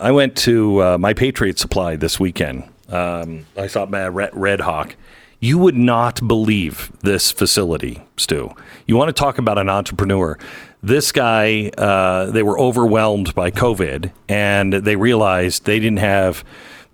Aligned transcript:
I 0.00 0.12
went 0.12 0.36
to 0.38 0.82
uh, 0.82 0.98
my 0.98 1.12
Patriot 1.12 1.58
Supply 1.58 1.96
this 1.96 2.20
weekend. 2.20 2.64
Um, 2.88 3.46
I 3.56 3.66
saw 3.66 3.84
Red, 3.84 4.30
Red 4.32 4.60
Hawk. 4.60 4.96
You 5.40 5.58
would 5.58 5.76
not 5.76 6.26
believe 6.26 6.92
this 7.00 7.30
facility, 7.32 8.02
Stu. 8.16 8.54
You 8.86 8.96
want 8.96 9.08
to 9.08 9.12
talk 9.12 9.38
about 9.38 9.58
an 9.58 9.68
entrepreneur. 9.68 10.38
This 10.82 11.10
guy, 11.10 11.70
uh, 11.76 12.26
they 12.26 12.42
were 12.42 12.58
overwhelmed 12.58 13.34
by 13.34 13.50
COVID 13.50 14.12
and 14.28 14.72
they 14.72 14.96
realized 14.96 15.64
they 15.64 15.80
didn't 15.80 15.98
have 15.98 16.44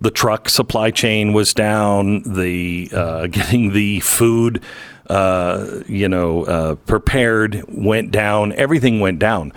the 0.01 0.11
truck 0.11 0.49
supply 0.49 0.91
chain 0.91 1.33
was 1.33 1.53
down, 1.53 2.21
the 2.23 2.89
uh, 2.93 3.27
getting 3.31 3.71
the 3.71 3.99
food, 4.01 4.61
uh, 5.09 5.81
you 5.87 6.09
know, 6.09 6.43
uh, 6.45 6.75
prepared 6.75 7.63
went 7.67 8.11
down, 8.11 8.51
everything 8.53 8.99
went 8.99 9.19
down. 9.19 9.53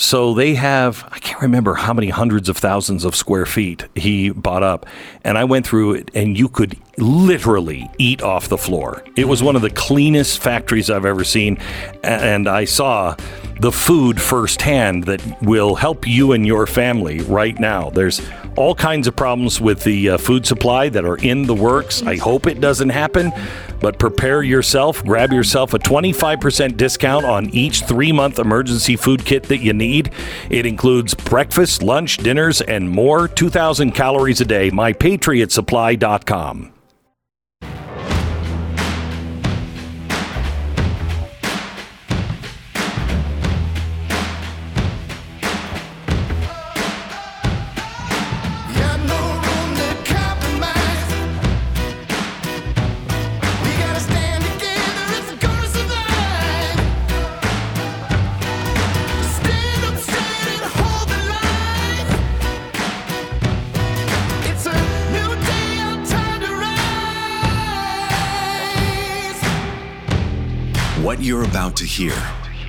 So 0.00 0.32
they 0.32 0.54
have, 0.54 1.06
I 1.12 1.18
can't 1.18 1.42
remember 1.42 1.74
how 1.74 1.92
many 1.92 2.08
hundreds 2.08 2.48
of 2.48 2.56
thousands 2.56 3.04
of 3.04 3.14
square 3.14 3.44
feet 3.44 3.84
he 3.94 4.30
bought 4.30 4.62
up. 4.62 4.86
And 5.24 5.36
I 5.36 5.44
went 5.44 5.66
through 5.66 5.92
it, 5.92 6.10
and 6.14 6.38
you 6.38 6.48
could 6.48 6.78
literally 6.98 7.90
eat 7.98 8.22
off 8.22 8.48
the 8.48 8.58
floor. 8.58 9.04
It 9.16 9.26
was 9.26 9.42
one 9.42 9.56
of 9.56 9.62
the 9.62 9.70
cleanest 9.70 10.40
factories 10.40 10.90
I've 10.90 11.04
ever 11.04 11.24
seen. 11.24 11.58
And 12.02 12.48
I 12.48 12.64
saw 12.64 13.16
the 13.60 13.72
food 13.72 14.20
firsthand 14.20 15.04
that 15.04 15.22
will 15.42 15.74
help 15.74 16.06
you 16.06 16.32
and 16.32 16.46
your 16.46 16.66
family 16.66 17.20
right 17.20 17.58
now. 17.60 17.90
There's 17.90 18.22
all 18.56 18.74
kinds 18.74 19.06
of 19.06 19.14
problems 19.14 19.60
with 19.60 19.84
the 19.84 20.10
uh, 20.10 20.18
food 20.18 20.46
supply 20.46 20.88
that 20.88 21.04
are 21.04 21.16
in 21.16 21.44
the 21.44 21.54
works. 21.54 22.02
I 22.02 22.16
hope 22.16 22.46
it 22.46 22.60
doesn't 22.60 22.88
happen, 22.88 23.32
but 23.80 23.98
prepare 23.98 24.42
yourself. 24.42 25.04
Grab 25.04 25.32
yourself 25.32 25.74
a 25.74 25.78
25% 25.78 26.76
discount 26.76 27.24
on 27.24 27.50
each 27.50 27.82
three 27.82 28.12
month 28.12 28.38
emergency 28.38 28.96
food 28.96 29.24
kit 29.24 29.44
that 29.44 29.58
you 29.58 29.74
need. 29.74 30.10
It 30.48 30.66
includes 30.66 31.14
breakfast, 31.14 31.82
lunch, 31.82 32.16
dinners, 32.16 32.62
and 32.62 32.88
more. 32.88 33.28
2,000 33.28 33.92
calories 33.92 34.40
a 34.40 34.46
day. 34.46 34.70
MyPatriotSupply.com. 34.70 36.72
to 71.76 71.84
hear 71.84 72.12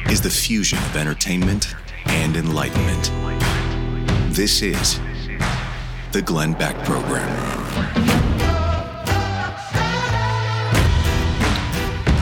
is 0.08 0.22
the 0.22 0.30
fusion 0.30 0.78
of 0.80 0.96
entertainment 0.96 1.76
and 2.06 2.36
enlightenment. 2.36 3.12
This 4.34 4.62
is 4.62 5.00
the 6.12 6.22
Glenn 6.22 6.54
Beck 6.54 6.76
Program. 6.86 7.30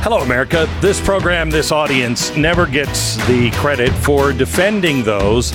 Hello, 0.02 0.20
America. 0.20 0.68
This 0.82 1.00
program, 1.00 1.50
this 1.50 1.72
audience 1.72 2.36
never 2.36 2.66
gets 2.66 3.16
the 3.28 3.52
credit 3.52 3.92
for 3.92 4.34
defending 4.34 5.04
those 5.04 5.52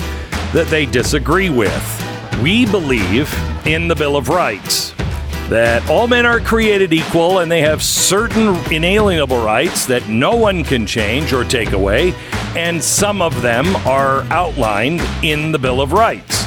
that 0.53 0.67
they 0.69 0.85
disagree 0.85 1.49
with. 1.49 2.41
We 2.41 2.65
believe 2.65 3.33
in 3.67 3.87
the 3.87 3.95
Bill 3.95 4.15
of 4.15 4.29
Rights 4.29 4.94
that 5.49 5.87
all 5.89 6.07
men 6.07 6.25
are 6.25 6.39
created 6.39 6.91
equal 6.91 7.39
and 7.39 7.51
they 7.51 7.61
have 7.61 7.83
certain 7.83 8.55
inalienable 8.73 9.43
rights 9.43 9.85
that 9.85 10.07
no 10.09 10.35
one 10.35 10.63
can 10.63 10.85
change 10.85 11.33
or 11.33 11.43
take 11.43 11.71
away, 11.71 12.13
and 12.55 12.83
some 12.83 13.21
of 13.21 13.41
them 13.41 13.75
are 13.87 14.21
outlined 14.31 15.01
in 15.23 15.51
the 15.51 15.59
Bill 15.59 15.81
of 15.81 15.93
Rights. 15.93 16.45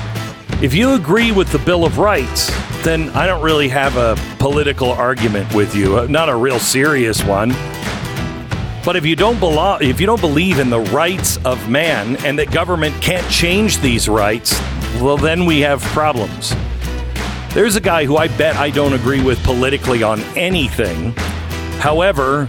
If 0.60 0.75
you 0.75 0.94
agree 0.94 1.31
with 1.31 1.53
the 1.53 1.60
Bill 1.60 1.84
of 1.84 1.98
Rights, 1.98 2.50
then 2.82 3.10
I 3.10 3.26
don't 3.26 3.42
really 3.42 3.69
have 3.69 3.97
a 3.97 4.16
political 4.38 4.91
argument 4.91 5.54
with 5.54 5.75
you, 5.76 5.98
uh, 5.98 6.06
not 6.06 6.28
a 6.28 6.34
real 6.34 6.59
serious 6.59 7.22
one. 7.22 7.50
But 8.84 8.97
if 8.97 9.04
you 9.04 9.15
don't 9.15 9.36
belo- 9.36 9.80
if 9.82 10.00
you 10.00 10.06
don't 10.06 10.20
believe 10.20 10.59
in 10.59 10.70
the 10.70 10.80
rights 10.80 11.36
of 11.44 11.69
man 11.69 12.16
and 12.25 12.38
that 12.38 12.50
government 12.50 13.00
can't 13.03 13.28
change 13.30 13.78
these 13.78 14.09
rights, 14.09 14.59
well 15.00 15.16
then 15.16 15.44
we 15.44 15.60
have 15.60 15.82
problems. 15.82 16.54
There's 17.54 17.76
a 17.76 17.81
guy 17.81 18.04
who 18.04 18.16
I 18.16 18.28
bet 18.28 18.56
I 18.56 18.70
don't 18.70 18.92
agree 18.92 19.22
with 19.22 19.42
politically 19.42 20.03
on 20.03 20.20
anything. 20.36 21.12
However, 21.78 22.44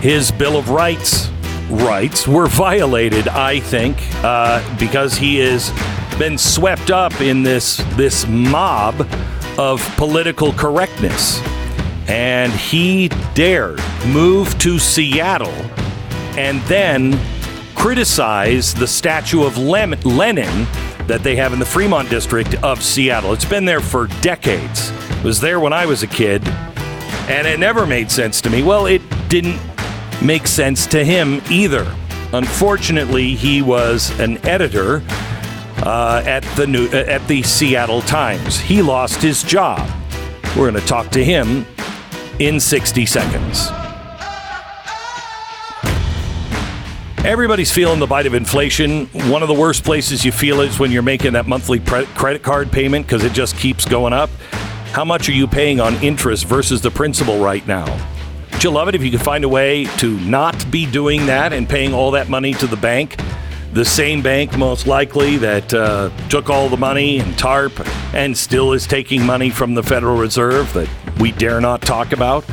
his 0.00 0.32
Bill 0.32 0.56
of 0.56 0.70
Rights 0.70 1.28
rights 1.68 2.26
were 2.26 2.46
violated, 2.48 3.28
I 3.28 3.60
think, 3.60 3.98
uh, 4.24 4.62
because 4.78 5.14
he 5.14 5.38
has 5.38 5.70
been 6.18 6.38
swept 6.38 6.90
up 6.90 7.20
in 7.20 7.42
this 7.42 7.76
this 7.96 8.26
mob 8.26 9.06
of 9.58 9.86
political 9.96 10.52
correctness. 10.52 11.40
And 12.08 12.50
he 12.52 13.08
dared 13.34 13.80
move 14.06 14.58
to 14.60 14.78
Seattle 14.78 15.52
and 16.38 16.62
then 16.62 17.20
criticize 17.74 18.72
the 18.72 18.86
statue 18.86 19.44
of 19.44 19.58
Lenin 19.58 20.66
that 21.08 21.22
they 21.22 21.36
have 21.36 21.52
in 21.52 21.58
the 21.58 21.66
Fremont 21.66 22.08
district 22.10 22.54
of 22.62 22.82
Seattle. 22.82 23.32
It's 23.32 23.44
been 23.44 23.64
there 23.64 23.80
for 23.80 24.06
decades. 24.20 24.90
It 25.10 25.24
was 25.24 25.40
there 25.40 25.58
when 25.58 25.72
I 25.72 25.86
was 25.86 26.02
a 26.02 26.06
kid, 26.06 26.46
and 27.28 27.46
it 27.46 27.58
never 27.58 27.86
made 27.86 28.10
sense 28.10 28.40
to 28.42 28.50
me. 28.50 28.62
Well, 28.62 28.86
it 28.86 29.02
didn't 29.28 29.60
make 30.22 30.46
sense 30.46 30.86
to 30.88 31.04
him 31.04 31.42
either. 31.50 31.92
Unfortunately, 32.32 33.34
he 33.34 33.62
was 33.62 34.18
an 34.20 34.36
editor 34.46 35.02
uh, 35.82 36.22
at 36.26 36.42
the 36.56 36.66
new, 36.66 36.86
uh, 36.88 37.04
at 37.06 37.26
the 37.26 37.42
Seattle 37.42 38.02
Times. 38.02 38.60
He 38.60 38.82
lost 38.82 39.22
his 39.22 39.42
job. 39.42 39.88
We're 40.56 40.70
going 40.70 40.74
to 40.74 40.86
talk 40.86 41.10
to 41.10 41.24
him 41.24 41.66
in 42.38 42.60
60 42.60 43.06
seconds. 43.06 43.70
Everybody's 47.24 47.72
feeling 47.72 47.98
the 47.98 48.06
bite 48.06 48.26
of 48.26 48.34
inflation. 48.34 49.06
One 49.06 49.42
of 49.42 49.48
the 49.48 49.54
worst 49.54 49.82
places 49.82 50.24
you 50.24 50.30
feel 50.30 50.60
is 50.60 50.78
when 50.78 50.92
you're 50.92 51.02
making 51.02 51.32
that 51.32 51.46
monthly 51.48 51.80
pre- 51.80 52.06
credit 52.06 52.44
card 52.44 52.70
payment 52.70 53.06
because 53.06 53.24
it 53.24 53.32
just 53.32 53.56
keeps 53.56 53.84
going 53.84 54.12
up. 54.12 54.30
How 54.92 55.04
much 55.04 55.28
are 55.28 55.32
you 55.32 55.48
paying 55.48 55.80
on 55.80 55.96
interest 55.96 56.44
versus 56.44 56.80
the 56.80 56.92
principal 56.92 57.40
right 57.40 57.66
now? 57.66 57.84
Would 58.52 58.62
you 58.62 58.70
love 58.70 58.88
it 58.88 58.94
if 58.94 59.02
you 59.02 59.10
could 59.10 59.20
find 59.20 59.44
a 59.44 59.48
way 59.48 59.84
to 59.98 60.18
not 60.20 60.70
be 60.70 60.86
doing 60.86 61.26
that 61.26 61.52
and 61.52 61.68
paying 61.68 61.92
all 61.92 62.12
that 62.12 62.28
money 62.28 62.54
to 62.54 62.68
the 62.68 62.76
bank? 62.76 63.20
The 63.72 63.84
same 63.84 64.22
bank, 64.22 64.56
most 64.56 64.86
likely, 64.86 65.36
that 65.38 65.74
uh, 65.74 66.10
took 66.28 66.48
all 66.48 66.68
the 66.68 66.76
money 66.76 67.18
and 67.18 67.36
TARP 67.36 67.84
and 68.14 68.38
still 68.38 68.72
is 68.72 68.86
taking 68.86 69.26
money 69.26 69.50
from 69.50 69.74
the 69.74 69.82
Federal 69.82 70.16
Reserve 70.16 70.72
that 70.72 70.88
we 71.18 71.32
dare 71.32 71.60
not 71.60 71.82
talk 71.82 72.12
about 72.12 72.44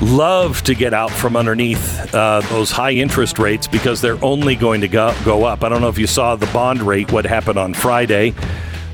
love 0.00 0.62
to 0.62 0.74
get 0.74 0.92
out 0.92 1.10
from 1.10 1.36
underneath 1.36 2.14
uh, 2.14 2.40
those 2.50 2.70
high 2.70 2.92
interest 2.92 3.38
rates 3.38 3.66
because 3.66 4.00
they're 4.00 4.22
only 4.24 4.56
going 4.56 4.80
to 4.80 4.88
go, 4.88 5.14
go 5.24 5.44
up. 5.44 5.64
I 5.64 5.68
don't 5.68 5.80
know 5.80 5.88
if 5.88 5.98
you 5.98 6.06
saw 6.06 6.36
the 6.36 6.46
bond 6.46 6.82
rate, 6.82 7.12
what 7.12 7.24
happened 7.24 7.58
on 7.58 7.74
Friday, 7.74 8.34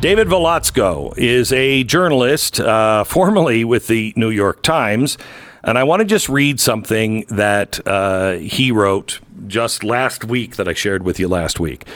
David 0.05 0.29
Volodzko 0.29 1.17
is 1.17 1.51
a 1.51 1.83
journalist, 1.83 2.61
uh, 2.61 3.05
formerly 3.05 3.65
with 3.65 3.87
the 3.87 4.13
New 4.17 4.29
York 4.29 4.63
Times. 4.63 5.17
And 5.63 5.79
I 5.79 5.85
want 5.85 6.01
to 6.01 6.05
just 6.05 6.29
read 6.29 6.61
something 6.61 7.25
that 7.31 7.81
uh, 7.87 8.33
he 8.33 8.71
wrote 8.71 9.21
just 9.47 9.83
last 9.83 10.23
week 10.23 10.57
that 10.57 10.69
I 10.69 10.75
shared 10.75 11.05
with 11.05 11.19
you 11.19 11.27
last 11.27 11.59
week. 11.59 11.87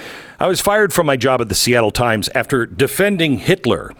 I 0.41 0.47
was 0.47 0.59
fired 0.59 0.95
from 0.95 1.05
my 1.05 1.19
job 1.19 1.43
at 1.43 1.51
the 1.51 1.55
Seattle 1.55 1.91
Times 1.91 2.31
after 2.35 2.65
defending 2.65 3.41
Hitler. 3.41 3.93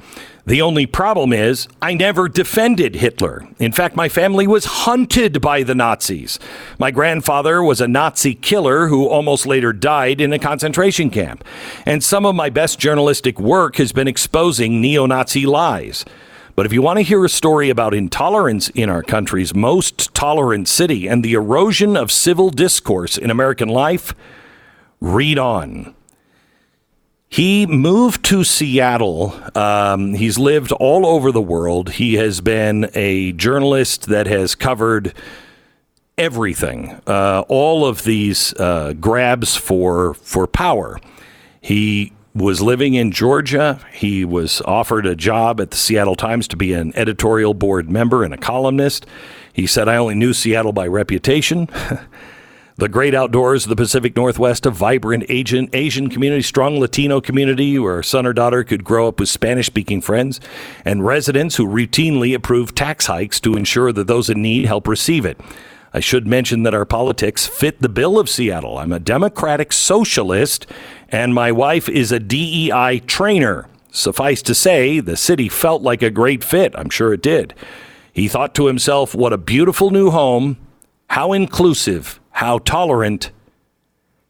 The 0.49 0.63
only 0.63 0.87
problem 0.87 1.35
is, 1.35 1.69
I 1.83 1.93
never 1.93 2.27
defended 2.27 2.95
Hitler. 2.95 3.47
In 3.59 3.71
fact, 3.71 3.97
my 3.97 4.09
family 4.09 4.47
was 4.47 4.65
hunted 4.65 5.43
by 5.43 5.63
the 5.63 5.75
Nazis. 5.75 6.39
My 6.79 6.91
grandfather 6.91 7.63
was 7.63 7.83
a 7.83 7.87
Nazi 7.87 8.35
killer 8.35 8.89
who 8.89 9.07
almost 9.07 9.45
later 9.45 9.75
died 9.75 10.23
in 10.23 10.33
a 10.33 10.39
concentration 10.39 11.11
camp. 11.11 11.45
And 11.85 12.03
some 12.03 12.25
of 12.25 12.35
my 12.35 12.49
best 12.49 12.79
journalistic 12.79 13.39
work 13.39 13.77
has 13.77 13.93
been 13.93 14.09
exposing 14.09 14.81
neo 14.81 15.05
Nazi 15.05 15.45
lies. 15.45 16.07
But 16.57 16.65
if 16.65 16.73
you 16.73 16.81
want 16.81 16.97
to 16.97 17.03
hear 17.03 17.27
a 17.27 17.29
story 17.29 17.69
about 17.69 17.93
intolerance 17.93 18.71
in 18.71 18.89
our 18.89 19.03
country's 19.03 19.55
most 19.55 20.15
tolerant 20.15 20.67
city 20.67 21.07
and 21.07 21.23
the 21.23 21.35
erosion 21.35 21.95
of 21.95 22.11
civil 22.11 22.49
discourse 22.49 23.19
in 23.19 23.31
American 23.31 23.69
life, 23.69 24.15
read 24.99 25.39
on. 25.39 25.95
He 27.29 27.67
moved 27.67 28.25
to 28.27 28.43
Seattle. 28.43 29.39
Um, 29.55 30.15
he's 30.15 30.39
lived 30.39 30.73
all 30.73 31.05
over 31.05 31.31
the 31.31 31.43
world. 31.43 31.91
He 31.91 32.15
has 32.15 32.41
been 32.41 32.91
a 32.95 33.33
journalist 33.33 34.07
that 34.07 34.27
has 34.27 34.55
covered 34.55 35.13
everything, 36.17 37.01
uh, 37.07 37.45
all 37.49 37.87
of 37.87 38.03
these 38.05 38.55
uh, 38.55 38.95
grabs 38.95 39.57
for 39.57 40.15
for 40.15 40.47
power. 40.47 40.99
He 41.61 42.13
was 42.35 42.63
living 42.63 42.95
in 42.95 43.13
Georgia. 43.13 43.79
He 43.93 44.25
was 44.25 44.63
offered 44.63 45.05
a 45.05 45.15
job 45.15 45.61
at 45.61 45.71
the 45.71 45.77
Seattle 45.77 46.17
Times 46.17 46.49
to 46.49 46.57
be 46.57 46.73
an 46.73 46.97
editorial 46.97 47.53
board 47.53 47.91
member 47.91 48.25
and 48.25 48.33
a 48.33 48.39
columnist. 48.39 49.05
He 49.53 49.67
said, 49.67 49.87
"I 49.87 49.97
only 49.97 50.15
knew 50.15 50.33
Seattle 50.33 50.73
by 50.73 50.87
reputation." 50.87 51.69
The 52.79 52.89
great 52.89 53.13
outdoors 53.13 53.65
of 53.65 53.71
the 53.71 53.75
Pacific 53.75 54.15
Northwest, 54.15 54.65
a 54.65 54.71
vibrant 54.71 55.25
Asian, 55.29 55.69
Asian 55.73 56.09
community, 56.09 56.43
strong 56.43 56.79
Latino 56.79 57.21
community 57.21 57.77
where 57.77 58.05
son 58.05 58.25
or 58.25 58.33
daughter 58.33 58.63
could 58.63 58.85
grow 58.85 59.09
up 59.09 59.19
with 59.19 59.29
Spanish 59.29 59.67
speaking 59.67 60.01
friends, 60.01 60.39
and 60.85 61.05
residents 61.05 61.57
who 61.57 61.67
routinely 61.67 62.37
approve 62.37 62.77
tax 62.77 63.07
hikes 63.07 63.41
to 63.41 63.57
ensure 63.57 63.93
that 63.93 64.07
those 64.07 64.31
in 64.31 64.41
need 64.43 64.67
help 64.67 64.87
receive 64.87 65.27
it. 65.27 65.41
I 65.93 65.99
should 65.99 66.29
mention 66.29 66.63
that 66.63 66.73
our 66.73 66.85
politics 66.85 67.49
fit 67.49 67.83
the 67.83 67.89
bill 67.89 68.17
of 68.17 68.29
Seattle. 68.29 68.79
I'm 68.79 68.93
a 68.93 69.01
Democratic 69.01 69.73
socialist, 69.73 70.65
and 71.09 71.35
my 71.35 71.51
wife 71.51 71.89
is 71.89 72.13
a 72.13 72.21
DEI 72.21 73.01
trainer. 73.09 73.67
Suffice 73.91 74.41
to 74.43 74.55
say, 74.55 75.01
the 75.01 75.17
city 75.17 75.49
felt 75.49 75.83
like 75.83 76.03
a 76.03 76.11
great 76.11 76.45
fit. 76.45 76.75
I'm 76.79 76.91
sure 76.91 77.13
it 77.13 77.23
did. 77.23 77.55
He 78.13 78.29
thought 78.29 78.55
to 78.55 78.67
himself, 78.67 79.17
what 79.17 79.33
a 79.33 79.37
beautiful 79.37 79.91
new 79.91 80.11
home, 80.11 80.59
how 81.11 81.33
inclusive, 81.33 82.21
how 82.39 82.59
tolerant, 82.59 83.33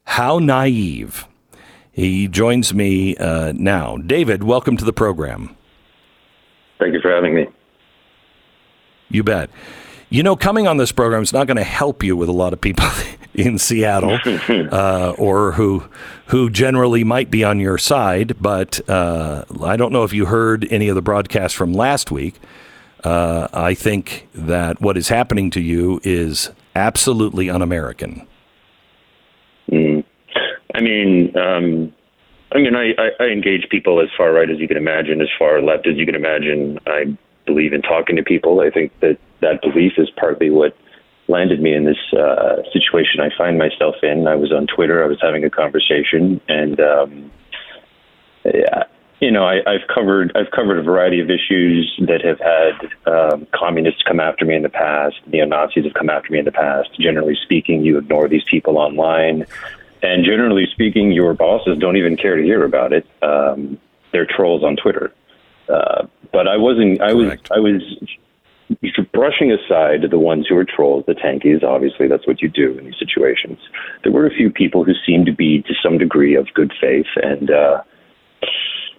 how 0.05 0.39
naive. 0.39 1.27
He 1.93 2.27
joins 2.27 2.73
me 2.73 3.15
uh, 3.19 3.53
now. 3.55 3.99
David, 3.99 4.43
welcome 4.43 4.79
to 4.79 4.85
the 4.87 4.95
program. 4.95 5.55
Thank 6.79 6.95
you 6.95 7.03
for 7.03 7.11
having 7.11 7.35
me. 7.35 7.49
You 9.11 9.23
bet. 9.23 9.51
You 10.09 10.23
know, 10.23 10.37
coming 10.37 10.67
on 10.67 10.79
this 10.79 10.91
program 10.91 11.23
is 11.23 11.35
not 11.35 11.47
going 11.47 11.59
to 11.59 11.65
help 11.65 12.03
you 12.03 12.17
with 12.17 12.31
a 12.31 12.33
lot 12.33 12.55
of 12.55 12.63
people 12.63 12.87
in 13.35 13.59
Seattle, 13.59 14.19
uh, 14.49 15.15
or 15.19 15.53
who 15.53 15.85
who 16.29 16.49
generally 16.49 17.05
might 17.05 17.31
be 17.31 17.45
on 17.45 17.61
your 17.61 17.77
side. 17.77 18.41
But 18.41 18.89
uh, 18.89 19.45
I 19.63 19.77
don't 19.77 19.93
know 19.93 20.05
if 20.05 20.15
you 20.15 20.25
heard 20.25 20.67
any 20.71 20.89
of 20.89 20.95
the 20.95 21.03
broadcasts 21.03 21.55
from 21.55 21.75
last 21.75 22.11
week. 22.11 22.37
Uh, 23.05 23.49
I 23.53 23.75
think 23.75 24.29
that 24.33 24.81
what 24.81 24.97
is 24.97 25.11
happening 25.11 25.51
to 25.51 25.61
you 25.61 26.01
is 26.05 26.49
absolutely 26.79 27.51
un-American? 27.51 28.27
Mm. 29.71 30.05
I 30.75 30.81
mean, 30.81 31.37
um, 31.37 31.93
I 32.53 32.59
mean, 32.59 32.75
I, 32.75 32.95
I, 32.99 33.11
I 33.21 33.27
engage 33.27 33.69
people 33.71 34.01
as 34.01 34.09
far 34.17 34.33
right 34.33 34.49
as 34.49 34.59
you 34.59 34.69
can 34.69 34.77
imagine, 34.77 35.21
as 35.21 35.29
far 35.39 35.61
left 35.61 35.87
as 35.87 35.97
you 35.97 36.07
can 36.07 36.15
imagine. 36.15 36.79
I 36.87 37.17
believe 37.45 37.73
in 37.73 37.83
talking 37.83 38.17
to 38.17 38.23
people. 38.23 38.61
I 38.61 38.71
think 38.71 38.93
that 39.01 39.19
that 39.41 39.61
belief 39.61 39.93
is 39.99 40.09
partly 40.17 40.51
what 40.51 40.77
landed 41.29 41.61
me 41.61 41.75
in 41.75 41.85
this 41.85 41.99
uh, 42.19 42.63
situation 42.73 43.21
I 43.21 43.29
find 43.37 43.59
myself 43.59 43.97
in. 44.03 44.27
I 44.27 44.35
was 44.35 44.53
on 44.53 44.67
Twitter. 44.67 45.05
I 45.05 45.07
was 45.07 45.19
having 45.21 45.45
a 45.45 45.51
conversation, 45.51 46.41
and 46.49 46.81
um, 46.81 47.31
yeah, 48.45 48.85
you 49.21 49.33
know, 49.33 49.45
I, 49.45 49.57
have 49.67 49.89
covered 49.93 50.33
I've 50.37 50.51
covered 50.53 50.79
a 50.79 50.83
variety 50.83 51.21
of 51.21 51.29
issues 51.29 51.93
that 52.07 52.25
have 52.25 52.39
had 52.39 53.13
um, 53.13 53.47
communists 53.53 54.03
come 54.03 54.21
after 54.21 54.45
me 54.45 54.55
in 54.55 54.63
the 54.63 54.69
past. 54.69 55.17
Neo 55.27 55.45
Nazis 55.45 55.85
have 55.85 55.95
come 55.95 56.09
after 56.09 56.33
me 56.33 56.39
in 56.39 56.45
the 56.45 56.53
past. 56.53 56.91
Generally 57.01 57.37
speaking, 57.43 57.85
you 57.85 57.99
ignore 57.99 58.29
these 58.29 58.45
people 58.49 58.79
online, 58.79 59.45
and 60.03 60.25
generally 60.25 60.67
speaking, 60.71 61.11
your 61.11 61.35
bosses 61.35 61.79
don't 61.79 61.97
even 61.97 62.17
care 62.17 62.37
to 62.37 62.43
hear 62.43 62.65
about 62.65 62.93
it. 62.93 63.07
Um, 63.23 63.79
they're 64.13 64.27
trolls 64.27 64.63
on 64.63 64.77
Twitter. 64.77 65.13
Uh, 65.69 66.07
but 66.33 66.47
I 66.47 66.57
wasn't. 66.57 67.01
I 67.01 67.13
Correct. 67.13 67.51
was. 67.51 67.85
I 68.71 68.79
was 68.81 69.07
brushing 69.13 69.51
aside 69.51 70.03
the 70.11 70.19
ones 70.19 70.47
who 70.47 70.57
are 70.57 70.65
trolls, 70.65 71.05
the 71.07 71.15
tankies. 71.15 71.65
Obviously, 71.65 72.07
that's 72.07 72.27
what 72.27 72.41
you 72.41 72.49
do 72.49 72.79
in 72.79 72.85
these 72.85 72.99
situations. 72.99 73.59
There 74.05 74.13
were 74.13 74.27
a 74.27 74.31
few 74.31 74.51
people 74.51 74.85
who 74.85 74.93
seemed 75.07 75.27
to 75.27 75.33
be, 75.33 75.63
to 75.63 75.75
some 75.83 75.99
degree, 75.99 76.37
of 76.37 76.47
good 76.55 76.73
faith 76.81 77.07
and. 77.17 77.51
Uh, 77.51 77.83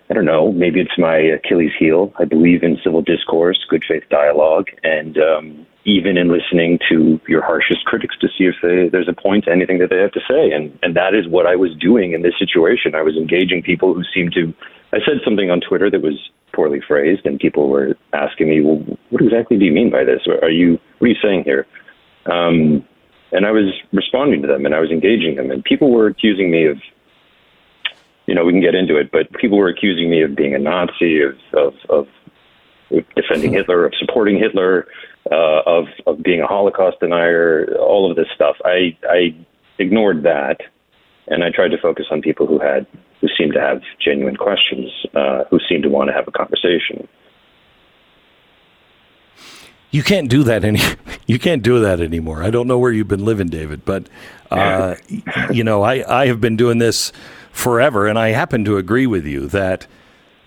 I 0.10 0.16
don't 0.16 0.26
know, 0.26 0.52
maybe 0.52 0.80
it's 0.80 0.98
my 0.98 1.18
Achilles 1.18 1.72
heel. 1.78 2.12
I 2.18 2.26
believe 2.26 2.64
in 2.64 2.78
civil 2.84 3.04
discourse, 3.04 3.60
good 3.70 3.84
faith 3.88 4.04
dialogue, 4.10 4.68
and 4.84 5.18
um, 5.18 5.68
even 5.86 6.18
in 6.18 6.32
listening 6.32 6.80
to 6.90 7.20
your 7.28 7.44
harshest 7.44 7.86
critics 7.86 8.16
to 8.22 8.28
see 8.28 8.46
if 8.46 8.56
they, 8.64 8.90
there's 8.90 9.08
a 9.08 9.14
point 9.14 9.46
to 9.46 9.52
anything 9.52 9.78
that 9.80 9.92
they 9.92 9.98
have 9.98 10.12
to 10.14 10.22
say. 10.28 10.52
And, 10.52 10.78
and 10.82 10.96
that 10.96 11.14
is 11.14 11.28
what 11.28 11.46
I 11.46 11.56
was 11.56 11.76
doing 11.80 12.14
in 12.14 12.24
this 12.24 12.34
situation. 12.40 12.96
I 12.96 13.04
was 13.04 13.16
engaging 13.16 13.62
people 13.62 13.94
who 13.94 14.04
seemed 14.14 14.34
to. 14.34 14.54
I 14.94 14.98
said 15.06 15.22
something 15.24 15.52
on 15.52 15.62
Twitter 15.62 15.92
that 15.92 16.02
was 16.02 16.18
poorly 16.54 16.82
phrased, 16.86 17.26
and 17.26 17.40
people 17.40 17.70
were 17.70 17.96
asking 18.14 18.50
me, 18.50 18.62
well, 18.62 18.84
what 19.12 19.22
exactly 19.22 19.60
do 19.60 19.66
you 19.66 19.72
mean 19.72 19.92
by 19.92 20.04
this? 20.04 20.22
Are 20.42 20.50
you, 20.50 20.80
what 20.98 21.08
are 21.08 21.12
you 21.12 21.20
saying 21.22 21.44
here? 21.44 21.68
Um, 22.26 22.84
and 23.32 23.46
I 23.46 23.52
was 23.52 23.72
responding 23.94 24.42
to 24.42 24.48
them 24.48 24.66
and 24.66 24.74
I 24.74 24.80
was 24.80 24.90
engaging 24.90 25.36
them, 25.36 25.52
and 25.52 25.64
people 25.64 25.92
were 25.92 26.08
accusing 26.08 26.50
me 26.50 26.66
of 26.66 26.78
you 28.30 28.36
know, 28.36 28.46
we 28.46 28.54
can 28.54 28.62
get 28.62 28.76
into 28.76 28.96
it, 28.96 29.12
but 29.12 29.34
people 29.34 29.58
were 29.58 29.70
accusing 29.70 30.08
me 30.08 30.22
of 30.22 30.36
being 30.36 30.54
a 30.54 30.60
Nazi, 30.60 31.22
of, 31.24 31.34
of, 31.52 31.74
of 31.90 32.08
defending 33.16 33.54
Hitler, 33.54 33.88
of 33.88 33.94
supporting 33.98 34.38
Hitler, 34.38 34.88
uh, 35.32 35.62
of, 35.66 35.86
of 36.06 36.22
being 36.22 36.40
a 36.40 36.46
Holocaust 36.46 37.00
denier, 37.00 37.76
all 37.80 38.08
of 38.08 38.16
this 38.16 38.28
stuff. 38.36 38.56
I, 38.64 38.96
I 39.10 39.36
ignored 39.80 40.22
that, 40.24 40.62
and 41.26 41.44
I 41.44 41.50
tried 41.50 41.70
to 41.70 41.80
focus 41.80 42.06
on 42.12 42.22
people 42.22 42.46
who 42.46 42.60
had, 42.60 42.86
who 43.20 43.30
seemed 43.36 43.54
to 43.54 43.60
have 43.60 43.82
genuine 44.00 44.36
questions, 44.36 44.92
uh, 45.16 45.46
who 45.50 45.60
seemed 45.68 45.82
to 45.82 45.90
want 45.90 46.10
to 46.10 46.14
have 46.14 46.28
a 46.28 46.32
conversation. 46.32 47.08
You 49.90 50.04
can't 50.04 50.30
do 50.30 50.44
that 50.44 50.64
any. 50.64 50.82
You 51.26 51.40
can't 51.40 51.64
do 51.64 51.80
that 51.80 52.00
anymore. 52.00 52.44
I 52.44 52.52
don't 52.52 52.68
know 52.68 52.78
where 52.78 52.92
you've 52.92 53.08
been 53.08 53.26
living, 53.26 53.48
David, 53.48 53.86
but 53.86 54.08
uh, 54.52 54.96
you 55.52 55.64
know, 55.64 55.82
I 55.82 56.22
I 56.22 56.28
have 56.28 56.40
been 56.40 56.58
doing 56.58 56.78
this 56.78 57.12
forever. 57.52 58.08
And 58.08 58.18
I 58.18 58.30
happen 58.30 58.66
to 58.66 58.78
agree 58.78 59.08
with 59.08 59.26
you 59.26 59.48
that, 59.48 59.88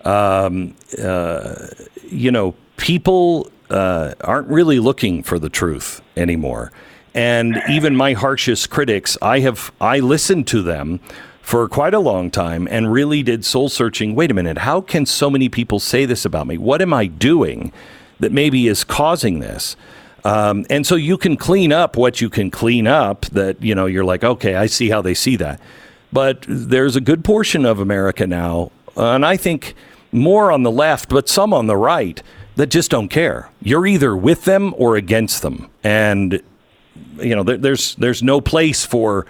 um, 0.03 0.75
uh, 1.01 1.67
you 2.09 2.31
know, 2.31 2.55
people 2.77 3.51
uh, 3.69 4.13
aren't 4.21 4.47
really 4.47 4.79
looking 4.79 5.23
for 5.23 5.39
the 5.39 5.49
truth 5.49 6.01
anymore. 6.15 6.71
And 7.13 7.61
even 7.69 7.95
my 7.95 8.13
harshest 8.13 8.69
critics, 8.69 9.17
I 9.21 9.39
have 9.39 9.71
I 9.79 9.99
listened 9.99 10.47
to 10.47 10.61
them 10.61 10.99
for 11.41 11.67
quite 11.67 11.93
a 11.93 11.99
long 11.99 12.31
time 12.31 12.67
and 12.71 12.91
really 12.91 13.21
did 13.21 13.45
soul 13.45 13.69
searching. 13.69 14.15
Wait 14.15 14.31
a 14.31 14.33
minute, 14.33 14.59
how 14.59 14.81
can 14.81 15.05
so 15.05 15.29
many 15.29 15.49
people 15.49 15.79
say 15.79 16.05
this 16.05 16.25
about 16.25 16.47
me? 16.47 16.57
What 16.57 16.81
am 16.81 16.93
I 16.93 17.05
doing 17.05 17.71
that 18.19 18.31
maybe 18.31 18.67
is 18.67 18.83
causing 18.83 19.39
this? 19.39 19.75
Um, 20.23 20.65
and 20.69 20.87
so 20.87 20.95
you 20.95 21.17
can 21.17 21.35
clean 21.35 21.73
up 21.73 21.97
what 21.97 22.21
you 22.21 22.29
can 22.29 22.49
clean 22.49 22.87
up. 22.87 23.25
That 23.27 23.61
you 23.61 23.75
know 23.75 23.85
you're 23.85 24.05
like, 24.05 24.23
okay, 24.23 24.55
I 24.55 24.67
see 24.67 24.89
how 24.89 25.01
they 25.01 25.13
see 25.13 25.35
that. 25.35 25.59
But 26.13 26.45
there's 26.47 26.95
a 26.95 27.01
good 27.01 27.25
portion 27.25 27.65
of 27.65 27.79
America 27.79 28.27
now, 28.27 28.71
and 28.95 29.25
I 29.25 29.35
think 29.35 29.73
more 30.11 30.51
on 30.51 30.61
the 30.61 30.71
left, 30.71 31.09
but 31.09 31.27
some 31.27 31.53
on 31.53 31.65
the 31.65 31.75
right, 31.75 32.21
that 32.55 32.67
just 32.67 32.91
don't 32.91 33.09
care. 33.09 33.49
You're 33.61 33.87
either 33.87 34.15
with 34.15 34.45
them 34.45 34.75
or 34.77 34.95
against 34.95 35.41
them, 35.41 35.71
and 35.83 36.39
you 37.15 37.35
know 37.35 37.41
there, 37.41 37.57
there's 37.57 37.95
there's 37.95 38.21
no 38.21 38.41
place 38.41 38.85
for 38.85 39.25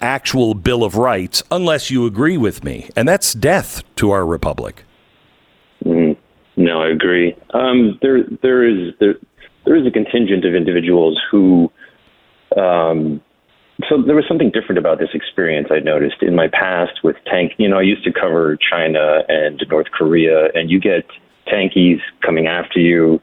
actual 0.00 0.54
Bill 0.54 0.82
of 0.82 0.96
Rights 0.96 1.42
unless 1.52 1.88
you 1.90 2.04
agree 2.04 2.36
with 2.36 2.64
me, 2.64 2.90
and 2.96 3.06
that's 3.08 3.32
death 3.32 3.84
to 3.96 4.10
our 4.10 4.26
republic. 4.26 4.84
Mm, 5.84 6.16
no, 6.56 6.82
I 6.82 6.88
agree. 6.88 7.36
Um, 7.50 7.96
there 8.02 8.24
there 8.42 8.66
is 8.66 8.92
there 8.98 9.14
there 9.64 9.76
is 9.76 9.86
a 9.86 9.90
contingent 9.90 10.44
of 10.44 10.54
individuals 10.54 11.20
who. 11.30 11.70
Um, 12.56 13.20
so 13.88 14.00
there 14.00 14.14
was 14.14 14.24
something 14.28 14.50
different 14.50 14.78
about 14.78 14.98
this 14.98 15.10
experience 15.14 15.68
I 15.70 15.80
noticed 15.80 16.22
in 16.22 16.34
my 16.34 16.48
past 16.48 17.02
with 17.02 17.16
tank. 17.26 17.54
You 17.58 17.68
know, 17.68 17.78
I 17.78 17.82
used 17.82 18.04
to 18.04 18.12
cover 18.12 18.56
China 18.56 19.24
and 19.28 19.60
North 19.68 19.90
Korea, 19.90 20.50
and 20.54 20.70
you 20.70 20.80
get 20.80 21.06
tankies 21.46 22.00
coming 22.20 22.46
after 22.46 22.78
you. 22.78 23.20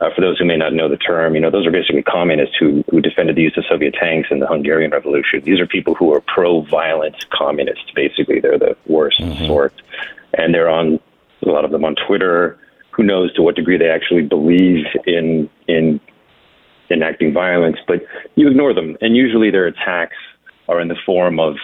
Uh, 0.00 0.12
for 0.12 0.20
those 0.20 0.36
who 0.36 0.44
may 0.44 0.56
not 0.56 0.72
know 0.72 0.88
the 0.88 0.96
term, 0.96 1.36
you 1.36 1.40
know, 1.40 1.48
those 1.48 1.64
are 1.64 1.70
basically 1.70 2.02
communists 2.02 2.56
who, 2.58 2.82
who 2.90 3.00
defended 3.00 3.36
the 3.36 3.42
use 3.42 3.56
of 3.56 3.64
Soviet 3.70 3.94
tanks 3.94 4.28
in 4.32 4.40
the 4.40 4.48
Hungarian 4.48 4.90
Revolution. 4.90 5.40
These 5.44 5.60
are 5.60 5.66
people 5.66 5.94
who 5.94 6.12
are 6.12 6.20
pro-violent 6.20 7.30
communists. 7.30 7.88
Basically, 7.94 8.40
they're 8.40 8.58
the 8.58 8.76
worst 8.86 9.20
mm-hmm. 9.20 9.46
sort, 9.46 9.72
and 10.34 10.52
they're 10.52 10.68
on 10.68 10.98
a 11.46 11.48
lot 11.48 11.64
of 11.64 11.70
them 11.70 11.84
on 11.84 11.94
Twitter. 11.94 12.58
Who 12.90 13.04
knows 13.04 13.32
to 13.34 13.42
what 13.42 13.54
degree 13.54 13.78
they 13.78 13.88
actually 13.88 14.22
believe 14.22 14.86
in 15.06 15.48
in 15.68 16.00
enacting 16.92 17.32
violence? 17.32 17.78
But 17.86 18.02
you 18.34 18.48
ignore 18.48 18.74
them, 18.74 18.96
and 19.00 19.16
usually 19.16 19.50
their 19.50 19.66
attacks 19.66 20.16
are 20.68 20.80
in 20.80 20.88
the 20.88 20.96
form 21.06 21.40
of 21.40 21.56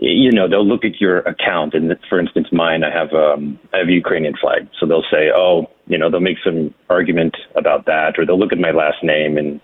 you 0.00 0.30
know, 0.30 0.48
they'll 0.48 0.66
look 0.66 0.84
at 0.84 1.00
your 1.00 1.18
account, 1.20 1.74
and 1.74 1.96
for 2.08 2.20
instance, 2.20 2.48
mine, 2.52 2.84
I 2.84 2.90
have 2.90 3.12
um, 3.12 3.58
I 3.72 3.78
have 3.78 3.88
a 3.88 3.92
Ukrainian 3.92 4.34
flag, 4.40 4.68
so 4.78 4.86
they'll 4.86 5.10
say, 5.10 5.30
oh, 5.34 5.66
you 5.86 5.98
know, 5.98 6.10
they'll 6.10 6.20
make 6.20 6.38
some 6.44 6.72
argument 6.88 7.36
about 7.56 7.86
that, 7.86 8.14
or 8.18 8.24
they'll 8.24 8.38
look 8.38 8.52
at 8.52 8.58
my 8.58 8.70
last 8.70 9.02
name, 9.02 9.36
and 9.36 9.60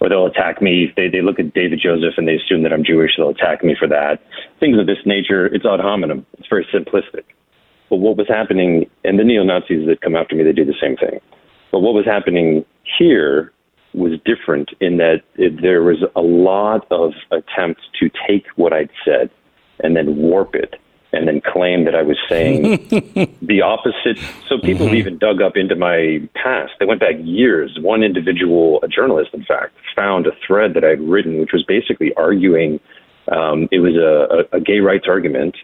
or 0.00 0.08
they'll 0.08 0.26
attack 0.26 0.60
me. 0.60 0.92
They 0.96 1.08
they 1.08 1.22
look 1.22 1.38
at 1.38 1.54
David 1.54 1.80
Joseph 1.82 2.14
and 2.16 2.26
they 2.26 2.34
assume 2.34 2.62
that 2.64 2.72
I'm 2.72 2.84
Jewish, 2.84 3.12
they'll 3.16 3.30
attack 3.30 3.62
me 3.62 3.76
for 3.78 3.88
that. 3.88 4.18
Things 4.58 4.78
of 4.78 4.86
this 4.86 4.98
nature. 5.06 5.46
It's 5.46 5.64
ad 5.64 5.80
hominem. 5.80 6.26
It's 6.38 6.48
very 6.48 6.66
simplistic. 6.74 7.24
But 7.88 7.96
what 7.96 8.16
was 8.16 8.26
happening, 8.28 8.90
and 9.04 9.18
the 9.18 9.24
neo 9.24 9.44
Nazis 9.44 9.86
that 9.86 10.00
come 10.00 10.16
after 10.16 10.34
me, 10.34 10.42
they 10.42 10.52
do 10.52 10.64
the 10.64 10.74
same 10.80 10.96
thing. 10.96 11.20
But 11.70 11.80
what 11.80 11.94
was 11.94 12.04
happening 12.04 12.64
here 12.98 13.52
was 13.96 14.18
different 14.24 14.70
in 14.80 14.98
that 14.98 15.22
it, 15.36 15.60
there 15.62 15.82
was 15.82 16.04
a 16.14 16.20
lot 16.20 16.86
of 16.90 17.12
attempts 17.32 17.82
to 18.00 18.10
take 18.28 18.46
what 18.56 18.72
I'd 18.72 18.90
said 19.04 19.30
and 19.80 19.96
then 19.96 20.16
warp 20.16 20.54
it 20.54 20.74
and 21.12 21.26
then 21.26 21.40
claim 21.40 21.84
that 21.84 21.94
I 21.94 22.02
was 22.02 22.18
saying 22.28 22.88
the 23.42 23.62
opposite. 23.62 24.18
So 24.48 24.58
people 24.58 24.86
mm-hmm. 24.86 24.96
even 24.96 25.18
dug 25.18 25.40
up 25.40 25.56
into 25.56 25.74
my 25.74 26.20
past. 26.34 26.72
They 26.78 26.84
went 26.86 27.00
back 27.00 27.14
years. 27.20 27.78
One 27.80 28.02
individual, 28.02 28.80
a 28.82 28.88
journalist, 28.88 29.30
in 29.32 29.44
fact, 29.44 29.74
found 29.94 30.26
a 30.26 30.32
thread 30.46 30.74
that 30.74 30.84
I'd 30.84 31.00
written, 31.00 31.38
which 31.38 31.52
was 31.52 31.64
basically 31.64 32.12
arguing. 32.14 32.80
Um, 33.32 33.68
it 33.72 33.78
was 33.78 33.94
a, 33.94 34.56
a, 34.56 34.58
a 34.58 34.60
gay 34.60 34.80
rights 34.80 35.06
argument, 35.08 35.56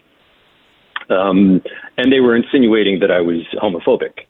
um, 1.09 1.61
and 1.97 2.11
they 2.11 2.19
were 2.19 2.35
insinuating 2.35 2.99
that 2.99 3.11
I 3.11 3.21
was 3.21 3.41
homophobic 3.61 4.25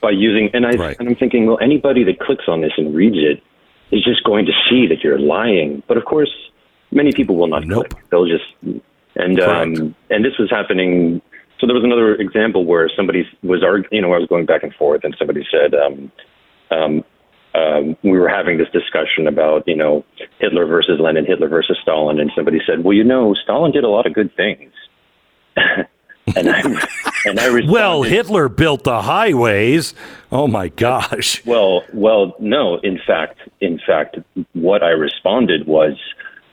by 0.00 0.10
using. 0.10 0.50
And 0.52 0.66
I 0.66 0.72
right. 0.72 0.96
and 0.98 1.08
I'm 1.08 1.16
thinking, 1.16 1.46
well, 1.46 1.58
anybody 1.60 2.04
that 2.04 2.20
clicks 2.20 2.44
on 2.48 2.60
this 2.60 2.72
and 2.76 2.94
reads 2.94 3.16
it 3.16 3.42
is 3.94 4.04
just 4.04 4.24
going 4.24 4.46
to 4.46 4.52
see 4.68 4.86
that 4.86 5.02
you're 5.02 5.18
lying. 5.18 5.82
But 5.86 5.96
of 5.96 6.04
course, 6.04 6.30
many 6.90 7.12
people 7.12 7.36
will 7.36 7.46
not 7.46 7.64
nope. 7.64 7.88
click. 7.88 8.04
They'll 8.10 8.26
just 8.26 8.82
and 9.16 9.40
um, 9.40 9.94
and 10.10 10.24
this 10.24 10.38
was 10.38 10.50
happening. 10.50 11.20
So 11.60 11.66
there 11.66 11.74
was 11.74 11.84
another 11.84 12.14
example 12.14 12.64
where 12.64 12.88
somebody 12.94 13.28
was 13.42 13.64
arguing. 13.64 13.88
You 13.92 14.02
know, 14.02 14.12
I 14.12 14.18
was 14.18 14.28
going 14.28 14.46
back 14.46 14.62
and 14.62 14.72
forth, 14.74 15.02
and 15.02 15.14
somebody 15.18 15.44
said, 15.50 15.74
um, 15.74 16.12
um, 16.70 17.04
um, 17.54 17.96
we 18.04 18.12
were 18.12 18.28
having 18.28 18.58
this 18.58 18.68
discussion 18.70 19.26
about 19.26 19.66
you 19.66 19.76
know 19.76 20.04
Hitler 20.38 20.66
versus 20.66 21.00
Lenin, 21.00 21.26
Hitler 21.26 21.48
versus 21.48 21.76
Stalin, 21.82 22.20
and 22.20 22.30
somebody 22.34 22.60
said, 22.66 22.84
well, 22.84 22.94
you 22.94 23.04
know, 23.04 23.34
Stalin 23.42 23.72
did 23.72 23.84
a 23.84 23.88
lot 23.88 24.06
of 24.06 24.14
good 24.14 24.34
things. 24.36 24.72
and 26.36 26.48
I 26.50 26.60
and 27.24 27.40
I 27.40 27.46
responded, 27.46 27.70
well, 27.70 28.02
Hitler 28.02 28.48
built 28.48 28.84
the 28.84 29.02
highways. 29.02 29.94
Oh 30.30 30.46
my 30.46 30.68
gosh. 30.68 31.44
Well, 31.46 31.82
well, 31.92 32.34
no. 32.38 32.78
In 32.78 32.98
fact, 33.06 33.38
in 33.60 33.80
fact, 33.86 34.18
what 34.52 34.82
I 34.82 34.90
responded 34.90 35.66
was 35.66 35.96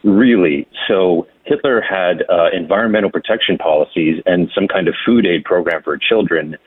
really 0.03 0.67
so 0.88 1.27
Hitler 1.46 1.82
had 1.82 2.24
uh, 2.29 2.50
environmental 2.53 3.12
protection 3.12 3.58
policies 3.58 4.22
and 4.25 4.50
some 4.53 4.67
kind 4.67 4.88
of 4.88 4.96
food 5.05 5.25
aid 5.25 5.44
program 5.44 5.84
for 5.84 5.98
children. 5.98 6.58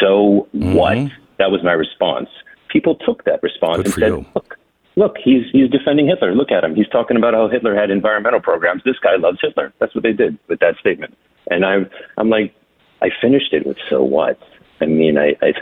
So 0.00 0.48
mm-hmm. 0.54 0.74
what? 0.74 0.98
That 1.38 1.50
was 1.50 1.62
my 1.62 1.72
response. 1.72 2.28
People 2.68 2.96
took 2.96 3.24
that 3.24 3.42
response 3.42 3.78
Good 3.78 3.86
and 3.86 3.94
said, 3.94 4.08
you. 4.08 4.26
"Look, 4.34 4.58
look, 4.96 5.16
he's 5.22 5.44
he's 5.52 5.70
defending 5.70 6.06
Hitler. 6.06 6.34
Look 6.34 6.50
at 6.50 6.64
him. 6.64 6.74
He's 6.74 6.88
talking 6.88 7.16
about 7.16 7.34
how 7.34 7.48
Hitler 7.48 7.74
had 7.74 7.90
environmental 7.90 8.40
programs. 8.40 8.82
This 8.84 8.98
guy 8.98 9.16
loves 9.16 9.38
Hitler." 9.40 9.72
That's 9.78 9.94
what 9.94 10.02
they 10.02 10.12
did 10.12 10.38
with 10.48 10.58
that 10.60 10.76
statement. 10.78 11.16
And 11.50 11.64
I'm 11.64 11.88
I'm 12.16 12.30
like, 12.30 12.54
I 13.02 13.10
finished 13.20 13.52
it 13.52 13.66
with 13.66 13.76
"So 13.88 14.02
what?" 14.02 14.38
I 14.80 14.86
mean, 14.86 15.18
I, 15.18 15.36
I 15.42 15.52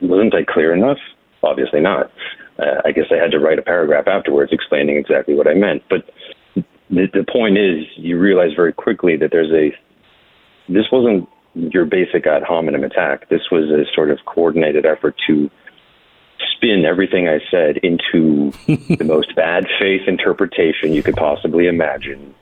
wasn't 0.00 0.34
I 0.34 0.44
clear 0.44 0.74
enough? 0.74 0.98
Obviously 1.42 1.80
not. 1.80 2.10
Uh, 2.58 2.80
I 2.84 2.92
guess 2.92 3.06
I 3.10 3.16
had 3.16 3.30
to 3.32 3.38
write 3.38 3.58
a 3.58 3.62
paragraph 3.62 4.06
afterwards 4.06 4.52
explaining 4.52 4.96
exactly 4.96 5.34
what 5.34 5.48
I 5.48 5.54
meant. 5.54 5.82
But 5.88 6.10
the, 6.54 7.08
the 7.12 7.24
point 7.30 7.58
is, 7.58 7.84
you 7.96 8.18
realize 8.18 8.52
very 8.54 8.72
quickly 8.72 9.16
that 9.16 9.30
there's 9.30 9.50
a. 9.52 9.76
This 10.72 10.86
wasn't 10.92 11.28
your 11.54 11.84
basic 11.84 12.26
ad 12.26 12.42
hominem 12.42 12.84
attack. 12.84 13.28
This 13.28 13.50
was 13.50 13.70
a 13.70 13.84
sort 13.94 14.10
of 14.10 14.18
coordinated 14.24 14.86
effort 14.86 15.16
to 15.26 15.50
spin 16.56 16.84
everything 16.84 17.28
I 17.28 17.40
said 17.50 17.78
into 17.78 18.52
the 18.96 19.04
most 19.04 19.34
bad 19.34 19.66
faith 19.78 20.02
interpretation 20.06 20.92
you 20.92 21.02
could 21.02 21.16
possibly 21.16 21.66
imagine. 21.66 22.34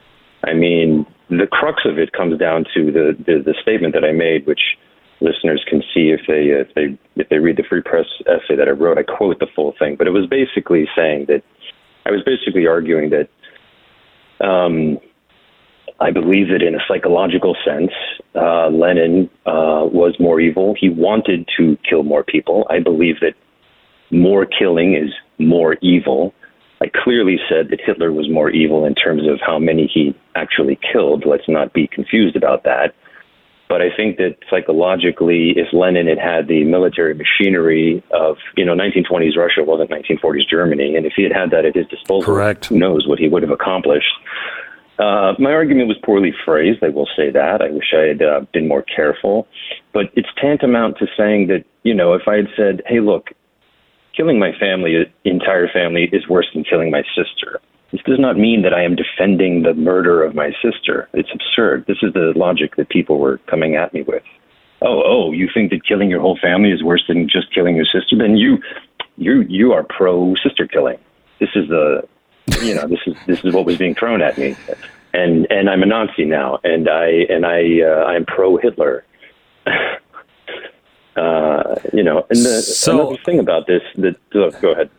I 0.45 0.55
mean, 0.55 1.07
the 1.31 1.47
crux 1.47 1.83
of 1.85 1.99
it 1.99 2.13
comes 2.13 2.39
down 2.39 2.65
to 2.75 2.91
the, 2.93 3.17
the, 3.25 3.43
the 3.45 3.55
statement 3.63 3.95
that 3.95 4.05
I 4.05 4.13
made, 4.13 4.47
which 4.47 4.77
listeners 5.21 5.65
can 5.69 5.83
see 5.95 6.11
if 6.11 6.21
they 6.27 6.49
if 6.49 6.75
they 6.75 6.99
if 7.17 7.29
they 7.29 7.39
read 7.39 7.57
the 7.57 7.63
free 7.69 7.83
press 7.83 8.07
essay 8.27 8.57
that 8.57 8.69
I 8.69 8.73
wrote. 8.73 8.99
I 8.99 9.03
quote 9.03 9.39
the 9.39 9.47
full 9.55 9.75
thing, 9.79 9.97
but 9.97 10.07
it 10.07 10.11
was 10.11 10.27
basically 10.27 10.89
saying 10.97 11.27
that 11.29 11.43
I 12.07 12.11
was 12.11 12.23
basically 12.25 12.67
arguing 12.67 13.11
that 13.11 13.29
um, 14.45 14.99
I 16.01 16.11
believe 16.11 16.49
that 16.49 16.63
in 16.63 16.75
a 16.75 16.81
psychological 16.89 17.55
sense, 17.65 17.93
uh, 18.35 18.69
Lenin 18.69 19.29
uh, 19.47 19.85
was 19.85 20.17
more 20.19 20.41
evil. 20.41 20.75
He 20.79 20.89
wanted 20.89 21.49
to 21.59 21.77
kill 21.89 22.03
more 22.03 22.25
people. 22.25 22.67
I 22.71 22.81
believe 22.81 23.21
that 23.21 23.35
more 24.11 24.47
killing 24.47 24.95
is 24.95 25.13
more 25.39 25.77
evil. 25.83 26.35
I 26.83 26.87
clearly 27.05 27.39
said 27.49 27.69
that 27.71 27.81
Hitler 27.85 28.11
was 28.11 28.31
more 28.31 28.51
evil 28.51 28.87
in 28.87 28.95
terms 28.95 29.29
of 29.29 29.39
how 29.45 29.59
many 29.59 29.91
he 29.93 30.17
actually 30.35 30.79
killed. 30.93 31.25
Let's 31.27 31.49
not 31.49 31.73
be 31.75 31.87
confused 31.87 32.37
about 32.37 32.65
that. 32.65 32.95
But 33.69 33.83
I 33.83 33.95
think 33.95 34.17
that 34.17 34.37
psychologically, 34.51 35.55
if 35.57 35.73
Lenin 35.73 36.09
had 36.09 36.19
had 36.19 36.49
the 36.49 36.65
military 36.65 37.15
machinery 37.15 38.03
of, 38.11 38.37
you 38.57 38.65
know, 38.65 38.75
1920s 38.75 39.37
Russia 39.37 39.63
wasn't 39.63 39.91
1940s 39.91 40.49
Germany, 40.51 40.97
and 40.97 41.07
if 41.07 41.13
he 41.15 41.23
had 41.23 41.33
had 41.33 41.51
that 41.53 41.65
at 41.65 41.77
his 41.77 41.87
disposal, 41.87 42.23
Correct. 42.23 42.67
who 42.67 42.79
knows 42.79 43.07
what 43.07 43.21
he 43.21 43.29
would 43.29 43.43
have 43.43 43.53
accomplished. 43.53 44.11
Uh, 44.99 45.35
my 45.39 45.53
argument 45.53 45.87
was 45.87 45.97
poorly 46.05 46.35
phrased. 46.45 46.83
I 46.83 46.89
will 46.89 47.09
say 47.17 47.31
that. 47.31 47.63
I 47.63 47.71
wish 47.71 47.95
I 47.95 48.09
had 48.09 48.23
uh, 48.23 48.41
been 48.53 48.67
more 48.67 48.83
careful. 48.83 49.47
But 49.93 50.07
it's 50.15 50.29
tantamount 50.37 50.99
to 50.99 51.07
saying 51.17 51.47
that, 51.47 51.65
you 51.85 51.95
know, 51.95 52.15
if 52.15 52.23
I 52.27 52.37
had 52.37 52.49
said, 52.57 52.83
hey, 52.87 53.01
look, 53.01 53.29
killing 54.17 54.39
my 54.39 54.53
family, 54.59 55.13
entire 55.25 55.69
family, 55.69 56.09
is 56.13 56.29
worse 56.29 56.47
than 56.53 56.65
killing 56.65 56.91
my 56.91 57.03
sister. 57.15 57.61
This 57.93 58.01
does 58.07 58.21
not 58.21 58.39
mean 58.39 58.63
that 58.63 58.73
I 58.73 58.85
am 58.85 58.95
defending 58.95 59.63
the 59.63 59.75
murder 59.75 60.23
of 60.23 60.35
my 60.35 60.53
sister. 60.63 61.09
It's 61.13 61.31
absurd. 61.33 61.87
This 61.87 61.99
is 62.03 62.13
the 62.13 62.33
logic 62.37 62.77
that 62.77 62.89
people 62.89 63.19
were 63.19 63.39
coming 63.49 63.75
at 63.75 63.93
me 63.93 64.03
with. 64.03 64.23
Oh, 64.83 65.03
oh, 65.05 65.33
you 65.33 65.49
think 65.53 65.71
that 65.73 65.85
killing 65.85 66.09
your 66.09 66.21
whole 66.21 66.39
family 66.41 66.71
is 66.71 66.83
worse 66.83 67.05
than 67.09 67.29
just 67.29 67.53
killing 67.53 67.77
your 67.77 67.85
sister? 67.85 68.17
Then 68.17 68.37
you, 68.37 68.59
you, 69.17 69.43
you 69.43 69.73
are 69.73 69.83
pro 69.83 70.35
sister 70.43 70.67
killing. 70.67 70.99
This 71.41 71.51
is 71.55 71.69
the, 71.69 72.09
you 72.63 72.75
know, 72.75 72.87
this 72.87 73.01
is 73.07 73.17
this 73.27 73.45
is 73.45 73.55
what 73.55 73.67
was 73.67 73.77
being 73.77 73.95
thrown 73.95 74.23
at 74.23 74.37
me, 74.39 74.57
and 75.13 75.47
and 75.51 75.71
I'm 75.71 75.83
a 75.83 75.87
Nazi 75.87 76.25
now, 76.25 76.59
and 76.65 76.89
I 76.89 77.07
and 77.29 77.47
I 77.47 77.81
uh, 77.83 78.05
I'm 78.05 78.27
pro 78.27 78.57
Hitler. 78.57 79.05
Uh, 81.17 81.77
you 81.93 82.03
know, 82.03 82.27
and 82.31 82.39
the 82.39 82.63
so, 82.63 83.01
another 83.01 83.23
thing 83.25 83.39
about 83.39 83.67
this 83.67 83.83
that 83.97 84.17
oh, 84.35 84.51
go 84.63 84.73
ahead. 84.73 84.91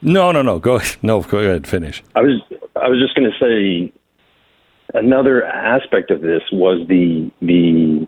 No, 0.00 0.32
no, 0.32 0.42
no. 0.42 0.58
Go 0.58 0.80
no. 1.02 1.22
Go 1.22 1.38
ahead. 1.38 1.66
Finish. 1.66 2.02
I 2.14 2.22
was 2.22 2.40
I 2.76 2.88
was 2.88 3.00
just 3.00 3.14
going 3.14 3.30
to 3.30 3.38
say 3.38 3.92
another 4.94 5.44
aspect 5.44 6.10
of 6.10 6.22
this 6.22 6.42
was 6.52 6.86
the 6.88 7.30
the 7.40 8.06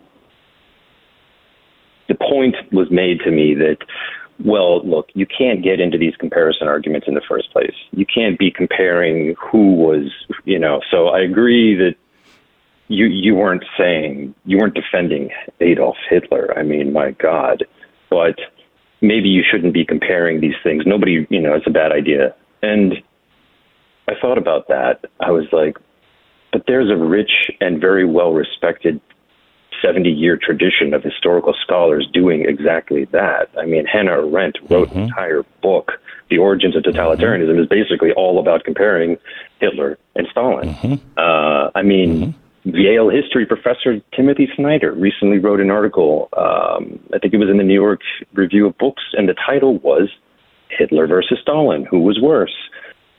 the 2.07 2.15
point 2.15 2.55
was 2.71 2.89
made 2.91 3.19
to 3.21 3.31
me 3.31 3.55
that 3.55 3.77
well, 4.43 4.85
look, 4.85 5.09
you 5.13 5.25
can't 5.25 5.63
get 5.63 5.79
into 5.79 5.97
these 5.97 6.15
comparison 6.17 6.67
arguments 6.67 7.07
in 7.07 7.13
the 7.13 7.21
first 7.27 7.51
place. 7.53 7.75
You 7.91 8.05
can't 8.05 8.37
be 8.37 8.51
comparing 8.51 9.35
who 9.39 9.75
was, 9.75 10.11
you 10.43 10.59
know. 10.59 10.81
So 10.91 11.07
I 11.07 11.21
agree 11.21 11.75
that 11.75 11.95
you 12.87 13.05
you 13.07 13.35
weren't 13.35 13.65
saying 13.77 14.35
you 14.45 14.57
weren't 14.57 14.75
defending 14.75 15.29
Adolf 15.59 15.97
Hitler. 16.09 16.57
I 16.57 16.63
mean, 16.63 16.93
my 16.93 17.11
God, 17.11 17.65
but 18.09 18.35
maybe 19.01 19.29
you 19.29 19.43
shouldn't 19.49 19.73
be 19.73 19.85
comparing 19.85 20.41
these 20.41 20.55
things. 20.63 20.83
Nobody, 20.85 21.25
you 21.29 21.41
know, 21.41 21.53
it's 21.53 21.67
a 21.67 21.71
bad 21.71 21.91
idea. 21.91 22.35
And 22.61 22.95
I 24.07 24.13
thought 24.21 24.37
about 24.37 24.67
that. 24.67 25.05
I 25.19 25.31
was 25.31 25.45
like, 25.51 25.77
but 26.51 26.63
there's 26.67 26.89
a 26.89 26.95
rich 26.95 27.51
and 27.59 27.81
very 27.81 28.05
well 28.05 28.33
respected 28.33 29.01
70 29.81 30.09
year 30.09 30.37
tradition 30.41 30.93
of 30.93 31.03
historical 31.03 31.53
scholars 31.61 32.07
doing 32.13 32.45
exactly 32.45 33.05
that. 33.05 33.49
I 33.59 33.65
mean, 33.65 33.85
Hannah 33.85 34.25
Arendt 34.25 34.57
wrote 34.69 34.89
mm-hmm. 34.89 34.99
an 34.99 35.03
entire 35.05 35.43
book, 35.61 35.93
The 36.29 36.37
Origins 36.37 36.75
of 36.75 36.83
Totalitarianism, 36.83 37.49
mm-hmm. 37.49 37.59
is 37.61 37.67
basically 37.67 38.11
all 38.13 38.39
about 38.39 38.63
comparing 38.63 39.17
Hitler 39.59 39.97
and 40.15 40.27
Stalin. 40.31 40.69
Mm-hmm. 40.69 40.93
Uh, 41.17 41.71
I 41.75 41.81
mean, 41.81 42.15
mm-hmm. 42.15 42.39
Yale 42.65 43.09
history 43.09 43.45
professor 43.45 44.01
Timothy 44.15 44.49
Snyder 44.55 44.91
recently 44.91 45.37
wrote 45.37 45.59
an 45.59 45.69
article. 45.69 46.29
Um, 46.35 46.99
I 47.13 47.19
think 47.19 47.33
it 47.33 47.37
was 47.37 47.49
in 47.49 47.57
the 47.57 47.63
New 47.63 47.73
York 47.73 48.01
Review 48.33 48.67
of 48.67 48.77
Books, 48.77 49.03
and 49.13 49.29
the 49.29 49.35
title 49.35 49.77
was 49.77 50.09
Hitler 50.69 51.05
versus 51.05 51.37
Stalin 51.41 51.85
Who 51.85 51.99
Was 52.01 52.19
Worse? 52.19 52.55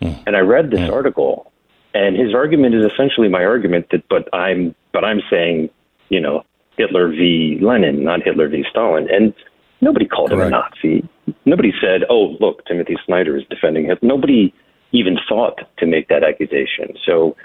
Mm. 0.03 0.23
And 0.27 0.37
I 0.37 0.41
read 0.41 0.71
this 0.71 0.81
mm. 0.81 0.93
article, 0.93 1.53
and 1.95 2.17
his 2.17 2.35
argument 2.35 2.75
is 2.75 2.85
essentially 2.85 3.29
my 3.29 3.45
argument 3.45 3.87
that, 3.93 4.09
but 4.09 4.29
I'm, 4.35 4.75
but 4.93 5.05
I'm 5.05 5.23
saying, 5.31 5.71
you 6.09 6.21
know, 6.21 6.45
Hitler 6.77 7.09
v. 7.09 7.59
Lenin, 7.63 8.03
not 8.03 8.23
Hitler 8.23 8.49
v. 8.49 8.65
Stalin. 8.69 9.09
And 9.11 9.33
nobody 9.81 10.07
called 10.07 10.31
Correct. 10.31 10.49
him 10.49 10.55
a 10.55 10.97
Nazi. 10.97 11.09
Nobody 11.45 11.73
said, 11.81 12.03
oh, 12.11 12.37
look, 12.41 12.67
Timothy 12.67 12.97
Snyder 13.07 13.37
is 13.37 13.45
defending 13.49 13.87
him. 13.87 13.97
Nobody 14.03 14.53
even 14.93 15.19
thought 15.29 15.61
to 15.79 15.87
make 15.87 16.09
that 16.09 16.23
accusation. 16.23 16.97
So 17.07 17.37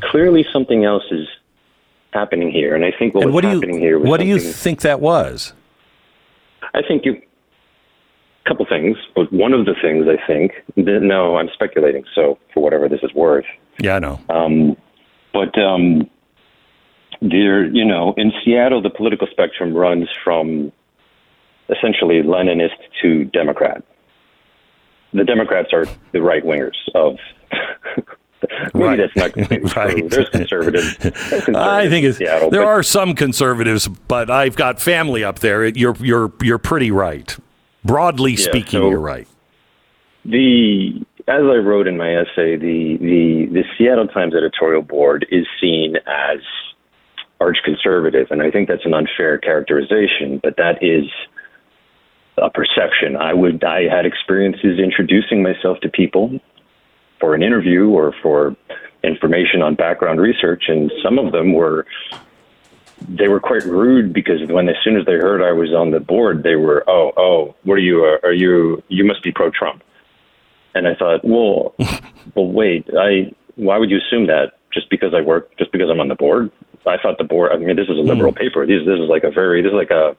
clearly 0.00 0.44
something 0.52 0.84
else 0.84 1.04
is 1.10 1.28
happening 2.12 2.50
here. 2.50 2.74
And 2.74 2.84
I 2.84 2.92
think 2.96 3.14
what 3.14 3.24
and 3.24 3.32
was 3.32 3.42
what 3.42 3.44
happening 3.44 3.76
you, 3.76 3.80
here 3.80 3.98
What 3.98 4.20
do 4.20 4.26
you 4.26 4.38
think 4.38 4.82
that 4.82 5.00
was? 5.00 5.52
I 6.74 6.80
think 6.86 7.04
you, 7.04 7.14
a 7.14 8.48
couple 8.48 8.66
things, 8.66 8.96
but 9.14 9.32
one 9.32 9.52
of 9.52 9.66
the 9.66 9.74
things 9.80 10.06
I 10.08 10.24
think, 10.26 10.52
no, 10.76 11.36
I'm 11.36 11.48
speculating, 11.52 12.04
so 12.14 12.38
for 12.54 12.62
whatever 12.62 12.88
this 12.88 13.00
is 13.02 13.12
worth. 13.14 13.44
Yeah, 13.78 13.96
I 13.96 13.98
know. 13.98 14.20
Um, 14.28 14.76
but 15.32 15.58
um, 15.58 16.08
there, 17.20 17.64
you 17.64 17.84
know, 17.84 18.14
in 18.16 18.32
Seattle, 18.44 18.82
the 18.82 18.90
political 18.90 19.26
spectrum 19.30 19.74
runs 19.74 20.08
from 20.24 20.72
essentially 21.68 22.22
Leninist 22.22 22.78
to 23.02 23.24
Democrat. 23.24 23.82
The 25.14 25.24
Democrats 25.24 25.68
are 25.72 25.86
the 26.12 26.22
right 26.22 26.44
wingers 26.44 26.76
of. 26.94 27.16
maybe 28.74 28.86
right. 28.86 28.96
that's 28.96 29.16
not 29.16 29.32
completely 29.32 29.70
right. 29.76 29.98
true. 29.98 30.08
There's 30.08 30.28
conservatives. 30.28 30.96
There's 30.98 31.14
conservatives 31.28 31.48
I 31.56 31.88
think 31.88 32.06
it's, 32.06 32.18
Seattle, 32.18 32.50
there 32.50 32.62
but, 32.62 32.68
are 32.68 32.82
some 32.82 33.14
conservatives, 33.14 33.88
but 33.88 34.30
I've 34.30 34.56
got 34.56 34.80
family 34.80 35.24
up 35.24 35.40
there. 35.40 35.66
You're 35.66 35.96
you're 35.96 36.32
you're 36.40 36.58
pretty 36.58 36.90
right. 36.90 37.36
Broadly 37.84 38.32
yeah, 38.32 38.44
speaking, 38.44 38.80
so 38.80 38.90
you're 38.90 39.00
right. 39.00 39.26
The 40.24 41.04
as 41.28 41.42
I 41.42 41.56
wrote 41.56 41.86
in 41.86 41.96
my 41.96 42.14
essay, 42.16 42.56
the, 42.56 42.96
the 43.00 43.46
the 43.52 43.64
Seattle 43.76 44.08
Times 44.08 44.34
editorial 44.34 44.82
board 44.82 45.26
is 45.30 45.46
seen 45.60 45.96
as 46.06 46.38
arch 47.40 47.58
conservative, 47.64 48.28
and 48.30 48.42
I 48.42 48.50
think 48.50 48.68
that's 48.68 48.84
an 48.84 48.94
unfair 48.94 49.38
characterization, 49.38 50.40
but 50.42 50.56
that 50.56 50.82
is 50.82 51.04
a 52.38 52.50
perception. 52.50 53.16
I 53.16 53.34
would 53.34 53.62
I 53.64 53.82
had 53.88 54.06
experiences 54.06 54.78
introducing 54.78 55.42
myself 55.42 55.78
to 55.80 55.88
people 55.88 56.40
for 57.22 57.34
an 57.34 57.42
interview 57.42 57.88
or 57.88 58.12
for 58.22 58.54
information 59.02 59.62
on 59.62 59.74
background 59.74 60.20
research, 60.20 60.64
and 60.68 60.92
some 61.02 61.18
of 61.18 61.32
them 61.32 61.54
were 61.54 61.86
they 63.08 63.28
were 63.28 63.40
quite 63.40 63.64
rude 63.64 64.12
because 64.12 64.40
when 64.48 64.68
as 64.68 64.76
soon 64.84 64.96
as 64.96 65.06
they 65.06 65.14
heard 65.14 65.42
I 65.42 65.52
was 65.52 65.72
on 65.72 65.90
the 65.90 66.00
board, 66.00 66.42
they 66.42 66.56
were 66.56 66.84
oh 66.86 67.12
oh 67.16 67.54
what 67.62 67.74
are 67.74 67.86
you 67.90 68.04
uh, 68.04 68.26
are 68.26 68.34
you 68.34 68.82
you 68.88 69.04
must 69.04 69.22
be 69.22 69.32
pro 69.32 69.50
Trump, 69.50 69.82
and 70.74 70.86
I 70.86 70.94
thought 70.94 71.24
well 71.24 71.74
well 72.34 72.52
wait 72.52 72.86
I 72.98 73.32
why 73.54 73.78
would 73.78 73.90
you 73.90 73.98
assume 73.98 74.26
that 74.26 74.58
just 74.74 74.90
because 74.90 75.14
I 75.14 75.20
work 75.22 75.56
just 75.56 75.72
because 75.72 75.88
I'm 75.90 76.00
on 76.00 76.08
the 76.08 76.14
board 76.14 76.50
I 76.86 76.96
thought 76.98 77.18
the 77.18 77.24
board. 77.24 77.52
I 77.52 77.58
mean, 77.58 77.76
this 77.76 77.88
is 77.88 77.96
a 77.96 78.02
liberal 78.02 78.32
mm. 78.32 78.38
paper. 78.38 78.66
This 78.66 78.84
this 78.84 78.98
is 78.98 79.08
like 79.08 79.24
a 79.24 79.30
very 79.30 79.62
this 79.62 79.70
is 79.70 79.76
like 79.76 79.90
a 79.90 80.16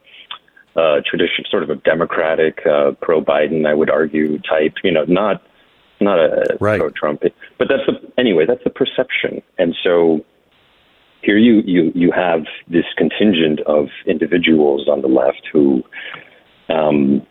uh, 0.76 1.02
tradition, 1.06 1.46
sort 1.50 1.64
of 1.64 1.70
a 1.70 1.76
democratic, 1.76 2.66
uh, 2.66 2.92
pro 3.02 3.22
Biden, 3.22 3.68
I 3.68 3.74
would 3.74 3.90
argue, 3.90 4.40
type. 4.40 4.76
You 4.84 4.92
know, 4.92 5.06
not 5.08 5.42
not 6.04 6.20
a 6.20 6.58
right. 6.60 6.80
pro 6.80 6.90
Trump, 6.90 7.24
but 7.58 7.68
that's 7.68 7.86
the 7.88 8.12
anyway. 8.18 8.46
That's 8.46 8.64
the 8.64 8.70
perception, 8.70 9.42
and 9.58 9.76
so 9.84 10.24
here 11.24 11.38
you 11.38 11.64
you 11.66 11.92
you 11.96 12.12
have 12.12 12.42
this 12.68 12.86
contingent 12.98 13.62
of 13.62 13.88
individuals 14.06 14.88
on 14.88 15.02
the 15.02 15.08
left 15.08 15.42
who, 15.52 15.82
um, 16.70 17.26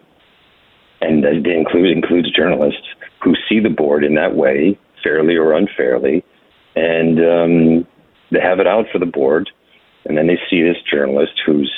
and 1.00 1.24
it 1.24 1.46
include 1.46 1.90
includes 1.90 2.32
journalists 2.32 2.86
who 3.22 3.34
see 3.48 3.60
the 3.60 3.70
board 3.70 4.02
in 4.02 4.14
that 4.14 4.34
way, 4.34 4.78
fairly 5.04 5.36
or 5.36 5.52
unfairly, 5.52 6.24
and 6.74 7.18
um, 7.18 7.86
they 8.30 8.40
have 8.40 8.58
it 8.60 8.66
out 8.66 8.86
for 8.90 8.98
the 8.98 9.06
board, 9.06 9.50
and 10.06 10.16
then 10.16 10.26
they 10.26 10.38
see 10.48 10.62
this 10.62 10.78
journalist 10.90 11.34
who's 11.44 11.70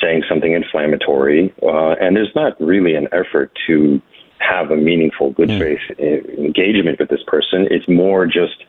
saying 0.00 0.22
something 0.28 0.52
inflammatory, 0.52 1.52
uh, 1.62 1.94
and 2.00 2.16
there's 2.16 2.34
not 2.34 2.58
really 2.60 2.94
an 2.94 3.08
effort 3.12 3.52
to 3.66 4.00
have 4.38 4.70
a 4.70 4.76
meaningful, 4.76 5.30
good 5.32 5.48
faith 5.48 5.98
engagement 5.98 6.98
with 6.98 7.08
this 7.08 7.22
person. 7.26 7.66
It's 7.70 7.88
more 7.88 8.26
just, 8.26 8.64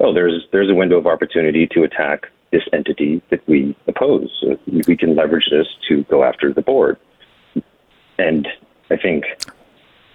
oh, 0.00 0.12
there's 0.12 0.46
there's 0.52 0.70
a 0.70 0.74
window 0.74 0.98
of 0.98 1.06
opportunity 1.06 1.66
to 1.68 1.82
attack 1.82 2.26
this 2.50 2.62
entity 2.72 3.20
that 3.30 3.46
we 3.48 3.76
oppose. 3.86 4.30
Uh, 4.48 4.54
we 4.86 4.96
can 4.96 5.14
leverage 5.14 5.48
this 5.50 5.66
to 5.88 6.04
go 6.04 6.24
after 6.24 6.52
the 6.52 6.62
board. 6.62 6.96
And 8.18 8.46
I 8.90 8.96
think, 8.96 9.24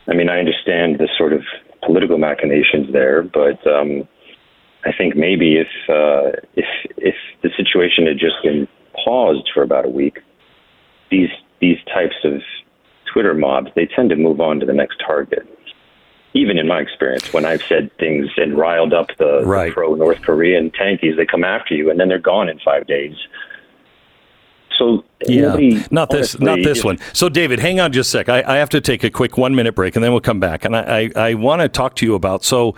I 0.07 0.13
mean, 0.13 0.29
I 0.29 0.39
understand 0.39 0.99
the 0.99 1.09
sort 1.17 1.33
of 1.33 1.43
political 1.85 2.17
machinations 2.17 2.91
there, 2.93 3.21
but 3.23 3.65
um, 3.67 4.07
I 4.85 4.91
think 4.97 5.15
maybe 5.15 5.57
if 5.57 5.67
uh, 5.89 6.39
if 6.55 6.65
if 6.97 7.15
the 7.41 7.49
situation 7.57 8.07
had 8.07 8.17
just 8.17 8.35
been 8.43 8.67
paused 9.03 9.49
for 9.53 9.61
about 9.63 9.85
a 9.85 9.89
week, 9.89 10.19
these 11.11 11.29
these 11.59 11.77
types 11.93 12.15
of 12.23 12.41
Twitter 13.11 13.33
mobs 13.33 13.69
they 13.75 13.85
tend 13.85 14.09
to 14.09 14.15
move 14.15 14.39
on 14.39 14.59
to 14.59 14.65
the 14.65 14.73
next 14.73 14.97
target. 15.05 15.47
Even 16.33 16.59
in 16.59 16.67
my 16.67 16.79
experience, 16.79 17.33
when 17.33 17.43
I've 17.43 17.63
said 17.63 17.89
things 17.97 18.29
and 18.37 18.55
riled 18.55 18.93
up 18.93 19.07
the, 19.17 19.41
right. 19.43 19.69
the 19.69 19.73
pro 19.73 19.95
North 19.95 20.21
Korean 20.21 20.69
tankies, 20.69 21.17
they 21.17 21.25
come 21.25 21.43
after 21.43 21.73
you 21.73 21.89
and 21.89 21.99
then 21.99 22.07
they're 22.07 22.19
gone 22.19 22.49
in 22.49 22.59
five 22.59 22.85
days. 22.85 23.15
So 24.77 25.03
yeah, 25.27 25.57
not 25.91 26.09
this, 26.09 26.39
not 26.39 26.59
this 26.63 26.85
one. 26.85 26.99
So 27.13 27.27
David, 27.27 27.59
hang 27.59 27.79
on 27.79 27.91
just 27.91 28.13
a 28.13 28.19
sec. 28.19 28.29
I, 28.29 28.43
I, 28.43 28.57
have 28.57 28.69
to 28.69 28.79
take 28.79 29.03
a 29.03 29.09
quick 29.09 29.37
one 29.37 29.53
minute 29.53 29.75
break 29.75 29.97
and 29.97 30.03
then 30.03 30.11
we'll 30.11 30.21
come 30.21 30.39
back. 30.39 30.63
And 30.63 30.73
I, 30.73 31.11
I, 31.15 31.29
I 31.29 31.33
want 31.33 31.61
to 31.61 31.67
talk 31.67 31.95
to 31.97 32.05
you 32.05 32.15
about 32.15 32.45
so 32.45 32.75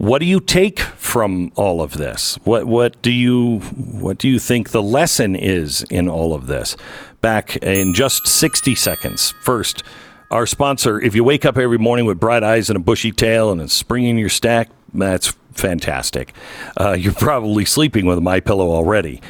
what 0.00 0.20
do 0.20 0.24
you 0.24 0.40
take 0.40 0.80
from 0.80 1.52
all 1.56 1.82
of 1.82 1.98
this? 1.98 2.36
What 2.44 2.64
what 2.64 3.02
do 3.02 3.12
you 3.12 3.58
what 3.58 4.16
do 4.16 4.28
you 4.28 4.38
think 4.38 4.70
the 4.70 4.82
lesson 4.82 5.36
is 5.36 5.82
in 5.90 6.08
all 6.08 6.32
of 6.32 6.46
this? 6.46 6.74
Back 7.20 7.58
in 7.58 7.92
just 7.92 8.26
60 8.26 8.74
seconds. 8.76 9.34
First, 9.42 9.82
our 10.30 10.46
sponsor, 10.46 10.98
if 10.98 11.14
you 11.14 11.22
wake 11.22 11.44
up 11.44 11.58
every 11.58 11.76
morning 11.76 12.06
with 12.06 12.18
bright 12.18 12.42
eyes 12.42 12.70
and 12.70 12.78
a 12.78 12.80
bushy 12.80 13.12
tail 13.12 13.52
and 13.52 13.60
a 13.60 13.68
spring 13.68 14.04
in 14.06 14.16
your 14.16 14.30
stack, 14.30 14.70
that's 14.94 15.34
fantastic. 15.52 16.32
Uh, 16.80 16.92
you're 16.92 17.12
probably 17.12 17.66
sleeping 17.66 18.06
with 18.06 18.20
my 18.20 18.40
pillow 18.40 18.70
already. 18.70 19.20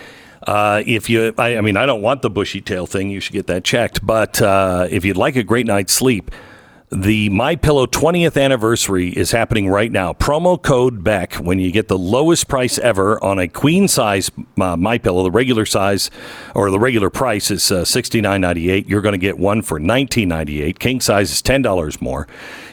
Uh, 0.46 0.84
if 0.86 1.10
you, 1.10 1.34
I, 1.36 1.56
I, 1.56 1.62
mean, 1.62 1.76
I 1.76 1.84
don't 1.84 2.00
want 2.00 2.22
the 2.22 2.30
bushy 2.30 2.60
tail 2.60 2.86
thing. 2.86 3.10
You 3.10 3.18
should 3.18 3.32
get 3.32 3.48
that 3.48 3.64
checked. 3.64 4.06
But 4.06 4.40
uh, 4.40 4.86
if 4.88 5.04
you'd 5.04 5.16
like 5.16 5.34
a 5.34 5.42
great 5.42 5.66
night's 5.66 5.92
sleep, 5.92 6.30
the 6.92 7.28
My 7.28 7.54
Pillow 7.54 7.86
20th 7.86 8.40
anniversary 8.40 9.10
is 9.10 9.30
happening 9.30 9.68
right 9.68 9.92
now. 9.92 10.12
Promo 10.12 10.60
code 10.60 11.04
Beck 11.04 11.34
when 11.34 11.60
you 11.60 11.70
get 11.70 11.86
the 11.86 11.96
lowest 11.96 12.48
price 12.48 12.78
ever 12.78 13.22
on 13.22 13.38
a 13.38 13.46
queen 13.46 13.86
size 13.86 14.30
uh, 14.60 14.76
My 14.76 14.98
Pillow. 14.98 15.22
The 15.22 15.30
regular 15.30 15.64
size 15.64 16.10
or 16.52 16.68
the 16.68 16.80
regular 16.80 17.08
price 17.08 17.50
is 17.52 17.70
uh, 17.70 17.82
$69.98. 17.82 18.88
You're 18.88 19.02
going 19.02 19.12
to 19.12 19.18
get 19.18 19.38
one 19.38 19.62
for 19.62 19.78
$19.98. 19.78 20.80
King 20.80 21.00
size 21.00 21.30
is 21.30 21.42
$10 21.42 22.00
more. 22.00 22.26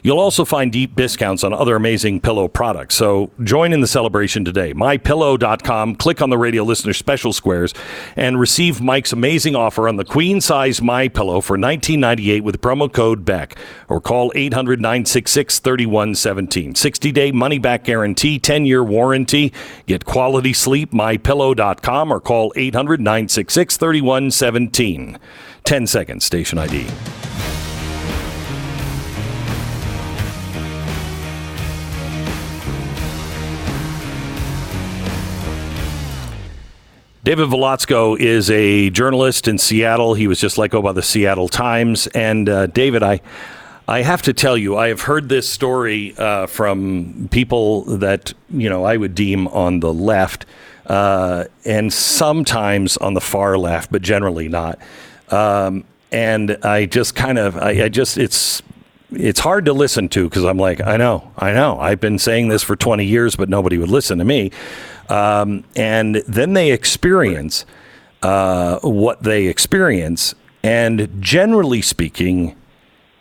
You'll 0.08 0.22
also 0.22 0.46
find 0.46 0.72
deep 0.72 0.96
discounts 0.96 1.44
on 1.44 1.52
other 1.52 1.76
amazing 1.76 2.22
pillow 2.22 2.48
products. 2.48 2.96
So 2.96 3.30
join 3.44 3.74
in 3.74 3.82
the 3.82 3.88
celebration 3.88 4.46
today. 4.46 4.74
MyPillow.com. 4.74 5.96
Click 5.98 6.22
on 6.22 6.30
the 6.30 6.38
radio 6.38 6.64
listener 6.64 6.94
special 6.94 7.34
squares 7.34 7.74
and 8.16 8.40
receive 8.40 8.80
Mike's 8.80 9.12
amazing 9.12 9.58
offer 9.58 9.86
on 9.86 9.98
the 9.98 10.06
queen 10.06 10.40
size 10.40 10.82
My 10.82 11.10
Pillow 11.10 11.42
for 11.42 11.58
$19.98 11.58 12.40
with 12.40 12.62
promo 12.62 12.90
code 12.90 13.26
Beck 13.26 13.58
or 13.90 14.00
Call 14.00 14.32
800 14.34 14.80
966 14.80 15.60
3117. 15.60 16.76
60 16.76 17.12
day 17.12 17.34
money 17.34 17.60
back 17.60 17.84
guarantee, 17.84 18.40
10 18.40 18.66
year 18.66 18.86
warranty. 18.86 19.52
Get 19.88 20.06
quality 20.06 20.54
sleep, 20.54 20.92
mypillow.com, 20.94 22.14
or 22.14 22.22
call 22.22 22.54
800 22.56 23.02
966 23.02 23.76
3117. 23.76 25.20
10 25.66 25.86
seconds, 25.86 26.24
station 26.24 26.58
ID. 26.58 26.88
David 37.28 37.50
Volodzko 37.50 38.18
is 38.18 38.50
a 38.50 38.90
journalist 38.92 39.50
in 39.50 39.58
Seattle. 39.58 40.14
He 40.14 40.28
was 40.28 40.40
just 40.40 40.58
let 40.58 40.72
go 40.72 40.82
by 40.82 40.94
the 40.94 41.02
Seattle 41.02 41.50
Times. 41.50 42.08
And 42.16 42.48
uh, 42.48 42.68
David, 42.68 43.04
I, 43.04 43.20
I 43.86 44.02
have 44.02 44.22
to 44.22 44.34
tell 44.34 44.58
you, 44.58 44.78
I 44.78 44.88
have 44.88 45.02
heard 45.02 45.28
this 45.28 45.50
story 45.50 46.16
uh, 46.18 46.48
from 46.48 47.28
people 47.30 47.84
that 47.98 48.34
you 48.50 48.70
know 48.70 48.86
I 48.86 48.96
would 48.96 49.14
deem 49.14 49.50
on 49.50 49.82
the 49.82 49.94
left, 49.94 50.46
uh, 50.86 51.44
and 51.66 51.92
sometimes 51.92 52.96
on 52.96 53.14
the 53.14 53.20
far 53.20 53.58
left, 53.58 53.92
but 53.92 54.02
generally 54.02 54.48
not. 54.48 54.80
Um, 55.28 55.84
and 56.14 56.52
I 56.64 56.86
just 56.86 57.14
kind 57.14 57.38
of, 57.38 57.58
I, 57.58 57.84
I 57.84 57.90
just, 57.90 58.18
it's 58.18 58.64
it's 59.12 59.40
hard 59.40 59.66
to 59.66 59.74
listen 59.74 60.10
to 60.10 60.30
because 60.30 60.44
I'm 60.44 60.58
like, 60.58 60.82
I 60.82 60.98
know, 60.98 61.32
I 61.38 61.54
know, 61.54 61.80
I've 61.80 62.00
been 62.00 62.20
saying 62.20 62.50
this 62.50 62.64
for 62.64 62.76
20 62.76 63.06
years, 63.06 63.36
but 63.36 63.50
nobody 63.50 63.78
would 63.78 63.90
listen 63.90 64.18
to 64.18 64.26
me. 64.26 64.52
Um, 65.10 65.64
and 65.76 66.16
then 66.28 66.54
they 66.54 66.72
experience 66.72 67.66
uh, 68.22 68.80
what 68.80 69.24
they 69.24 69.46
experience, 69.46 70.36
and 70.64 71.22
generally 71.22 71.82
speaking, 71.82 72.56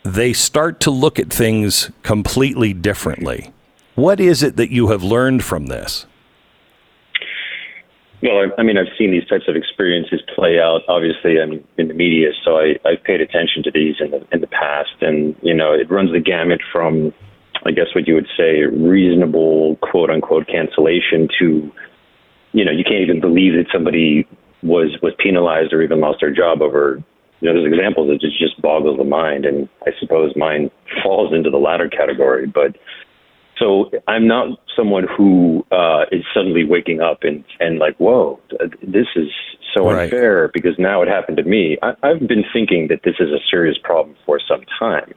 they 0.03 0.33
start 0.33 0.79
to 0.81 0.91
look 0.91 1.19
at 1.19 1.31
things 1.31 1.91
completely 2.03 2.73
differently. 2.73 3.53
What 3.95 4.19
is 4.19 4.43
it 4.43 4.57
that 4.57 4.71
you 4.71 4.89
have 4.89 5.03
learned 5.03 5.43
from 5.43 5.67
this? 5.67 6.05
Well, 8.23 8.49
I, 8.57 8.63
mean, 8.63 8.77
I've 8.77 8.91
seen 8.97 9.11
these 9.11 9.27
types 9.27 9.45
of 9.47 9.55
experiences 9.55 10.21
play 10.33 10.59
out. 10.59 10.81
Obviously, 10.87 11.39
I'm 11.39 11.63
in 11.77 11.87
the 11.87 11.93
media, 11.93 12.29
so 12.43 12.57
I, 12.57 12.73
I've 12.83 13.03
paid 13.03 13.21
attention 13.21 13.61
to 13.63 13.71
these 13.71 13.95
in 13.99 14.09
the 14.09 14.25
in 14.31 14.41
the 14.41 14.47
past, 14.47 14.95
and 15.01 15.35
you 15.43 15.53
know, 15.53 15.71
it 15.73 15.89
runs 15.91 16.11
the 16.11 16.19
gamut 16.19 16.59
from, 16.71 17.13
I 17.63 17.71
guess, 17.71 17.93
what 17.93 18.07
you 18.07 18.15
would 18.15 18.27
say, 18.35 18.63
reasonable 18.63 19.75
quote 19.83 20.09
unquote 20.09 20.47
cancellation 20.47 21.27
to, 21.37 21.71
you 22.53 22.65
know, 22.65 22.71
you 22.71 22.83
can't 22.83 23.01
even 23.01 23.21
believe 23.21 23.53
that 23.53 23.67
somebody 23.71 24.27
was 24.63 24.97
was 25.03 25.13
penalized 25.19 25.71
or 25.71 25.83
even 25.83 25.99
lost 25.99 26.17
their 26.19 26.33
job 26.33 26.63
over. 26.63 27.03
You 27.39 27.47
know, 27.47 27.53
there's 27.53 27.71
examples 27.71 28.09
that 28.09 28.19
just 28.19 28.39
just 28.39 28.59
boggle 28.63 28.97
the 28.97 29.03
mind, 29.03 29.45
and 29.45 29.69
I 29.85 29.91
suppose 29.99 30.33
mine 30.35 30.71
falls 31.03 31.35
into 31.35 31.51
the 31.51 31.57
latter 31.57 31.87
category, 31.87 32.47
but 32.47 32.75
so 33.59 33.91
I'm 34.07 34.27
not 34.27 34.59
someone 34.75 35.05
who 35.17 35.65
uh, 35.71 36.05
is 36.11 36.23
suddenly 36.33 36.63
waking 36.63 37.01
up 37.01 37.23
and, 37.23 37.43
and 37.59 37.79
like, 37.79 37.97
whoa, 37.97 38.39
this 38.81 39.07
is 39.15 39.29
so 39.75 39.89
Right. 39.89 40.03
unfair 40.03 40.49
because 40.53 40.77
now 40.77 41.01
it 41.01 41.07
happened 41.07 41.37
to 41.37 41.43
me. 41.43 41.77
I, 41.81 41.93
I've 42.03 42.27
been 42.27 42.45
thinking 42.53 42.87
that 42.89 43.01
this 43.03 43.15
is 43.19 43.29
a 43.29 43.39
serious 43.49 43.77
problem 43.83 44.15
for 44.25 44.39
some 44.39 44.61
time. 44.79 45.13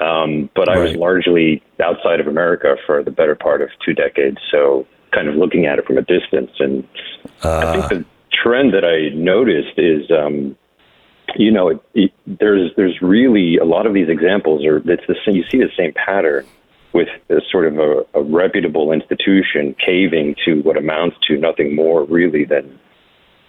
Um, 0.00 0.48
but 0.54 0.68
I 0.68 0.78
was 0.78 0.94
largely 0.94 1.60
outside 1.82 2.20
of 2.20 2.28
America 2.28 2.76
for 2.86 3.02
the 3.02 3.10
better 3.10 3.34
part 3.34 3.62
of 3.62 3.68
two 3.84 3.94
decades, 3.94 4.38
so 4.50 4.86
kind 5.12 5.26
of 5.28 5.34
looking 5.34 5.66
at 5.66 5.78
it 5.80 5.86
from 5.86 5.98
a 5.98 6.02
distance. 6.02 6.52
And 6.60 6.86
I 7.42 7.72
think 7.72 7.88
the 7.88 8.04
trend 8.30 8.74
that 8.74 8.84
I 8.84 9.12
noticed 9.16 9.76
is, 9.76 10.08
um, 10.10 10.56
you 11.36 11.50
know, 11.50 11.68
it, 11.70 11.80
it, 11.94 12.12
there's 12.26 12.70
there's 12.76 13.02
really 13.02 13.56
a 13.56 13.64
lot 13.64 13.86
of 13.86 13.94
these 13.94 14.08
examples 14.08 14.64
are 14.64 14.76
it's 14.76 15.02
the 15.08 15.16
same, 15.26 15.34
you 15.34 15.44
see 15.50 15.58
the 15.58 15.70
same 15.76 15.92
pattern 15.94 16.46
with 16.98 17.08
a 17.30 17.40
sort 17.50 17.66
of 17.66 17.78
a, 17.78 18.04
a 18.14 18.22
reputable 18.22 18.90
institution 18.90 19.74
caving 19.84 20.34
to 20.44 20.60
what 20.62 20.76
amounts 20.76 21.16
to 21.28 21.38
nothing 21.38 21.76
more 21.76 22.04
really 22.04 22.44
than 22.44 22.76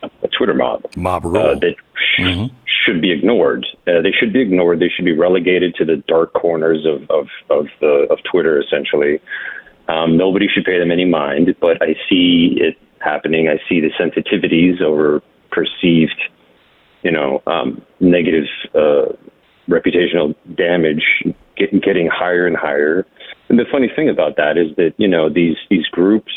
a 0.03 0.27
Twitter 0.37 0.53
mob 0.53 0.85
Mob 0.95 1.25
uh, 1.25 1.29
rule. 1.29 1.59
that 1.59 1.75
sh- 1.95 2.47
should 2.85 3.01
be 3.01 3.11
ignored. 3.11 3.65
Uh, 3.87 4.01
they 4.01 4.11
should 4.17 4.31
be 4.31 4.41
ignored. 4.41 4.79
They 4.79 4.89
should 4.95 5.05
be 5.05 5.17
relegated 5.17 5.73
to 5.75 5.85
the 5.85 5.97
dark 6.07 6.33
corners 6.33 6.85
of 6.85 7.09
of 7.09 7.27
of, 7.49 7.65
the, 7.81 8.07
of 8.11 8.19
Twitter. 8.31 8.61
Essentially, 8.61 9.19
um, 9.87 10.15
nobody 10.15 10.47
should 10.47 10.63
pay 10.63 10.77
them 10.77 10.91
any 10.91 11.05
mind. 11.05 11.55
But 11.59 11.81
I 11.81 11.95
see 12.07 12.57
it 12.61 12.77
happening. 12.99 13.49
I 13.49 13.57
see 13.67 13.81
the 13.81 13.89
sensitivities 13.99 14.79
over 14.79 15.21
perceived, 15.51 16.21
you 17.01 17.11
know, 17.11 17.41
um, 17.47 17.81
negative 17.99 18.45
uh, 18.75 19.07
reputational 19.67 20.35
damage 20.55 21.03
getting 21.59 21.79
getting 21.79 22.07
higher 22.07 22.47
and 22.47 22.55
higher. 22.57 23.05
And 23.49 23.59
the 23.59 23.65
funny 23.71 23.89
thing 23.95 24.09
about 24.09 24.37
that 24.37 24.57
is 24.57 24.75
that 24.77 24.93
you 24.97 25.07
know 25.07 25.29
these 25.29 25.57
these 25.69 25.85
groups 25.87 26.31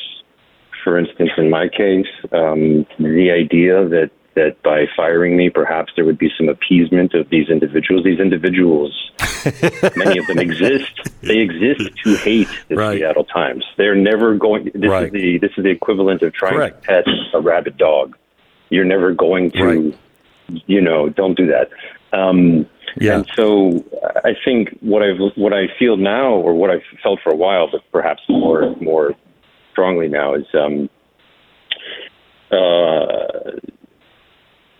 for 0.85 0.99
instance, 0.99 1.31
in 1.39 1.49
my 1.49 1.69
case, 1.69 2.07
um, 2.33 2.85
the 2.99 3.31
idea 3.31 3.89
that 3.89 4.11
that 4.35 4.61
by 4.63 4.87
firing 4.97 5.37
me, 5.37 5.51
perhaps 5.51 5.93
there 5.95 6.05
would 6.07 6.19
be 6.19 6.31
some 6.39 6.49
appeasement 6.49 7.13
of 7.15 7.29
these 7.29 7.49
individuals. 7.51 8.03
These 8.03 8.19
individuals, 8.19 9.11
many 9.95 10.19
of 10.19 10.27
them 10.27 10.39
exist. 10.39 10.91
They 11.23 11.39
exist 11.39 11.91
to 12.05 12.17
hate 12.17 12.49
the 12.69 12.77
Right. 12.77 12.99
Seattle 12.99 13.25
Times. 13.25 13.65
They're 13.77 13.95
never 13.95 14.35
going. 14.35 14.71
This 14.75 14.91
Right. 14.91 15.07
is 15.07 15.13
the 15.13 15.39
this 15.39 15.51
is 15.57 15.63
the 15.65 15.71
equivalent 15.71 16.23
of 16.23 16.33
trying 16.33 16.55
Correct. 16.55 16.83
to 16.85 16.89
pet 16.89 17.05
a 17.35 17.41
rabid 17.41 17.77
dog. 17.77 18.17
You're 18.71 18.87
never 18.87 19.13
going 19.13 19.51
to, 19.53 19.65
Right. 19.65 19.95
you 20.67 20.81
know, 20.81 21.11
don't 21.11 21.37
do 21.37 21.47
that. 21.49 21.69
Um, 22.19 22.67
Yeah. 22.97 23.17
And 23.17 23.31
so 23.35 23.85
I 24.25 24.35
think 24.45 24.77
what 24.81 25.03
I've 25.03 25.19
what 25.37 25.53
I 25.53 25.69
feel 25.79 25.97
now, 25.97 26.35
or 26.35 26.55
what 26.55 26.71
I've 26.71 26.83
felt 27.03 27.21
for 27.23 27.31
a 27.31 27.37
while, 27.37 27.69
but 27.71 27.83
perhaps 27.91 28.23
more 28.29 28.75
more 28.81 29.15
strongly 29.71 30.09
now, 30.09 30.35
is 30.35 30.47
um, 30.55 30.91
uh, 32.51 33.59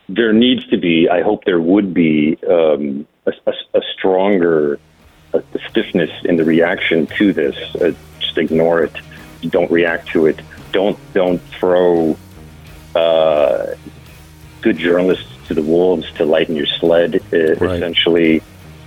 there 0.09 0.33
needs 0.33 0.67
to 0.69 0.79
be. 0.79 1.09
I 1.09 1.23
hope 1.23 1.45
there 1.45 1.61
would 1.61 1.95
be 1.95 2.39
um, 2.49 3.07
a, 3.27 3.33
a, 3.47 3.79
a 3.79 3.81
stronger 3.97 4.79
uh 5.35 5.41
stiffness 5.71 6.11
in 6.25 6.37
the 6.37 6.45
reaction 6.45 7.07
to 7.07 7.33
this. 7.33 7.57
Uh, 7.77 7.93
just 8.21 8.37
ignore 8.37 8.83
it. 8.83 8.95
Don't 9.49 9.71
react 9.71 10.09
to 10.09 10.27
it. 10.27 10.41
Don't 10.73 10.99
don't 11.15 11.39
throw 11.59 12.17
uh, 12.95 13.67
good 14.61 14.77
journalists 14.77 15.32
to 15.55 15.61
the 15.61 15.67
wolves 15.67 16.11
to 16.15 16.25
lighten 16.25 16.57
your 16.57 16.67
sled. 16.67 17.17
Uh, 17.33 17.55
Right. 17.57 17.77
Essentially. 17.77 18.43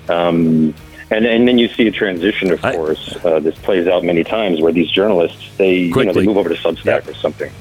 Um, 0.10 0.74
and, 1.12 1.26
and 1.26 1.48
then 1.48 1.58
you 1.58 1.68
see 1.70 1.88
a 1.88 1.92
transition, 1.92 2.52
of 2.52 2.64
I- 2.66 2.76
course. 2.76 3.16
Uh, 3.24 3.40
this 3.40 3.56
plays 3.60 3.88
out 3.88 4.04
many 4.04 4.24
times 4.24 4.60
where 4.62 4.72
these 4.72 4.90
journalists 4.90 5.50
they 5.58 5.76
you 5.76 6.04
know 6.04 6.14
they 6.14 6.26
move 6.26 6.38
over 6.38 6.50
to 6.50 6.56
Substack 6.56 6.86
Yep. 6.86 7.08
or 7.10 7.14
something. 7.16 7.52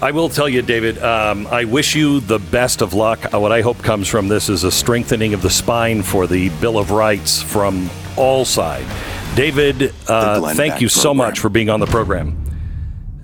I 0.00 0.10
will 0.12 0.28
tell 0.28 0.48
you, 0.48 0.62
David, 0.62 0.98
um, 1.02 1.46
I 1.48 1.64
wish 1.64 1.94
you 1.94 2.20
the 2.20 2.38
best 2.38 2.80
of 2.82 2.94
luck. 2.94 3.32
Uh, 3.32 3.40
What 3.40 3.52
I 3.52 3.60
hope 3.60 3.78
comes 3.82 4.08
from 4.08 4.28
this 4.28 4.48
is 4.48 4.64
a 4.64 4.70
strengthening 4.70 5.34
of 5.34 5.42
the 5.42 5.50
spine 5.50 6.02
for 6.02 6.26
the 6.26 6.48
Bill 6.60 6.78
of 6.78 6.90
Rights 6.90 7.42
from 7.42 7.90
all 8.16 8.44
sides. 8.44 8.86
David, 9.34 9.92
uh, 10.08 10.40
thank 10.54 10.74
Beck 10.74 10.80
you 10.80 10.88
so 10.88 11.12
much 11.12 11.40
for 11.40 11.48
being 11.48 11.68
on 11.70 11.80
the 11.80 11.86
program. 11.86 12.36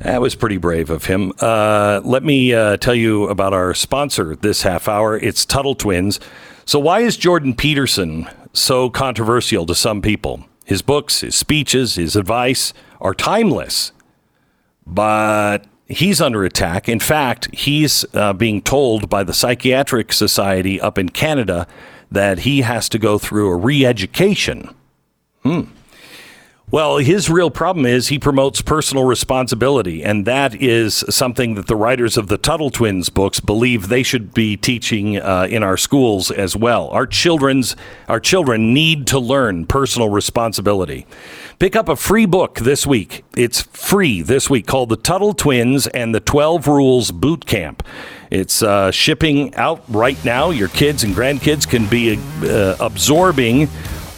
That 0.01 0.21
was 0.21 0.35
pretty 0.35 0.57
brave 0.57 0.91
of 0.91 1.05
him. 1.05 1.33
Uh, 1.41 2.01
let 2.05 2.23
me 2.25 2.53
uh, 2.55 2.77
tell 2.79 2.95
you 2.95 3.29
about 3.29 3.53
our 3.53 3.75
sponsor 3.75 4.35
this 4.37 4.63
half 4.63 4.89
hour. 4.89 5.17
It's 5.17 5.45
Tuttle 5.45 5.75
Twins. 5.75 6.21
So, 6.65 6.79
why 6.79 7.01
is 7.01 7.17
Jordan 7.17 7.55
Peterson 7.55 8.29
so 8.53 8.91
controversial 8.91 9.67
to 9.67 9.75
some 9.75 10.03
people? 10.03 10.45
His 10.65 10.83
books, 10.83 11.21
his 11.21 11.35
speeches, 11.35 11.97
his 11.97 12.17
advice 12.17 12.73
are 13.01 13.15
timeless 13.15 13.93
but 14.91 15.65
he's 15.87 16.21
under 16.21 16.45
attack. 16.45 16.89
In 16.89 17.01
fact, 17.01 17.49
he's 17.55 18.05
uh, 18.15 18.33
being 18.33 18.61
told 18.61 19.09
by 19.09 19.25
the 19.25 19.33
Psychiatric 19.33 20.13
Society 20.13 20.81
up 20.81 20.99
in 20.99 21.09
Canada 21.09 21.67
that 22.11 22.41
he 22.41 22.63
has 22.63 22.89
to 22.89 22.99
go 22.99 23.19
through 23.19 23.49
a 23.51 23.57
re 23.57 23.87
education. 23.87 24.75
Hmm. 25.43 25.63
Well, 26.73 26.99
his 26.99 27.29
real 27.29 27.51
problem 27.51 27.85
is 27.85 28.09
he 28.09 28.21
promotes 28.21 28.63
personal 28.63 29.03
responsibility, 29.03 30.05
and 30.05 30.25
that 30.25 30.55
is 30.55 31.05
something 31.11 31.55
that 31.57 31.67
the 31.67 31.75
writers 31.75 32.17
of 32.17 32.29
the 32.29 32.39
Tuttle 32.39 32.71
Twins 32.71 33.09
books 33.09 33.41
believe 33.41 33.89
they 33.89 34.05
should 34.05 34.33
be 34.33 34.57
teaching 34.57 35.19
uh, 35.19 35.49
in 35.51 35.65
our 35.65 35.77
schools 35.77 36.31
as 36.31 36.55
well. 36.55 36.87
Our 36.91 37.09
children's 37.09 37.75
our 38.07 38.21
children 38.21 38.73
need 38.73 39.09
to 39.09 39.19
learn 39.19 39.67
personal 39.67 40.11
responsibility. 40.11 41.09
Pick 41.59 41.75
up 41.75 41.89
a 41.89 41.97
free 41.97 42.25
book 42.25 42.61
this 42.61 42.87
week. 42.87 43.25
It's 43.37 43.63
free 43.63 44.23
this 44.23 44.49
week 44.49 44.69
called 44.69 44.91
The 44.91 44.97
Tuttle 44.97 45.35
Twins 45.35 45.89
and 45.89 46.15
the 46.15 46.21
12 46.21 46.69
Rules 46.69 47.11
Boot 47.11 47.47
Camp. 47.47 47.83
It's 48.31 48.63
uh, 48.63 48.93
shipping 48.93 49.53
out 49.57 49.83
right 49.89 50.25
now. 50.25 50.51
Your 50.51 50.69
kids 50.69 51.03
and 51.03 51.17
grandkids 51.17 51.69
can 51.69 51.89
be 51.89 52.17
uh, 52.45 52.77
absorbing 52.79 53.69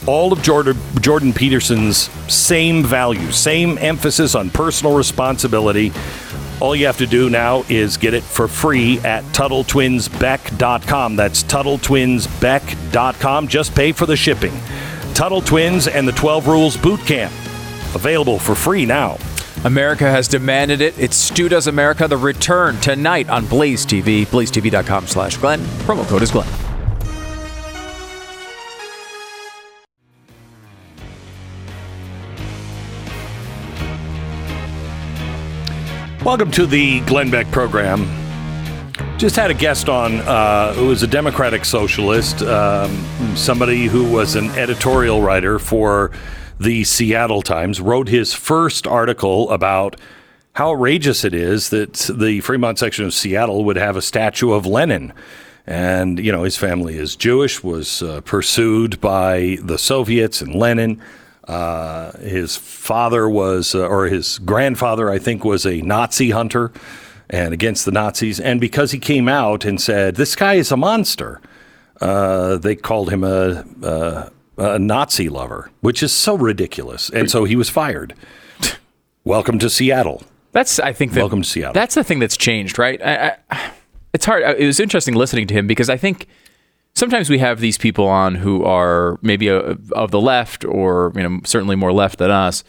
all 0.07 0.33
of 0.33 0.43
Jordan, 0.43 0.77
Jordan 1.01 1.33
Peterson's 1.33 2.11
same 2.33 2.85
values, 2.85 3.37
same 3.37 3.79
emphasis 3.79 4.35
on 4.35 4.51
personal 4.51 4.97
responsibility. 4.97 5.93
All 6.61 6.77
you 6.77 6.87
have 6.87 6.99
to 6.99 7.07
do 7.07 7.29
now 7.29 7.65
is 7.69 7.97
get 7.97 8.15
it 8.15 8.23
for 8.23 8.47
free 8.47 9.01
at 9.01 9.25
TuttleTwinsBeck.com. 9.25 11.17
That's 11.17 11.43
TuttleTwinsBeck.com. 11.43 13.49
Just 13.49 13.75
pay 13.75 13.93
for 13.93 14.07
the 14.07 14.17
shipping. 14.17 14.53
Tuttle 15.15 15.43
Twins 15.43 15.89
and 15.89 16.07
the 16.07 16.13
12 16.13 16.47
Rules 16.47 16.77
Boot 16.77 17.01
Camp. 17.01 17.33
Available 17.95 18.39
for 18.39 18.55
free 18.55 18.87
now. 18.87 19.19
America 19.65 20.11
has 20.11 20.29
demanded 20.29 20.81
it. 20.81 20.99
It's 20.99 21.17
Stu 21.17 21.49
Does 21.49 21.67
America, 21.67 22.09
the 22.09 22.17
return 22.17 22.77
tonight 22.79 23.29
on 23.29 23.47
Blaze 23.47 23.87
TV. 23.87 24.27
BlazeTV.com 24.27 25.07
slash 25.07 25.37
Glenn. 25.37 25.61
Promo 25.85 26.07
code 26.09 26.23
is 26.23 26.31
Glenn. 26.31 26.72
Welcome 36.25 36.53
to 36.53 36.67
the 36.67 37.01
Glenn 37.01 37.33
Beck 37.33 37.51
program. 37.51 38.07
Just 39.19 39.35
had 39.35 39.51
a 39.51 39.55
guest 39.55 39.89
on 39.89 40.21
uh, 40.21 40.73
who 40.73 40.87
was 40.87 41.03
a 41.03 41.09
Democratic 41.09 41.65
socialist, 41.65 42.43
um, 42.43 42.97
somebody 43.35 43.87
who 43.87 44.09
was 44.09 44.37
an 44.37 44.49
editorial 44.51 45.21
writer 45.21 45.59
for 45.59 46.13
the 46.61 46.85
Seattle 46.85 47.43
Times, 47.43 47.81
wrote 47.81 48.07
his 48.07 48.33
first 48.33 48.87
article 48.87 49.51
about 49.51 49.97
how 50.53 50.71
outrageous 50.71 51.25
it 51.25 51.35
is 51.35 51.71
that 51.71 51.95
the 52.17 52.39
Fremont 52.39 52.79
section 52.79 53.05
of 53.05 53.13
Seattle 53.13 53.65
would 53.65 53.77
have 53.77 53.97
a 53.97 54.03
statue 54.03 54.53
of 54.53 54.65
Lenin. 54.65 55.13
And, 55.67 56.21
you 56.21 56.31
know, 56.31 56.45
his 56.45 56.57
family 56.57 56.99
is 56.99 57.17
Jewish, 57.17 57.65
was 57.65 58.01
uh, 58.01 58.21
pursued 58.21 59.01
by 59.01 59.59
the 59.61 59.77
Soviets 59.77 60.41
and 60.41 60.55
Lenin. 60.55 61.03
Uh, 61.49 62.13
his 62.19 62.57
father 62.57 63.29
was, 63.29 63.75
uh, 63.75 63.87
or 63.87 64.07
his 64.07 64.39
grandfather, 64.39 65.11
I 65.11 65.19
think, 65.19 65.45
was 65.45 65.67
a 65.67 65.83
Nazi 65.83 66.31
hunter 66.31 66.73
and 67.29 67.53
against 67.53 67.85
the 67.85 67.93
Nazis. 67.93 68.39
And 68.39 68.61
because 68.61 68.93
he 68.93 68.99
came 68.99 69.29
out 69.29 69.65
and 69.65 69.81
said, 69.81 70.17
this 70.17 70.37
guy 70.37 70.55
is 70.55 70.71
a 70.71 70.77
monster, 70.77 71.41
uh, 72.01 72.59
they 72.59 72.77
called 72.77 73.11
him 73.11 73.25
a, 73.25 73.65
a, 73.83 74.31
a 74.59 74.79
Nazi 74.79 75.29
lover, 75.29 75.71
which 75.81 76.03
is 76.03 76.13
so 76.13 76.37
ridiculous. 76.37 77.11
And 77.11 77.31
so 77.31 77.45
he 77.45 77.57
was 77.57 77.69
fired. 77.69 78.15
Welcome 79.25 79.59
to 79.61 79.71
Seattle. 79.71 80.23
That's 80.53 80.79
I 80.79 80.93
think 80.93 81.13
that, 81.13 81.21
Welcome 81.21 81.43
to 81.43 81.49
Seattle. 81.49 81.73
That's 81.73 81.95
the 81.95 82.05
thing 82.05 82.19
that's 82.19 82.37
changed, 82.37 82.79
right? 82.79 83.01
I, 83.03 83.37
I, 83.51 83.71
it's 84.13 84.27
hard. 84.27 84.43
It 84.59 84.67
was 84.67 84.79
interesting 84.79 85.15
listening 85.15 85.47
to 85.47 85.55
him 85.55 85.67
because 85.67 85.89
I 85.89 85.97
think 85.97 86.29
sometimes 86.95 87.31
we 87.31 87.39
have 87.39 87.61
these 87.61 87.79
people 87.79 88.07
on 88.07 88.35
who 88.37 88.65
are 88.65 89.19
maybe 89.23 89.49
a, 89.49 89.77
of 89.93 90.11
the 90.11 90.21
left 90.21 90.65
or 90.65 91.13
you 91.15 91.23
know 91.23 91.41
certainly 91.45 91.77
more 91.77 91.93
left 91.93 92.19
than 92.19 92.31
us 92.31 92.65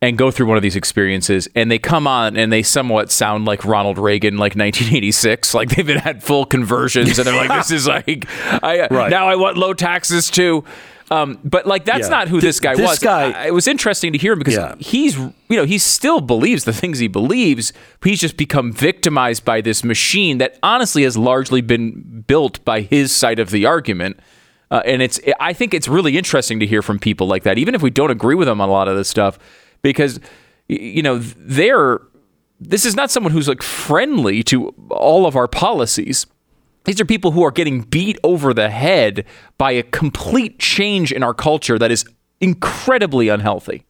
and 0.00 0.18
go 0.18 0.32
through 0.32 0.46
one 0.46 0.56
of 0.56 0.62
these 0.64 0.74
experiences 0.76 1.48
and 1.54 1.70
they 1.70 1.78
come 1.78 2.06
on 2.08 2.36
and 2.36 2.52
they 2.52 2.62
somewhat 2.62 3.10
sound 3.10 3.44
like 3.44 3.64
Ronald 3.64 3.98
Reagan 3.98 4.34
like 4.36 4.54
1986 4.56 5.54
like 5.54 5.70
they've 5.70 5.86
been 5.86 5.98
had 5.98 6.22
full 6.22 6.44
conversions 6.44 7.18
and 7.18 7.26
they're 7.26 7.36
like 7.36 7.48
this 7.58 7.70
is 7.70 7.86
like 7.86 8.26
I 8.62 8.80
uh, 8.80 8.88
Right. 8.90 9.10
now 9.10 9.28
I 9.28 9.36
want 9.36 9.56
low 9.56 9.74
taxes 9.74 10.30
too 10.30 10.64
um, 11.12 11.38
but 11.44 11.66
like 11.66 11.84
that's 11.84 12.06
Yeah. 12.08 12.16
not 12.16 12.28
who 12.28 12.40
Th- 12.40 12.48
this 12.48 12.60
guy 12.60 12.74
this 12.74 12.88
was 12.88 12.98
guy- 12.98 13.30
I- 13.32 13.46
it 13.48 13.54
was 13.54 13.66
interesting 13.68 14.12
to 14.12 14.18
hear 14.18 14.32
him 14.32 14.38
because 14.38 14.54
Yeah. 14.54 14.74
he's 14.78 15.16
you 15.16 15.32
know 15.50 15.64
he 15.64 15.78
still 15.78 16.20
believes 16.20 16.64
the 16.64 16.72
things 16.72 16.98
he 16.98 17.08
believes 17.08 17.72
but 18.00 18.08
he's 18.10 18.20
just 18.20 18.36
become 18.36 18.72
victimized 18.72 19.44
by 19.44 19.60
this 19.60 19.84
machine 19.84 20.38
that 20.38 20.58
honestly 20.62 21.02
has 21.02 21.16
largely 21.16 21.60
been 21.60 22.24
built 22.26 22.64
by 22.64 22.80
his 22.80 23.14
side 23.14 23.38
of 23.38 23.50
the 23.50 23.66
argument 23.66 24.18
uh, 24.70 24.80
and 24.86 25.02
it's 25.02 25.20
i 25.40 25.52
think 25.52 25.74
it's 25.74 25.88
really 25.88 26.16
interesting 26.16 26.58
to 26.60 26.66
hear 26.66 26.82
from 26.82 26.98
people 26.98 27.26
like 27.26 27.42
that 27.42 27.58
even 27.58 27.74
if 27.74 27.82
we 27.82 27.90
don't 27.90 28.10
agree 28.10 28.34
with 28.34 28.48
them 28.48 28.60
on 28.60 28.68
a 28.68 28.72
lot 28.72 28.88
of 28.88 28.96
this 28.96 29.08
stuff 29.08 29.38
because 29.82 30.18
you 30.68 31.02
know 31.02 31.18
they're 31.36 32.00
this 32.60 32.84
is 32.86 32.94
not 32.94 33.10
someone 33.10 33.32
who's 33.32 33.48
like 33.48 33.60
friendly 33.62 34.42
to 34.44 34.68
all 34.90 35.26
of 35.26 35.34
our 35.36 35.48
policies 35.48 36.26
these 36.84 37.00
are 37.00 37.04
people 37.04 37.30
who 37.32 37.42
are 37.42 37.50
getting 37.50 37.82
beat 37.82 38.18
over 38.24 38.52
the 38.52 38.68
head 38.70 39.24
by 39.58 39.72
a 39.72 39.82
complete 39.82 40.58
change 40.58 41.12
in 41.12 41.22
our 41.22 41.34
culture 41.34 41.78
that 41.78 41.90
is 41.90 42.04
incredibly 42.40 43.28
unhealthy 43.28 43.84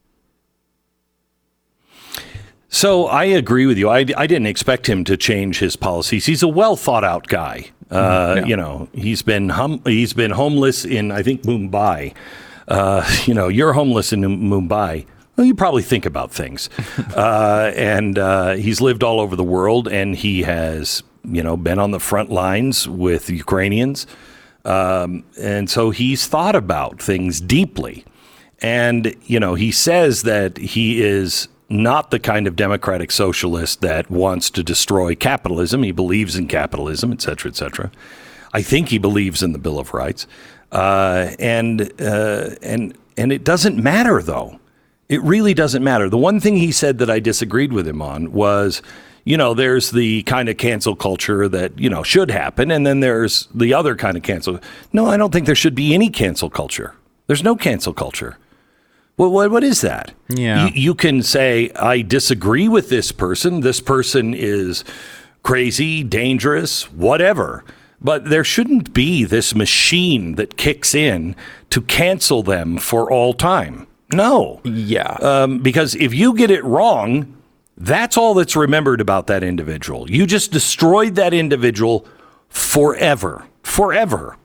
So 2.69 3.05
I 3.05 3.25
agree 3.25 3.67
with 3.67 3.77
you. 3.77 3.89
I, 3.89 3.99
I 4.17 4.25
didn't 4.27 4.47
expect 4.47 4.87
him 4.89 5.03
to 5.03 5.15
change 5.15 5.59
his 5.59 5.75
policies. 5.75 6.25
He's 6.25 6.41
a 6.41 6.47
well 6.47 6.75
thought 6.75 7.03
out 7.03 7.27
guy. 7.27 7.65
Uh, 7.91 8.35
Yeah. 8.37 8.45
You 8.45 8.57
know, 8.57 8.87
he's 8.93 9.21
been 9.21 9.49
hum- 9.49 9.81
he's 9.85 10.13
been 10.13 10.31
homeless 10.31 10.83
in 10.83 11.11
I 11.11 11.21
think 11.21 11.43
Mumbai. 11.43 12.13
Uh, 12.67 13.03
you 13.25 13.33
know, 13.35 13.47
you're 13.47 13.73
homeless 13.73 14.11
in 14.11 14.21
Mumbai. 14.21 15.05
Well, 15.35 15.45
you 15.45 15.53
probably 15.55 15.83
think 15.83 16.05
about 16.05 16.31
things. 16.31 16.69
uh, 17.15 17.71
and 17.75 18.17
uh, 18.17 18.53
he's 18.53 18.81
lived 18.81 19.03
all 19.03 19.19
over 19.19 19.35
the 19.35 19.43
world, 19.43 19.87
and 19.87 20.15
he 20.15 20.41
has 20.43 21.03
you 21.23 21.43
know 21.43 21.57
been 21.57 21.79
on 21.79 21.91
the 21.91 21.99
front 21.99 22.29
lines 22.29 22.87
with 22.87 23.29
Ukrainians, 23.29 24.07
um, 24.65 25.23
and 25.39 25.69
so 25.69 25.89
he's 25.89 26.27
thought 26.27 26.55
about 26.55 27.01
things 27.01 27.41
deeply. 27.41 28.05
And, 28.61 29.13
you 29.25 29.41
know, 29.41 29.55
he 29.55 29.73
says 29.73 30.23
that 30.23 30.57
he 30.57 31.01
is 31.01 31.49
not 31.67 32.11
the 32.11 32.19
kind 32.19 32.47
of 32.47 32.55
democratic 32.55 33.11
socialist 33.11 33.81
that 33.81 34.09
wants 34.09 34.49
to 34.51 34.63
destroy 34.63 35.15
capitalism. 35.15 35.83
He 35.83 35.91
believes 35.91 36.37
in 36.37 36.47
capitalism, 36.47 37.11
et 37.11 37.21
cetera, 37.21 37.51
et 37.51 37.57
cetera. 37.57 37.91
I 38.53 38.61
think 38.61 38.87
he 38.87 38.99
believes 38.99 39.43
in 39.43 39.51
the 39.51 39.59
Bill 39.59 39.79
of 39.79 39.93
Rights. 39.93 40.27
Uh, 40.71 41.31
and, 41.39 41.91
uh, 41.99 42.51
and, 42.61 42.97
and 43.17 43.33
it 43.33 43.43
doesn't 43.43 43.75
matter, 43.75 44.21
though. 44.21 44.61
It 45.09 45.21
really 45.23 45.53
doesn't 45.53 45.83
matter. 45.83 46.09
The 46.09 46.17
one 46.17 46.39
thing 46.39 46.55
he 46.55 46.71
said 46.71 46.99
that 46.99 47.09
I 47.09 47.19
disagreed 47.19 47.73
with 47.73 47.85
him 47.85 48.01
on 48.01 48.31
was, 48.31 48.81
you 49.25 49.37
know, 49.37 49.53
there's 49.53 49.91
the 49.91 50.23
kind 50.23 50.49
of 50.49 50.57
cancel 50.57 50.95
culture 50.95 51.47
that, 51.47 51.77
you 51.79 51.89
know, 51.89 52.03
should 52.03 52.29
happen. 52.29 52.71
And 52.71 52.85
then 52.85 52.99
there's 52.99 53.47
the 53.53 53.73
other 53.73 53.95
kind 53.95 54.17
of 54.17 54.23
cancel. 54.23 54.59
No, 54.91 55.05
I 55.05 55.17
don't 55.17 55.31
think 55.31 55.45
there 55.45 55.55
should 55.55 55.75
be 55.75 55.93
any 55.93 56.09
cancel 56.09 56.49
culture. 56.49 56.95
There's 57.27 57.43
no 57.43 57.55
cancel 57.55 57.93
culture. 57.93 58.37
Well, 59.15 59.31
what, 59.31 59.51
what 59.51 59.63
is 59.63 59.81
that? 59.81 60.13
Yeah. 60.27 60.67
You, 60.67 60.71
you 60.73 60.95
can 60.95 61.21
say, 61.21 61.71
I 61.71 62.01
disagree 62.01 62.67
with 62.67 62.89
this 62.89 63.11
person. 63.11 63.61
This 63.61 63.79
person 63.79 64.33
is 64.33 64.83
crazy, 65.43 66.03
dangerous, 66.03 66.91
whatever. 66.91 67.63
But 68.01 68.25
there 68.25 68.43
shouldn't 68.43 68.93
be 68.93 69.23
this 69.23 69.55
machine 69.55 70.35
that 70.35 70.57
kicks 70.57 70.93
in 70.93 71.35
to 71.69 71.81
cancel 71.81 72.43
them 72.43 72.77
for 72.77 73.09
all 73.09 73.33
time. 73.33 73.87
No. 74.11 74.59
yeah 74.63 75.17
Um, 75.21 75.59
because 75.59 75.95
if 75.95 76.13
you 76.13 76.35
get 76.35 76.51
it 76.51 76.63
wrong, 76.63 77.37
that's 77.77 78.17
all 78.17 78.33
that's 78.33 78.55
remembered 78.55 79.01
about 79.01 79.27
that 79.27 79.43
individual. 79.43 80.09
You 80.09 80.25
just 80.25 80.51
destroyed 80.51 81.15
that 81.15 81.33
individual 81.33 82.05
forever, 82.49 83.45
forever. 83.63 84.37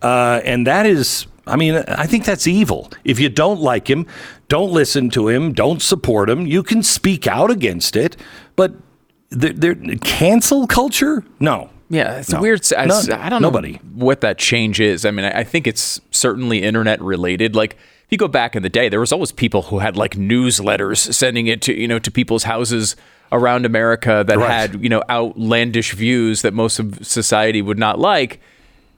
Uh, 0.00 0.40
and 0.44 0.66
that 0.66 0.86
is, 0.86 1.26
I 1.46 1.56
mean, 1.56 1.74
I 1.88 2.06
think 2.06 2.24
that's 2.24 2.46
evil. 2.46 2.90
If 3.04 3.18
you 3.18 3.28
don't 3.28 3.60
like 3.60 3.88
him, 3.90 4.06
don't 4.48 4.70
listen 4.70 5.10
to 5.10 5.28
him, 5.28 5.52
don't 5.52 5.82
support 5.82 6.30
him. 6.30 6.46
You 6.46 6.62
can 6.62 6.82
speak 6.82 7.26
out 7.26 7.50
against 7.50 7.96
it, 7.96 8.16
but 8.54 8.74
there, 9.30 9.74
cancel 10.02 10.66
culture? 10.66 11.24
No. 11.40 11.70
Yeah, 11.90 12.18
it's 12.18 12.30
No. 12.30 12.38
a 12.38 12.42
weird. 12.42 12.60
I. 12.76 12.82
I 12.84 12.86
don't 13.30 13.40
know 13.42 13.48
Nobody. 13.48 13.74
what 13.94 14.20
that 14.20 14.36
change 14.38 14.78
is. 14.78 15.04
I 15.06 15.10
mean, 15.10 15.24
I, 15.24 15.40
I 15.40 15.44
think 15.44 15.66
it's 15.66 16.00
certainly 16.10 16.62
internet 16.62 17.00
related. 17.00 17.56
Like 17.56 17.76
if 18.08 18.12
you 18.12 18.16
go 18.16 18.26
back 18.28 18.56
in 18.56 18.62
the 18.62 18.70
day, 18.70 18.88
there 18.88 19.00
was 19.00 19.12
always 19.12 19.32
people 19.32 19.62
who 19.62 19.80
had 19.80 19.94
like 19.94 20.12
newsletters 20.12 21.12
sending 21.12 21.46
it 21.46 21.60
to 21.62 21.78
you 21.78 21.86
know 21.86 21.98
to 21.98 22.10
people's 22.10 22.44
houses 22.44 22.96
around 23.30 23.66
America 23.66 24.24
that 24.26 24.38
Right. 24.38 24.50
had 24.50 24.82
you 24.82 24.88
know 24.88 25.02
outlandish 25.10 25.92
views 25.92 26.40
that 26.40 26.54
most 26.54 26.78
of 26.78 27.06
society 27.06 27.60
would 27.60 27.78
not 27.78 27.98
like. 27.98 28.40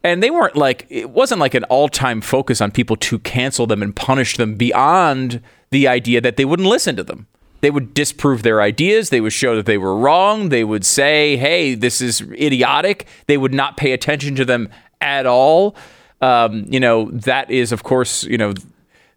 And 0.05 0.23
they 0.23 0.31
weren't 0.31 0.55
like 0.55 0.87
it 0.89 1.11
wasn't 1.11 1.41
like 1.41 1.55
an 1.55 1.65
all-time 1.65 2.21
focus 2.21 2.61
on 2.61 2.71
people 2.71 2.95
to 2.97 3.19
cancel 3.19 3.67
them 3.67 3.83
and 3.83 3.95
punish 3.97 4.37
them 4.37 4.55
beyond 4.55 5.43
the 5.71 5.89
idea 5.89 6.21
that 6.21 6.37
they 6.37 6.45
wouldn't 6.45 6.69
listen 6.69 6.95
to 6.95 7.03
them. 7.03 7.27
They 7.63 7.71
would 7.71 7.93
disprove 7.93 8.45
their 8.45 8.63
ideas. 8.63 9.11
They 9.11 9.21
would 9.21 9.33
show 9.33 9.57
that 9.57 9.67
they 9.67 9.77
were 9.77 9.97
wrong. 9.97 10.51
They 10.51 10.63
would 10.63 10.87
say, 10.87 11.37
"Hey, 11.37 11.75
this 11.75 12.01
is 12.01 12.21
idiotic." 12.33 13.07
They 13.27 13.37
would 13.37 13.53
not 13.53 13.77
pay 13.77 13.91
attention 13.93 14.37
to 14.37 14.45
them 14.45 14.69
at 15.01 15.27
all. 15.27 15.75
Um, 16.23 16.65
you 16.69 16.79
know, 16.81 17.11
that 17.13 17.51
is, 17.51 17.73
of 17.73 17.83
course, 17.83 18.25
you 18.25 18.39
know, 18.39 18.53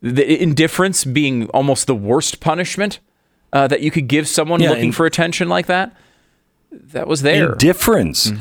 the 0.04 0.42
indifference 0.42 1.06
being 1.06 1.48
almost 1.50 1.88
the 1.88 1.96
worst 1.96 2.42
punishment 2.42 3.00
uh, 3.54 3.68
that 3.68 3.82
you 3.82 3.90
could 3.90 4.08
give 4.08 4.28
someone 4.28 4.62
Yeah, 4.62 4.72
looking 4.72 4.92
for 4.92 5.06
attention 5.06 5.48
like 5.48 5.66
that. 5.68 5.96
That 6.72 7.08
was 7.08 7.22
there. 7.22 7.54
Indifference 7.54 8.32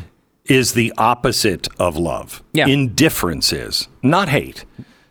is 0.46 0.72
the 0.72 0.92
opposite 0.98 1.68
of 1.78 1.96
love. 1.96 2.42
Yeah. 2.52 2.66
Indifference 2.66 3.52
is 3.52 3.88
not 4.02 4.28
hate, 4.28 4.64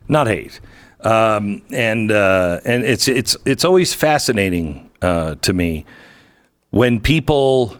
not 0.09 0.27
hate. 0.27 0.59
Um, 0.99 1.61
and 1.71 2.11
uh, 2.11 2.59
and 2.65 2.83
it's 2.83 3.07
it's 3.07 3.37
it's 3.45 3.63
always 3.63 3.93
fascinating 3.93 4.91
uh, 5.01 5.35
to 5.41 5.53
me 5.53 5.85
when 6.69 6.99
people 6.99 7.77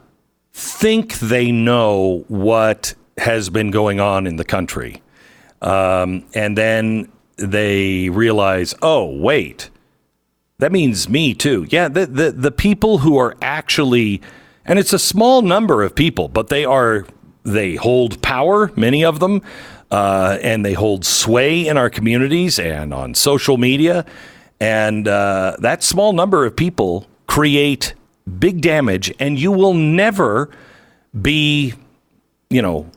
think 0.53 1.19
they 1.19 1.51
know 1.51 2.23
what 2.29 2.93
has 3.17 3.49
been 3.49 3.69
going 3.69 3.99
on 3.99 4.25
in 4.25 4.38
the 4.38 4.45
country, 4.45 5.03
um, 5.62 6.25
and 6.34 6.57
then 6.57 7.12
they 7.41 8.10
realize, 8.10 8.75
oh 8.82 9.06
wait, 9.06 9.69
that 10.60 10.71
means 10.71 11.10
me 11.10 11.34
too. 11.34 11.65
Yeah, 11.69 11.88
the, 11.88 12.06
the 12.06 12.32
the 12.32 12.51
people 12.51 12.99
who 12.99 13.17
are 13.17 13.36
actually, 13.41 14.21
and 14.65 14.77
it's 14.77 14.93
a 14.93 14.99
small 14.99 15.41
number 15.41 15.84
of 15.84 15.95
people, 15.95 16.27
but 16.27 16.49
they 16.49 16.65
are 16.65 17.06
they 17.43 17.75
hold 17.75 18.21
power, 18.21 18.71
many 18.75 19.04
of 19.04 19.19
them, 19.19 19.41
uh, 19.89 20.38
and 20.41 20.63
they 20.63 20.73
hold 20.73 21.04
sway 21.04 21.67
in 21.67 21.77
our 21.77 21.89
communities 21.89 22.60
and 22.60 22.93
on 22.93 23.15
social 23.15 23.58
media, 23.58 24.06
and 24.60 25.08
uh, 25.08 25.56
that 25.60 25.84
small 25.84 26.13
number 26.13 26.45
of 26.45 26.56
people 26.56 27.08
create 27.25 27.95
big 28.39 28.62
damage, 28.62 29.13
and 29.19 29.39
you 29.39 29.51
will 29.51 29.73
never 29.73 30.49
be, 31.19 31.73
you 32.49 32.62
know, 32.62 32.89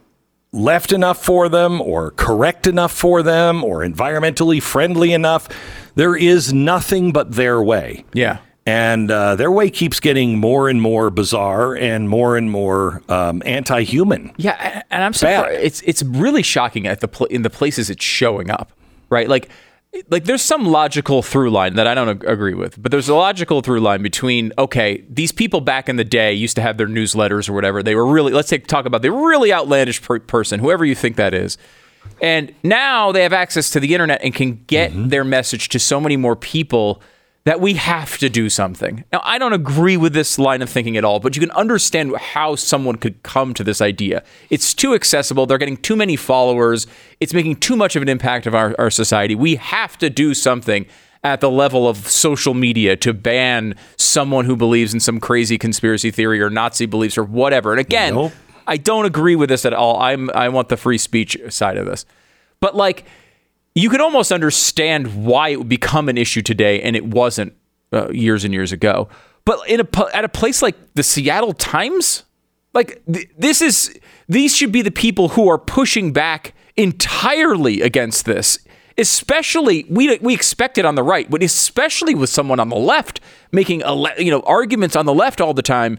left 0.55 0.93
enough 0.93 1.23
for 1.23 1.49
them 1.49 1.81
or 1.81 2.13
correct 2.13 2.67
enough 2.67 2.93
for 2.93 3.23
them 3.23 3.65
or 3.65 3.81
environmentally 3.81 4.63
friendly 4.63 5.13
enough. 5.13 5.49
There 5.97 6.17
is 6.17 6.53
nothing 6.53 7.13
but 7.13 7.33
their 7.33 7.63
way. 7.63 8.05
yeah. 8.15 8.39
And 8.67 9.11
uh, 9.11 9.37
their 9.37 9.51
way 9.51 9.69
keeps 9.69 10.01
getting 10.01 10.39
more 10.39 10.71
and 10.71 10.81
more 10.81 11.11
bizarre 11.11 11.77
and 11.77 12.09
more 12.09 12.35
and 12.39 12.51
more 12.51 13.03
um, 13.11 13.43
anti-human. 13.45 14.33
Yeah, 14.39 14.81
and 14.91 15.05
I'm 15.05 15.13
surprised. 15.13 15.61
It's 15.63 15.83
it's 15.83 16.03
really 16.03 16.43
shocking 16.43 16.87
at 16.87 17.01
the 17.01 17.09
pl- 17.09 17.27
in 17.27 17.43
the 17.43 17.51
places 17.51 17.91
it's 17.91 18.03
showing 18.03 18.49
up, 18.49 18.73
right? 19.11 19.29
Like 19.29 19.51
like 20.11 20.25
there's 20.25 20.43
some 20.43 20.67
logical 20.67 21.23
through 21.23 21.51
line 21.51 21.75
that 21.75 21.87
I 21.87 21.95
don't 21.95 22.09
ag- 22.09 22.25
agree 22.25 22.55
with, 22.55 22.81
but 22.83 22.91
there's 22.91 23.09
a 23.09 23.15
logical 23.15 23.61
through 23.61 23.81
line 23.81 24.03
between 24.03 24.53
okay, 24.59 25.05
these 25.09 25.33
people 25.33 25.61
back 25.61 25.89
in 25.89 25.97
the 25.97 26.05
day 26.05 26.33
used 26.33 26.57
to 26.57 26.63
have 26.63 26.77
their 26.77 26.87
newsletters 26.87 27.49
or 27.49 27.53
whatever. 27.53 27.83
They 27.83 27.95
were 27.95 28.07
really 28.07 28.33
let's 28.33 28.49
take 28.49 28.67
talk 28.67 28.87
about 28.87 29.03
the 29.03 29.13
really 29.13 29.53
outlandish 29.53 30.03
per- 30.03 30.21
person, 30.21 30.61
whoever 30.61 30.85
you 30.85 30.95
think 30.95 31.17
that 31.17 31.35
is. 31.35 31.59
And 32.21 32.55
now 32.63 33.13
they 33.13 33.23
have 33.23 33.33
access 33.33 33.71
to 33.71 33.81
the 33.81 33.95
internet 33.95 34.23
and 34.23 34.35
can 34.35 34.63
get 34.67 34.93
mm-hmm. 34.93 35.09
their 35.09 35.25
message 35.25 35.69
to 35.71 35.79
so 35.79 36.01
many 36.01 36.17
more 36.17 36.37
people 36.37 37.01
that 37.45 37.61
we 37.61 37.75
have 37.75 38.17
to 38.19 38.31
do 38.31 38.49
something. 38.49 39.05
Now, 39.13 39.21
I 39.23 39.39
don't 39.39 39.53
agree 39.53 39.99
with 39.99 40.15
this 40.15 40.39
line 40.39 40.63
of 40.63 40.71
thinking 40.71 40.97
at 40.97 41.05
all, 41.05 41.21
but 41.21 41.37
you 41.37 41.41
can 41.41 41.51
understand 41.51 42.17
how 42.17 42.57
someone 42.57 42.97
could 42.97 43.23
come 43.23 43.53
to 43.55 43.63
this 43.63 43.83
idea. 43.83 44.23
It's 44.49 44.73
too 44.73 44.95
accessible. 44.95 45.45
They're 45.45 45.59
getting 45.59 45.77
too 45.77 45.95
many 45.95 46.17
followers. 46.17 46.87
It's 47.21 47.35
making 47.35 47.57
too 47.57 47.77
much 47.77 47.97
of 47.97 48.03
an 48.03 48.09
impact 48.09 48.47
of 48.47 48.55
our, 48.55 48.75
our 48.79 48.91
society. 48.91 49.35
We 49.35 49.57
have 49.57 49.99
to 49.99 50.09
do 50.09 50.33
something 50.33 50.87
at 51.23 51.41
the 51.41 51.51
level 51.51 51.87
of 51.87 52.09
social 52.09 52.55
media 52.55 52.97
to 52.97 53.13
ban 53.13 53.75
someone 53.97 54.47
who 54.47 54.57
believes 54.57 54.95
in 54.95 55.01
some 55.01 55.21
crazy 55.21 55.59
conspiracy 55.59 56.11
theory 56.11 56.41
or 56.41 56.49
Nazi 56.49 56.87
beliefs 56.87 57.19
or 57.19 57.25
whatever. 57.25 57.73
And 57.73 57.81
again, 57.81 58.15
nope. 58.15 58.33
I 58.67 58.79
don't 58.79 59.05
agree 59.05 59.37
with 59.37 59.51
this 59.51 59.67
at 59.67 59.75
all. 59.75 60.01
I'm 60.01 60.31
I 60.35 60.49
want 60.49 60.69
the 60.69 60.77
free 60.77 60.99
speech 60.99 61.39
side 61.49 61.77
of 61.77 61.87
this. 61.87 62.07
But 62.61 62.77
like 62.77 63.05
you 63.75 63.91
could 63.91 64.01
almost 64.01 64.33
understand 64.33 65.25
why 65.25 65.51
it 65.51 65.59
would 65.59 65.69
become 65.69 66.09
an 66.09 66.17
issue 66.17 66.43
today 66.43 66.81
and 66.83 66.95
it 66.95 67.07
wasn't 67.07 67.55
uh, 67.93 68.11
years 68.11 68.45
and 68.45 68.55
years 68.55 68.73
ago. 68.73 69.09
But 69.45 69.69
in 69.69 69.81
a 69.81 70.17
at 70.17 70.25
a 70.25 70.29
place 70.29 70.63
like 70.63 70.77
the 70.95 71.03
Seattle 71.03 71.53
Times, 71.53 72.25
like 72.73 73.03
th- 73.13 73.29
this 73.37 73.61
is 73.61 73.99
these 74.29 74.57
should 74.57 74.73
be 74.73 74.83
the 74.83 74.91
people 74.91 75.31
who 75.31 75.49
are 75.49 75.59
pushing 75.59 76.13
back 76.13 76.55
entirely 76.77 77.83
against 77.83 78.25
this. 78.25 78.59
Especially 78.97 79.85
we 79.91 80.19
we 80.19 80.33
expect 80.35 80.79
it 80.79 80.85
on 80.85 80.95
the 80.95 81.03
right, 81.03 81.29
but 81.29 81.43
especially 81.43 82.15
with 82.15 82.31
someone 82.31 82.61
on 82.61 82.69
the 82.69 82.77
left 82.77 83.21
making 83.53 83.83
a 83.85 83.95
you 84.23 84.31
know 84.31 84.41
arguments 84.47 84.95
on 84.97 85.05
the 85.05 85.15
left 85.15 85.41
all 85.41 85.53
the 85.53 85.63
time 85.63 85.99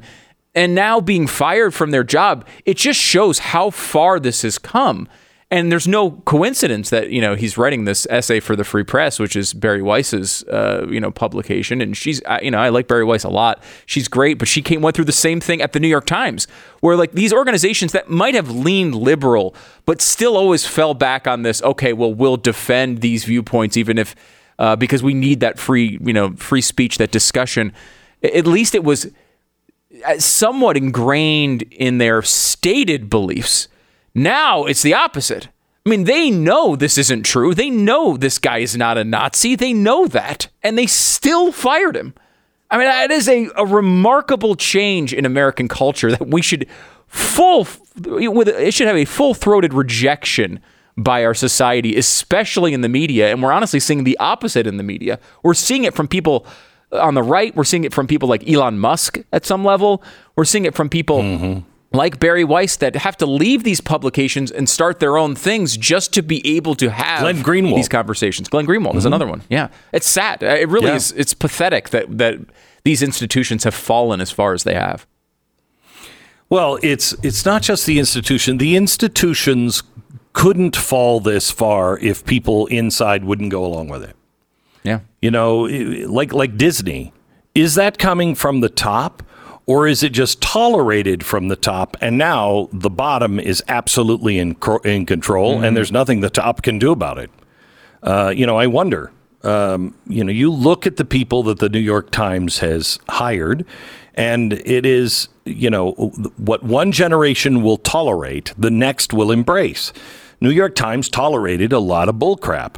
and 0.55 0.73
now 0.73 1.01
being 1.01 1.27
fired 1.27 1.73
from 1.73 1.91
their 1.91 2.05
job, 2.05 2.47
it 2.63 2.77
just 2.77 2.99
shows 2.99 3.39
how 3.39 3.69
far 3.69 4.19
this 4.19 4.41
has 4.43 4.57
come. 4.57 5.07
And 5.51 5.71
there's 5.71 5.87
no 5.87 6.11
coincidence 6.25 6.89
that 6.89 7.11
you 7.11 7.21
know 7.21 7.35
he's 7.35 7.55
writing 7.55 7.85
this 7.85 8.07
essay 8.09 8.39
for 8.39 8.55
the 8.55 8.63
Free 8.63 8.83
Press, 8.83 9.19
which 9.19 9.35
is 9.35 9.53
Bari 9.53 9.81
Weiss's 9.83 10.43
uh, 10.45 10.87
you 10.89 10.99
know 10.99 11.11
publication, 11.11 11.81
and 11.81 11.95
she's 11.95 12.19
you 12.41 12.49
know 12.49 12.57
I 12.57 12.69
like 12.69 12.87
Bari 12.87 13.03
Weiss 13.03 13.23
a 13.23 13.29
lot. 13.29 13.61
She's 13.85 14.07
great, 14.07 14.39
but 14.39 14.47
she 14.47 14.63
came 14.63 14.81
went 14.81 14.95
through 14.95 15.05
the 15.05 15.11
same 15.11 15.39
thing 15.39 15.61
at 15.61 15.73
the 15.73 15.79
New 15.79 15.87
York 15.87 16.07
Times, 16.07 16.47
where 16.79 16.95
like 16.95 17.11
these 17.11 17.31
organizations 17.31 17.91
that 17.91 18.09
might 18.09 18.33
have 18.33 18.49
leaned 18.49 18.95
liberal, 18.95 19.53
but 19.85 20.01
still 20.01 20.35
always 20.35 20.65
fell 20.65 20.95
back 20.95 21.27
on 21.27 21.43
this. 21.43 21.61
Okay, 21.61 21.93
well 21.93 22.13
we'll 22.13 22.37
defend 22.37 23.01
these 23.01 23.23
viewpoints 23.23 23.77
even 23.77 23.99
if 23.99 24.15
uh, 24.57 24.75
because 24.75 25.03
we 25.03 25.13
need 25.13 25.41
that 25.41 25.59
free 25.59 25.99
you 26.01 26.13
know 26.13 26.33
free 26.37 26.61
speech, 26.61 26.97
that 26.97 27.11
discussion. 27.11 27.71
At 28.23 28.47
least 28.47 28.73
it 28.73 28.83
was 28.83 29.11
uh, 30.07 30.17
somewhat 30.17 30.75
ingrained 30.75 31.61
in 31.69 31.99
their 31.99 32.23
stated 32.23 33.11
beliefs 33.11 33.67
now 34.15 34.63
it's 34.65 34.81
the 34.81 34.93
opposite. 34.93 35.49
I 35.85 35.89
mean, 35.91 36.05
they 36.05 36.31
know 36.31 36.75
this 36.75 36.97
isn't 36.97 37.23
true. 37.23 37.53
They 37.53 37.69
know 37.69 38.17
this 38.17 38.39
guy 38.39 38.59
is 38.59 38.75
not 38.75 38.97
a 38.97 39.03
Nazi. 39.03 39.55
They 39.55 39.71
know 39.71 40.07
that. 40.07 40.47
And 40.63 40.75
they 40.77 40.87
still 40.87 41.51
fired 41.51 41.95
him. 41.95 42.15
I 42.71 42.77
mean, 42.77 42.87
that 42.87 43.11
is 43.11 43.29
a, 43.29 43.49
a 43.55 43.65
remarkable 43.65 44.55
change 44.55 45.13
in 45.13 45.25
American 45.25 45.67
culture 45.67 46.09
that 46.09 46.27
we 46.27 46.41
should 46.41 46.65
full 47.07 47.67
with 48.03 48.47
it 48.47 48.73
should 48.73 48.87
have 48.87 48.95
a 48.95 49.05
full-throated 49.05 49.73
rejection 49.73 50.59
by 50.97 51.23
our 51.23 51.35
society, 51.35 51.95
especially 51.95 52.73
in 52.73 52.81
the 52.81 52.89
media. 52.89 53.29
And 53.29 53.43
we're 53.43 53.51
honestly 53.51 53.79
seeing 53.79 54.05
the 54.05 54.17
opposite 54.17 54.65
in 54.65 54.77
the 54.77 54.83
media. 54.83 55.19
We're 55.43 55.53
seeing 55.53 55.83
it 55.83 55.93
from 55.93 56.07
people 56.07 56.47
on 56.91 57.13
the 57.13 57.21
right. 57.21 57.55
We're 57.55 57.63
seeing 57.63 57.83
it 57.83 57.93
from 57.93 58.07
people 58.07 58.27
like 58.27 58.49
Elon 58.49 58.79
Musk 58.79 59.19
at 59.31 59.45
some 59.45 59.63
level. 59.63 60.01
We're 60.35 60.45
seeing 60.45 60.65
it 60.65 60.73
from 60.73 60.89
people 60.89 61.19
mm-hmm 61.19 61.69
like 61.95 62.19
Bari 62.19 62.43
Weiss 62.43 62.75
that 62.77 62.95
have 62.95 63.17
to 63.17 63.25
leave 63.25 63.63
these 63.63 63.81
publications 63.81 64.51
and 64.51 64.69
start 64.69 64.99
their 64.99 65.17
own 65.17 65.35
things 65.35 65.77
just 65.77 66.13
to 66.13 66.21
be 66.21 66.45
able 66.55 66.75
to 66.75 66.89
have 66.89 67.21
Glenn 67.21 67.43
Greenwald. 67.43 67.75
these 67.75 67.89
conversations. 67.89 68.47
Glenn 68.47 68.65
Greenwald 68.65 68.89
mm-hmm. 68.89 68.99
is 68.99 69.05
another 69.05 69.27
one. 69.27 69.43
Yeah, 69.49 69.69
it's 69.91 70.07
sad. 70.07 70.43
Uh, 70.43 70.47
it 70.47 70.69
really 70.69 70.87
yeah. 70.87 70.95
is. 70.95 71.11
It's 71.13 71.33
pathetic 71.33 71.89
that 71.89 72.17
that 72.17 72.39
these 72.83 73.01
institutions 73.01 73.63
have 73.63 73.73
fallen 73.73 74.21
as 74.21 74.31
far 74.31 74.53
as 74.53 74.63
they 74.63 74.75
have. 74.75 75.07
Well, 76.49 76.79
it's 76.83 77.13
it's 77.23 77.45
not 77.45 77.61
just 77.61 77.85
the 77.85 77.99
institution. 77.99 78.57
The 78.57 78.75
institutions 78.75 79.83
couldn't 80.33 80.75
fall 80.75 81.19
this 81.19 81.49
far 81.49 81.97
if 81.99 82.25
people 82.25 82.67
inside 82.67 83.23
wouldn't 83.23 83.51
go 83.51 83.65
along 83.65 83.87
with 83.87 84.03
it. 84.03 84.15
Yeah. 84.83 84.99
You 85.21 85.31
know, 85.31 85.61
like 85.61 86.33
like 86.33 86.57
Disney. 86.57 87.13
Is 87.55 87.75
that 87.75 87.97
coming 87.97 88.35
from 88.35 88.59
the 88.59 88.69
top? 88.69 89.23
Or 89.67 89.87
is 89.87 90.03
it 90.03 90.09
just 90.09 90.41
tolerated 90.41 91.25
from 91.25 91.47
the 91.47 91.55
top 91.55 91.97
and 91.99 92.17
now 92.17 92.69
the 92.71 92.89
bottom 92.89 93.39
is 93.39 93.63
absolutely 93.67 94.37
in, 94.37 94.55
in 94.83 95.05
control 95.05 95.55
mm-hmm. 95.55 95.63
and 95.63 95.77
there's 95.77 95.91
nothing 95.91 96.21
the 96.21 96.29
top 96.29 96.61
can 96.61 96.77
do 96.77 96.91
about 96.91 97.17
it? 97.17 97.31
Uh, 98.03 98.31
you 98.35 98.45
know, 98.45 98.57
I 98.57 98.67
wonder. 98.67 99.11
Um, 99.43 99.95
you 100.07 100.23
know, 100.23 100.31
you 100.31 100.51
look 100.51 100.87
at 100.87 100.97
the 100.97 101.05
people 101.05 101.43
that 101.43 101.59
the 101.59 101.69
New 101.69 101.79
York 101.79 102.11
Times 102.11 102.59
has 102.59 102.99
hired, 103.09 103.65
and 104.15 104.53
it 104.53 104.85
is, 104.85 105.27
you 105.45 105.69
know, 105.69 105.91
what 106.37 106.63
one 106.63 106.91
generation 106.91 107.61
will 107.61 107.77
tolerate, 107.77 108.53
the 108.57 108.71
next 108.71 109.13
will 109.13 109.31
embrace. 109.31 109.93
New 110.41 110.49
York 110.49 110.75
Times 110.75 111.09
tolerated 111.09 111.71
a 111.71 111.79
lot 111.79 112.09
of 112.09 112.15
bullcrap. 112.15 112.75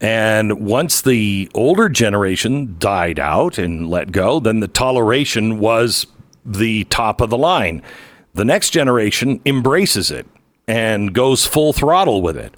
And 0.00 0.60
once 0.60 1.00
the 1.00 1.50
older 1.54 1.88
generation 1.88 2.76
died 2.78 3.18
out 3.18 3.58
and 3.58 3.88
let 3.88 4.12
go, 4.12 4.38
then 4.38 4.60
the 4.60 4.68
toleration 4.68 5.58
was 5.58 6.06
the 6.48 6.84
top 6.84 7.20
of 7.20 7.30
the 7.30 7.38
line. 7.38 7.82
The 8.34 8.44
next 8.44 8.70
generation 8.70 9.40
embraces 9.44 10.10
it 10.10 10.26
and 10.66 11.12
goes 11.12 11.46
full 11.46 11.72
throttle 11.72 12.22
with 12.22 12.36
it. 12.36 12.54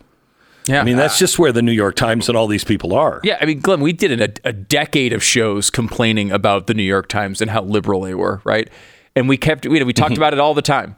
Yeah, 0.67 0.81
I 0.81 0.85
mean 0.85 0.97
that's 0.97 1.19
just 1.19 1.39
where 1.39 1.53
the 1.53 1.63
New 1.63 1.73
York 1.73 1.97
Times 1.97 2.29
and 2.29 2.37
all 2.37 2.47
these 2.47 2.65
people 2.65 2.95
are. 2.95 3.21
Yeah, 3.25 3.39
I 3.41 3.47
mean, 3.47 3.61
Glenn, 3.61 3.81
we 3.81 3.93
did 3.93 4.21
a, 4.21 4.49
a 4.49 4.53
decade 4.53 5.13
of 5.13 5.23
shows 5.23 5.71
complaining 5.71 6.31
about 6.31 6.67
the 6.67 6.75
New 6.75 6.85
York 6.85 7.09
Times 7.09 7.41
and 7.41 7.51
how 7.51 7.63
liberal 7.63 8.03
they 8.03 8.15
were, 8.15 8.41
right? 8.45 8.69
And 9.17 9.29
we 9.29 9.37
kept 9.37 9.67
we, 9.67 9.83
we 9.83 9.93
talked 9.93 10.13
mm-hmm. 10.13 10.21
about 10.21 10.33
it 10.33 10.39
all 10.39 10.55
the 10.55 10.63
time. 10.63 10.95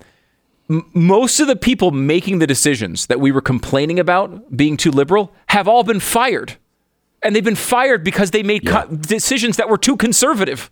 M- 0.68 0.90
most 0.92 1.40
of 1.40 1.46
the 1.46 1.56
people 1.56 1.90
making 1.90 2.38
the 2.38 2.46
decisions 2.46 3.06
that 3.06 3.20
we 3.20 3.30
were 3.30 3.40
complaining 3.40 3.98
about 3.98 4.54
being 4.54 4.76
too 4.76 4.90
liberal 4.90 5.32
have 5.46 5.68
all 5.68 5.84
been 5.84 6.00
fired, 6.00 6.56
and 7.22 7.34
they've 7.34 7.44
been 7.44 7.54
fired 7.54 8.04
because 8.04 8.32
they 8.32 8.42
made 8.42 8.64
yeah. 8.64 8.84
co- 8.84 8.96
decisions 8.96 9.56
that 9.56 9.68
were 9.68 9.78
too 9.78 9.96
conservative. 9.96 10.70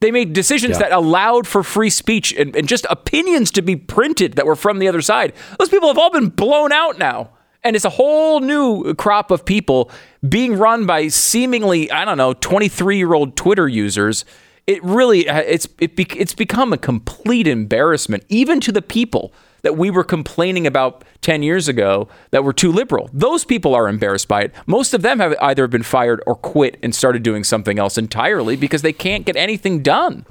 They 0.00 0.10
made 0.12 0.32
decisions 0.32 0.76
yeah. 0.76 0.88
that 0.88 0.92
allowed 0.92 1.46
for 1.46 1.62
free 1.62 1.90
speech 1.90 2.32
and, 2.32 2.54
and 2.54 2.68
just 2.68 2.86
opinions 2.88 3.50
to 3.52 3.62
be 3.62 3.74
printed 3.74 4.34
that 4.34 4.46
were 4.46 4.56
from 4.56 4.78
the 4.78 4.86
other 4.86 5.02
side. 5.02 5.32
Those 5.58 5.68
people 5.68 5.88
have 5.88 5.98
all 5.98 6.10
been 6.10 6.28
blown 6.28 6.72
out 6.72 6.98
now. 6.98 7.30
And 7.64 7.74
it's 7.74 7.84
a 7.84 7.90
whole 7.90 8.38
new 8.38 8.94
crop 8.94 9.32
of 9.32 9.44
people 9.44 9.90
being 10.26 10.56
run 10.56 10.86
by 10.86 11.08
seemingly, 11.08 11.90
I 11.90 12.04
don't 12.04 12.16
know, 12.16 12.32
23 12.34 12.96
year 12.96 13.14
old 13.14 13.36
Twitter 13.36 13.66
users. 13.66 14.24
It 14.68 14.82
really, 14.84 15.28
uh, 15.28 15.40
it's, 15.40 15.66
it 15.80 15.96
be, 15.96 16.06
it's 16.16 16.34
become 16.34 16.72
a 16.72 16.78
complete 16.78 17.48
embarrassment, 17.48 18.24
even 18.28 18.60
to 18.60 18.70
the 18.70 18.82
people 18.82 19.32
that 19.62 19.76
we 19.76 19.90
were 19.90 20.04
complaining 20.04 20.66
about 20.66 21.04
10 21.22 21.42
years 21.42 21.68
ago 21.68 22.08
that 22.30 22.44
were 22.44 22.52
too 22.52 22.72
liberal. 22.72 23.10
Those 23.12 23.44
people 23.44 23.74
are 23.74 23.88
embarrassed 23.88 24.28
by 24.28 24.42
it. 24.42 24.54
Most 24.66 24.94
of 24.94 25.02
them 25.02 25.18
have 25.18 25.34
either 25.40 25.66
been 25.66 25.82
fired 25.82 26.22
or 26.26 26.34
quit 26.34 26.78
and 26.82 26.94
started 26.94 27.22
doing 27.22 27.44
something 27.44 27.78
else 27.78 27.98
entirely 27.98 28.56
because 28.56 28.82
they 28.82 28.92
can't 28.92 29.26
get 29.26 29.36
anything 29.36 29.82
done. 29.82 30.26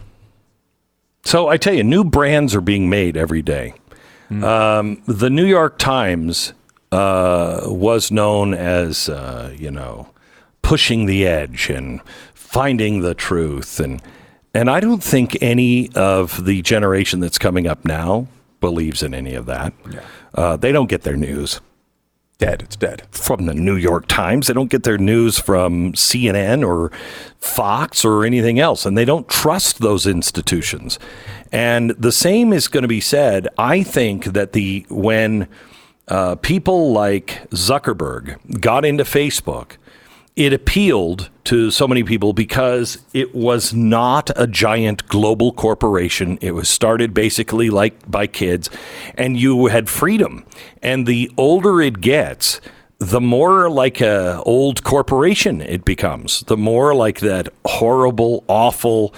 So 1.23 1.47
I 1.47 1.57
tell 1.57 1.73
you, 1.73 1.83
new 1.83 2.03
brands 2.03 2.55
are 2.55 2.61
being 2.61 2.89
made 2.89 3.17
every 3.17 3.41
day. 3.41 3.73
Mm. 4.29 4.43
Um, 4.43 5.01
the 5.05 5.29
New 5.29 5.45
York 5.45 5.77
Times 5.77 6.53
uh, 6.91 7.61
was 7.65 8.11
known 8.11 8.53
as, 8.53 9.09
uh, 9.09 9.53
you 9.57 9.71
know, 9.71 10.09
pushing 10.61 11.05
the 11.05 11.25
edge 11.25 11.69
and 11.69 12.01
finding 12.33 13.01
the 13.01 13.13
truth 13.13 13.79
and 13.79 14.01
and 14.53 14.71
I 14.71 14.79
don't 14.79 15.03
think 15.03 15.37
any 15.39 15.91
of 15.93 16.45
the 16.45 16.63
generation 16.63 17.19
that's 17.19 17.37
coming 17.37 17.67
up 17.67 17.85
now 17.85 18.27
believes 18.59 19.03
in 19.03 19.13
any 19.13 19.33
of 19.33 19.45
that. 19.45 19.73
Yeah. 19.89 20.01
Uh, 20.33 20.57
they 20.57 20.71
don't 20.71 20.89
get 20.89 21.03
their 21.03 21.15
news. 21.15 21.61
Dead. 22.37 22.61
It's 22.61 22.75
dead. 22.75 23.01
From 23.09 23.47
the 23.47 23.55
New 23.55 23.75
York 23.75 24.07
Times. 24.07 24.45
They 24.45 24.53
don't 24.53 24.69
get 24.69 24.83
their 24.83 24.99
news 24.99 25.39
from 25.39 25.93
CNN 25.93 26.67
or 26.67 26.91
Fox 27.39 28.05
or 28.05 28.23
anything 28.23 28.59
else. 28.59 28.85
And 28.85 28.95
they 28.95 29.05
don't 29.05 29.27
trust 29.27 29.79
those 29.79 30.05
institutions. 30.05 30.99
And 31.51 31.91
the 31.91 32.11
same 32.11 32.53
is 32.53 32.67
going 32.67 32.83
to 32.83 32.87
be 32.87 33.01
said, 33.01 33.47
I 33.57 33.81
think, 33.81 34.25
that 34.25 34.53
the 34.53 34.85
when 34.89 35.47
uh, 36.07 36.35
people 36.35 36.91
like 36.91 37.49
Zuckerberg 37.49 38.61
got 38.61 38.85
into 38.85 39.03
Facebook 39.03 39.77
it 40.37 40.53
appealed 40.53 41.29
to 41.45 41.71
so 41.71 41.87
many 41.87 42.03
people 42.03 42.31
because 42.31 42.99
it 43.11 43.33
was 43.33 43.73
not 43.73 44.29
a 44.35 44.45
giant 44.45 45.07
global 45.07 45.51
corporation. 45.51 46.37
It 46.41 46.51
was 46.51 46.69
started 46.69 47.13
basically 47.13 47.71
like 47.71 48.09
by 48.09 48.27
kids, 48.27 48.69
and 49.15 49.35
you 49.35 49.65
had 49.65 49.89
freedom. 49.89 50.45
And 50.83 51.07
the 51.07 51.31
older 51.37 51.81
it 51.81 52.01
gets, 52.01 52.61
the 52.99 53.19
more 53.19 53.67
like 53.67 53.99
a 53.99 54.43
old 54.43 54.83
corporation 54.83 55.59
it 55.59 55.83
becomes. 55.83 56.41
The 56.41 56.57
more 56.57 56.93
like 56.93 57.19
that 57.21 57.49
horrible, 57.65 58.43
awful, 58.47 59.15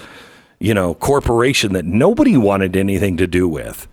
you 0.58 0.72
know, 0.72 0.94
corporation 0.94 1.74
that 1.74 1.84
nobody 1.84 2.38
wanted 2.38 2.76
anything 2.76 3.18
to 3.18 3.26
do 3.26 3.46
with 3.46 3.86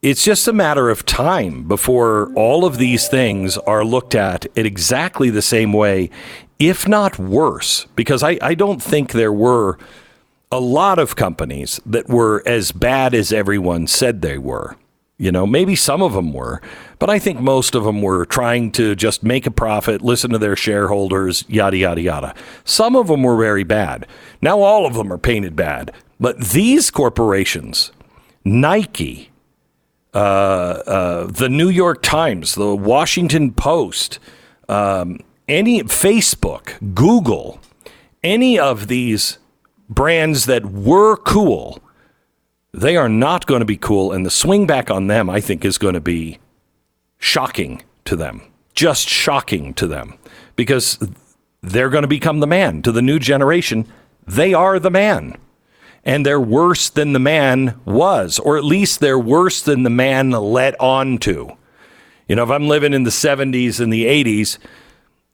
it's 0.00 0.22
just 0.22 0.46
a 0.46 0.52
matter 0.52 0.90
of 0.90 1.04
time 1.04 1.64
before 1.66 2.32
all 2.34 2.64
of 2.64 2.78
these 2.78 3.08
things 3.08 3.58
are 3.58 3.84
looked 3.84 4.14
at 4.14 4.46
in 4.56 4.64
exactly 4.64 5.28
the 5.28 5.42
same 5.42 5.72
way, 5.72 6.10
if 6.58 6.86
not 6.86 7.18
worse. 7.18 7.86
Because 7.96 8.22
I, 8.22 8.38
I 8.40 8.54
don't 8.54 8.82
think 8.82 9.12
there 9.12 9.32
were 9.32 9.76
a 10.52 10.60
lot 10.60 10.98
of 10.98 11.16
companies 11.16 11.80
that 11.84 12.08
were 12.08 12.42
as 12.46 12.72
bad 12.72 13.12
as 13.12 13.32
everyone 13.32 13.86
said 13.86 14.22
they 14.22 14.38
were. 14.38 14.76
You 15.20 15.32
know, 15.32 15.48
maybe 15.48 15.74
some 15.74 16.00
of 16.00 16.12
them 16.12 16.32
were, 16.32 16.62
but 17.00 17.10
I 17.10 17.18
think 17.18 17.40
most 17.40 17.74
of 17.74 17.82
them 17.82 18.02
were 18.02 18.24
trying 18.24 18.70
to 18.72 18.94
just 18.94 19.24
make 19.24 19.46
a 19.46 19.50
profit, 19.50 20.00
listen 20.00 20.30
to 20.30 20.38
their 20.38 20.54
shareholders, 20.54 21.44
yada, 21.48 21.76
yada, 21.76 22.00
yada. 22.00 22.34
Some 22.64 22.94
of 22.94 23.08
them 23.08 23.24
were 23.24 23.36
very 23.36 23.64
bad. 23.64 24.06
Now 24.40 24.60
all 24.60 24.86
of 24.86 24.94
them 24.94 25.12
are 25.12 25.18
painted 25.18 25.56
bad. 25.56 25.92
But 26.20 26.38
these 26.38 26.92
corporations, 26.92 27.90
Nike, 28.44 29.27
uh, 30.14 30.16
uh, 30.16 31.26
the 31.26 31.48
New 31.48 31.68
York 31.68 32.02
Times, 32.02 32.54
the 32.54 32.74
Washington 32.74 33.52
Post, 33.52 34.18
um, 34.68 35.20
any 35.46 35.82
Facebook, 35.82 36.94
Google, 36.94 37.60
any 38.22 38.58
of 38.58 38.88
these 38.88 39.38
brands 39.88 40.46
that 40.46 40.66
were 40.66 41.16
cool, 41.16 41.82
they 42.72 42.96
are 42.96 43.08
not 43.08 43.46
going 43.46 43.60
to 43.60 43.66
be 43.66 43.76
cool. 43.76 44.12
And 44.12 44.24
the 44.24 44.30
swing 44.30 44.66
back 44.66 44.90
on 44.90 45.06
them, 45.06 45.30
I 45.30 45.40
think, 45.40 45.64
is 45.64 45.78
going 45.78 45.94
to 45.94 46.00
be 46.00 46.38
shocking 47.18 47.82
to 48.04 48.16
them, 48.16 48.42
just 48.74 49.08
shocking 49.08 49.74
to 49.74 49.86
them, 49.86 50.14
because 50.56 50.98
they're 51.62 51.90
going 51.90 52.02
to 52.02 52.08
become 52.08 52.40
the 52.40 52.46
man 52.46 52.82
to 52.82 52.92
the 52.92 53.02
new 53.02 53.18
generation. 53.18 53.86
They 54.26 54.54
are 54.54 54.78
the 54.78 54.90
man 54.90 55.36
and 56.08 56.24
they're 56.24 56.40
worse 56.40 56.88
than 56.88 57.12
the 57.12 57.18
man 57.18 57.78
was, 57.84 58.38
or 58.38 58.56
at 58.56 58.64
least 58.64 58.98
they're 58.98 59.18
worse 59.18 59.60
than 59.60 59.82
the 59.82 59.90
man 59.90 60.30
let 60.30 60.74
on 60.80 61.18
to. 61.18 61.54
You 62.26 62.36
know, 62.36 62.44
if 62.44 62.50
I'm 62.50 62.66
living 62.66 62.94
in 62.94 63.02
the 63.02 63.10
70s 63.10 63.78
and 63.78 63.92
the 63.92 64.06
80s, 64.06 64.56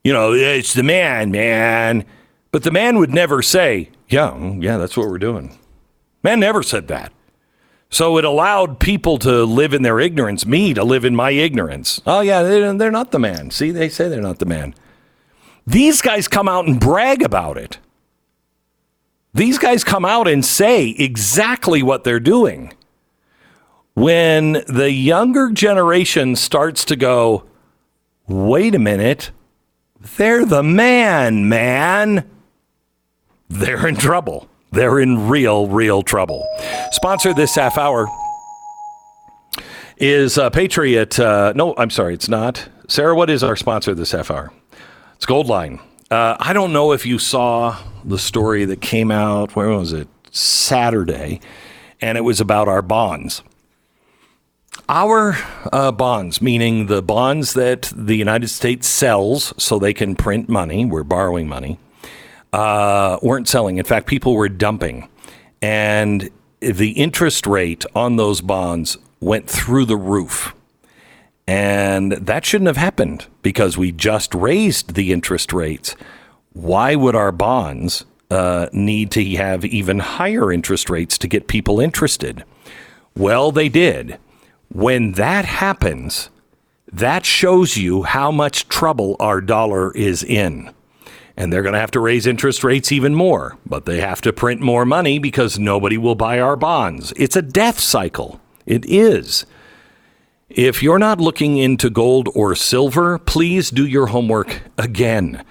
you 0.02 0.12
know, 0.12 0.32
it's 0.32 0.74
the 0.74 0.82
man, 0.82 1.30
man. 1.30 2.04
But 2.50 2.64
the 2.64 2.72
man 2.72 2.98
would 2.98 3.14
never 3.14 3.40
say, 3.40 3.90
yeah, 4.08 4.32
mm, 4.32 4.60
yeah, 4.64 4.76
that's 4.76 4.96
what 4.96 5.08
we're 5.08 5.18
doing. 5.18 5.56
Man 6.24 6.40
never 6.40 6.60
said 6.60 6.88
that. 6.88 7.12
So 7.88 8.18
it 8.18 8.24
allowed 8.24 8.80
people 8.80 9.18
to 9.18 9.44
live 9.44 9.74
in 9.74 9.82
their 9.82 10.00
ignorance, 10.00 10.44
me 10.44 10.74
to 10.74 10.82
live 10.82 11.04
in 11.04 11.14
my 11.14 11.30
ignorance. 11.30 12.00
Oh, 12.04 12.20
yeah, 12.20 12.42
they're 12.42 12.90
not 12.90 13.12
the 13.12 13.20
man. 13.20 13.52
See, 13.52 13.70
they 13.70 13.88
say 13.88 14.08
they're 14.08 14.20
not 14.20 14.40
the 14.40 14.44
man. 14.44 14.74
These 15.68 16.02
guys 16.02 16.26
come 16.26 16.48
out 16.48 16.66
and 16.66 16.80
brag 16.80 17.22
about 17.22 17.58
it. 17.58 17.78
These 19.34 19.58
guys 19.58 19.82
come 19.82 20.04
out 20.04 20.28
and 20.28 20.44
say 20.44 20.90
exactly 20.90 21.82
what 21.82 22.04
they're 22.04 22.20
doing. 22.20 22.72
When 23.94 24.64
the 24.68 24.90
younger 24.90 25.50
generation 25.50 26.36
starts 26.36 26.84
to 26.86 26.96
go, 26.96 27.44
wait 28.28 28.74
a 28.74 28.78
minute, 28.78 29.32
they're 30.16 30.44
the 30.44 30.62
man, 30.62 31.48
man, 31.48 32.30
they're 33.48 33.86
in 33.86 33.96
trouble. 33.96 34.48
They're 34.70 34.98
in 34.98 35.28
real, 35.28 35.68
real 35.68 36.02
trouble. 36.02 36.46
Sponsor 36.90 37.32
this 37.32 37.54
half 37.54 37.78
hour 37.78 38.08
is 39.96 40.36
uh, 40.36 40.50
Patriot. 40.50 41.18
Uh, 41.18 41.52
no, 41.54 41.74
I'm 41.78 41.90
sorry, 41.90 42.14
it's 42.14 42.28
not. 42.28 42.68
Sarah, 42.88 43.14
what 43.14 43.30
is 43.30 43.44
our 43.44 43.54
sponsor 43.54 43.94
this 43.94 44.10
half 44.10 44.30
hour? 44.30 44.52
It's 45.14 45.26
Goldline. 45.26 45.80
Uh, 46.14 46.36
I 46.38 46.52
don't 46.52 46.72
know 46.72 46.92
if 46.92 47.04
you 47.04 47.18
saw 47.18 47.76
the 48.04 48.20
story 48.20 48.64
that 48.66 48.80
came 48.80 49.10
out, 49.10 49.56
where 49.56 49.70
was 49.70 49.92
it? 49.92 50.06
Saturday, 50.30 51.40
and 52.00 52.16
it 52.16 52.20
was 52.20 52.40
about 52.40 52.68
our 52.68 52.82
bonds. 52.82 53.42
Our 54.88 55.36
uh, 55.72 55.90
bonds, 55.90 56.40
meaning 56.40 56.86
the 56.86 57.02
bonds 57.02 57.54
that 57.54 57.92
the 57.96 58.14
United 58.14 58.46
States 58.46 58.86
sells 58.86 59.52
so 59.58 59.80
they 59.80 59.92
can 59.92 60.14
print 60.14 60.48
money, 60.48 60.84
we're 60.84 61.02
borrowing 61.02 61.48
money, 61.48 61.80
uh, 62.52 63.18
weren't 63.20 63.48
selling. 63.48 63.78
In 63.78 63.84
fact, 63.84 64.06
people 64.06 64.34
were 64.34 64.48
dumping. 64.48 65.08
And 65.60 66.30
the 66.60 66.92
interest 66.92 67.44
rate 67.44 67.84
on 67.96 68.14
those 68.14 68.40
bonds 68.40 68.98
went 69.18 69.50
through 69.50 69.86
the 69.86 69.96
roof. 69.96 70.54
And 71.46 72.12
that 72.12 72.46
shouldn't 72.46 72.68
have 72.68 72.76
happened 72.76 73.26
because 73.42 73.76
we 73.76 73.92
just 73.92 74.34
raised 74.34 74.94
the 74.94 75.12
interest 75.12 75.52
rates. 75.52 75.94
Why 76.52 76.94
would 76.94 77.14
our 77.14 77.32
bonds 77.32 78.06
uh, 78.30 78.68
need 78.72 79.10
to 79.12 79.24
have 79.36 79.64
even 79.64 79.98
higher 79.98 80.50
interest 80.50 80.88
rates 80.88 81.18
to 81.18 81.28
get 81.28 81.48
people 81.48 81.80
interested? 81.80 82.44
Well, 83.16 83.52
they 83.52 83.68
did. 83.68 84.18
When 84.68 85.12
that 85.12 85.44
happens, 85.44 86.30
that 86.90 87.26
shows 87.26 87.76
you 87.76 88.04
how 88.04 88.30
much 88.30 88.68
trouble 88.68 89.16
our 89.20 89.40
dollar 89.40 89.94
is 89.94 90.22
in. 90.22 90.72
And 91.36 91.52
they're 91.52 91.62
going 91.62 91.74
to 91.74 91.80
have 91.80 91.90
to 91.92 92.00
raise 92.00 92.26
interest 92.26 92.62
rates 92.62 92.92
even 92.92 93.14
more, 93.14 93.58
but 93.66 93.84
they 93.84 94.00
have 94.00 94.20
to 94.22 94.32
print 94.32 94.60
more 94.60 94.84
money 94.84 95.18
because 95.18 95.58
nobody 95.58 95.98
will 95.98 96.14
buy 96.14 96.38
our 96.38 96.56
bonds. 96.56 97.12
It's 97.16 97.36
a 97.36 97.42
death 97.42 97.80
cycle. 97.80 98.40
It 98.66 98.84
is. 98.86 99.44
If 100.54 100.84
you're 100.84 101.00
not 101.00 101.20
looking 101.20 101.58
into 101.58 101.90
gold 101.90 102.28
or 102.32 102.54
silver, 102.54 103.18
please 103.18 103.70
do 103.70 103.84
your 103.84 104.06
homework 104.06 104.62
again. 104.78 105.44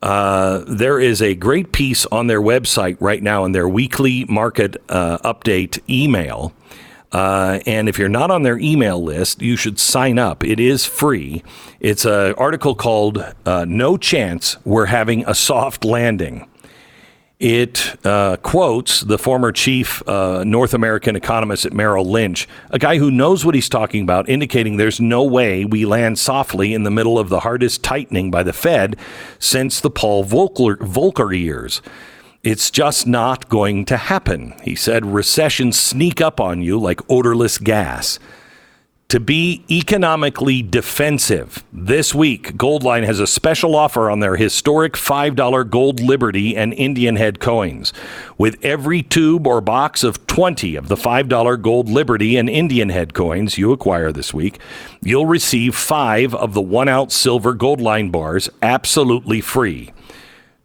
Uh, 0.00 0.64
there 0.66 0.98
is 0.98 1.20
a 1.20 1.34
great 1.34 1.72
piece 1.72 2.06
on 2.06 2.26
their 2.26 2.40
website 2.40 2.96
right 3.00 3.22
now 3.22 3.44
in 3.44 3.52
their 3.52 3.68
weekly 3.68 4.24
market 4.24 4.78
uh, 4.88 5.18
update 5.18 5.78
email. 5.90 6.54
Uh, 7.12 7.60
and 7.66 7.86
if 7.86 7.98
you're 7.98 8.08
not 8.08 8.30
on 8.30 8.42
their 8.42 8.58
email 8.58 9.02
list, 9.04 9.42
you 9.42 9.56
should 9.56 9.78
sign 9.78 10.18
up. 10.18 10.42
It 10.42 10.58
is 10.58 10.86
free. 10.86 11.42
It's 11.78 12.06
an 12.06 12.32
article 12.38 12.74
called 12.74 13.22
uh, 13.44 13.66
No 13.68 13.98
Chance 13.98 14.56
We're 14.64 14.86
Having 14.86 15.26
a 15.26 15.34
Soft 15.34 15.84
Landing. 15.84 16.48
It 17.40 17.96
uh, 18.04 18.36
quotes 18.36 19.00
the 19.00 19.16
former 19.16 19.50
chief 19.50 20.06
uh, 20.06 20.44
North 20.44 20.74
American 20.74 21.16
economist 21.16 21.64
at 21.64 21.72
Merrill 21.72 22.04
Lynch, 22.04 22.46
a 22.68 22.78
guy 22.78 22.98
who 22.98 23.10
knows 23.10 23.46
what 23.46 23.54
he's 23.54 23.70
talking 23.70 24.02
about, 24.02 24.28
indicating 24.28 24.76
there's 24.76 25.00
no 25.00 25.24
way 25.24 25.64
we 25.64 25.86
land 25.86 26.18
softly 26.18 26.74
in 26.74 26.82
the 26.82 26.90
middle 26.90 27.18
of 27.18 27.30
the 27.30 27.40
hardest 27.40 27.82
tightening 27.82 28.30
by 28.30 28.42
the 28.42 28.52
Fed 28.52 28.94
since 29.38 29.80
the 29.80 29.88
Paul 29.88 30.22
Volcker, 30.22 30.76
Volcker 30.76 31.36
years. 31.36 31.80
It's 32.42 32.70
just 32.70 33.06
not 33.06 33.48
going 33.48 33.86
to 33.86 33.96
happen. 33.96 34.54
He 34.62 34.74
said 34.74 35.06
recessions 35.06 35.78
sneak 35.78 36.20
up 36.20 36.40
on 36.40 36.60
you 36.60 36.78
like 36.78 37.00
odorless 37.08 37.56
gas 37.56 38.18
to 39.10 39.18
be 39.18 39.64
economically 39.68 40.62
defensive. 40.62 41.64
This 41.72 42.14
week, 42.14 42.52
Goldline 42.56 43.04
has 43.04 43.18
a 43.18 43.26
special 43.26 43.74
offer 43.74 44.08
on 44.08 44.20
their 44.20 44.36
historic 44.36 44.92
$5 44.92 45.68
Gold 45.68 45.98
Liberty 45.98 46.56
and 46.56 46.72
Indian 46.72 47.16
Head 47.16 47.40
coins. 47.40 47.92
With 48.38 48.64
every 48.64 49.02
tube 49.02 49.48
or 49.48 49.60
box 49.60 50.04
of 50.04 50.28
20 50.28 50.76
of 50.76 50.86
the 50.86 50.94
$5 50.94 51.60
Gold 51.60 51.88
Liberty 51.88 52.36
and 52.36 52.48
Indian 52.48 52.90
Head 52.90 53.12
coins 53.12 53.58
you 53.58 53.72
acquire 53.72 54.12
this 54.12 54.32
week, 54.32 54.60
you'll 55.02 55.26
receive 55.26 55.74
five 55.74 56.32
of 56.32 56.54
the 56.54 56.62
one 56.62 56.88
ounce 56.88 57.16
silver 57.16 57.52
Goldline 57.52 58.12
bars 58.12 58.48
absolutely 58.62 59.40
free. 59.40 59.92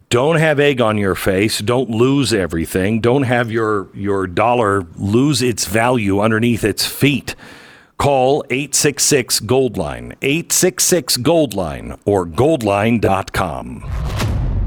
Don't 0.09 0.35
have 0.35 0.59
egg 0.59 0.79
on 0.79 0.99
your 0.99 1.15
face. 1.15 1.57
Don't 1.57 1.89
lose 1.89 2.31
everything. 2.31 3.01
Don't 3.01 3.23
have 3.23 3.51
your, 3.51 3.89
your 3.95 4.27
dollar 4.27 4.85
lose 4.97 5.41
its 5.41 5.65
value 5.65 6.19
underneath 6.19 6.63
its 6.63 6.85
feet. 6.85 7.33
Call 7.97 8.43
866 8.49 9.39
Goldline, 9.41 10.15
866 10.21 11.17
Goldline, 11.17 11.99
or 12.05 12.25
goldline.com. 12.25 13.83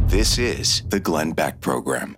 This 0.06 0.38
is 0.38 0.82
the 0.88 0.98
Glenn 0.98 1.32
Beck 1.32 1.60
Program. 1.60 2.16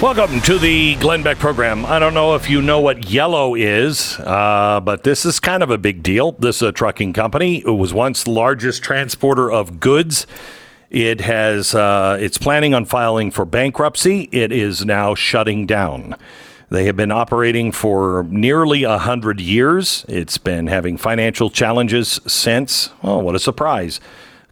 Welcome 0.00 0.40
to 0.42 0.58
the 0.58 0.94
Glenn 0.94 1.22
Beck 1.22 1.38
program. 1.38 1.84
I 1.84 1.98
don't 1.98 2.14
know 2.14 2.34
if 2.34 2.48
you 2.48 2.62
know 2.62 2.80
what 2.80 3.10
yellow 3.10 3.54
is, 3.54 4.18
uh, 4.20 4.80
but 4.82 5.02
this 5.02 5.26
is 5.26 5.38
kind 5.38 5.62
of 5.62 5.70
a 5.70 5.76
big 5.76 6.02
deal. 6.02 6.32
This 6.32 6.56
is 6.56 6.62
a 6.62 6.72
trucking 6.72 7.12
company. 7.12 7.58
It 7.58 7.76
was 7.76 7.92
once 7.92 8.24
the 8.24 8.30
largest 8.30 8.82
transporter 8.82 9.52
of 9.52 9.78
goods. 9.78 10.26
It 10.88 11.20
has 11.20 11.74
uh, 11.74 12.16
it's 12.18 12.38
planning 12.38 12.72
on 12.72 12.86
filing 12.86 13.30
for 13.30 13.44
bankruptcy. 13.44 14.30
It 14.32 14.52
is 14.52 14.86
now 14.86 15.14
shutting 15.14 15.66
down. 15.66 16.16
They 16.70 16.86
have 16.86 16.96
been 16.96 17.12
operating 17.12 17.70
for 17.70 18.26
nearly 18.30 18.84
a 18.84 18.96
hundred 18.96 19.38
years. 19.38 20.06
It's 20.08 20.38
been 20.38 20.68
having 20.68 20.96
financial 20.96 21.50
challenges 21.50 22.20
since. 22.26 22.88
Oh, 23.02 23.18
what 23.18 23.34
a 23.34 23.38
surprise! 23.38 24.00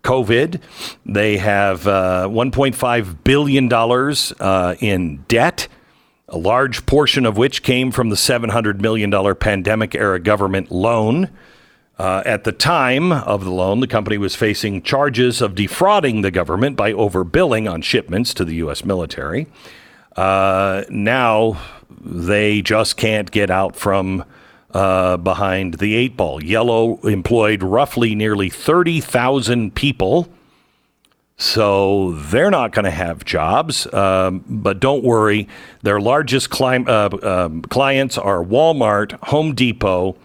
COVID. 0.08 0.62
They 1.04 1.36
have 1.36 1.86
uh, 1.86 2.28
$1.5 2.30 3.24
billion 3.24 3.70
uh, 4.40 4.74
in 4.80 5.24
debt, 5.28 5.68
a 6.28 6.38
large 6.38 6.86
portion 6.86 7.26
of 7.26 7.36
which 7.36 7.62
came 7.62 7.90
from 7.90 8.08
the 8.08 8.16
$700 8.16 8.80
million 8.80 9.34
pandemic 9.34 9.94
era 9.94 10.18
government 10.18 10.70
loan. 10.70 11.28
Uh, 11.98 12.22
at 12.24 12.44
the 12.44 12.52
time 12.52 13.12
of 13.12 13.44
the 13.44 13.50
loan, 13.50 13.80
the 13.80 13.86
company 13.86 14.16
was 14.16 14.34
facing 14.34 14.80
charges 14.80 15.42
of 15.42 15.54
defrauding 15.54 16.22
the 16.22 16.30
government 16.30 16.74
by 16.74 16.94
overbilling 16.94 17.70
on 17.70 17.82
shipments 17.82 18.32
to 18.32 18.46
the 18.46 18.54
U.S. 18.54 18.86
military. 18.86 19.46
Uh, 20.16 20.84
now 20.88 21.60
they 22.00 22.62
just 22.62 22.96
can't 22.96 23.30
get 23.30 23.50
out 23.50 23.76
from 23.76 24.24
uh, 24.72 25.16
behind 25.16 25.74
the 25.74 25.96
eight 25.96 26.16
ball. 26.16 26.42
Yellow 26.42 26.96
employed 26.98 27.62
roughly 27.62 28.14
nearly 28.14 28.50
30,000 28.50 29.74
people. 29.74 30.28
So 31.36 32.12
they're 32.12 32.50
not 32.50 32.72
going 32.72 32.84
to 32.84 32.90
have 32.90 33.24
jobs. 33.24 33.92
Um, 33.94 34.44
but 34.48 34.80
don't 34.80 35.04
worry, 35.04 35.48
their 35.82 36.00
largest 36.00 36.60
uh, 36.60 37.08
um, 37.22 37.62
clients 37.62 38.18
are 38.18 38.44
Walmart, 38.44 39.12
Home 39.24 39.54
Depot, 39.54 40.16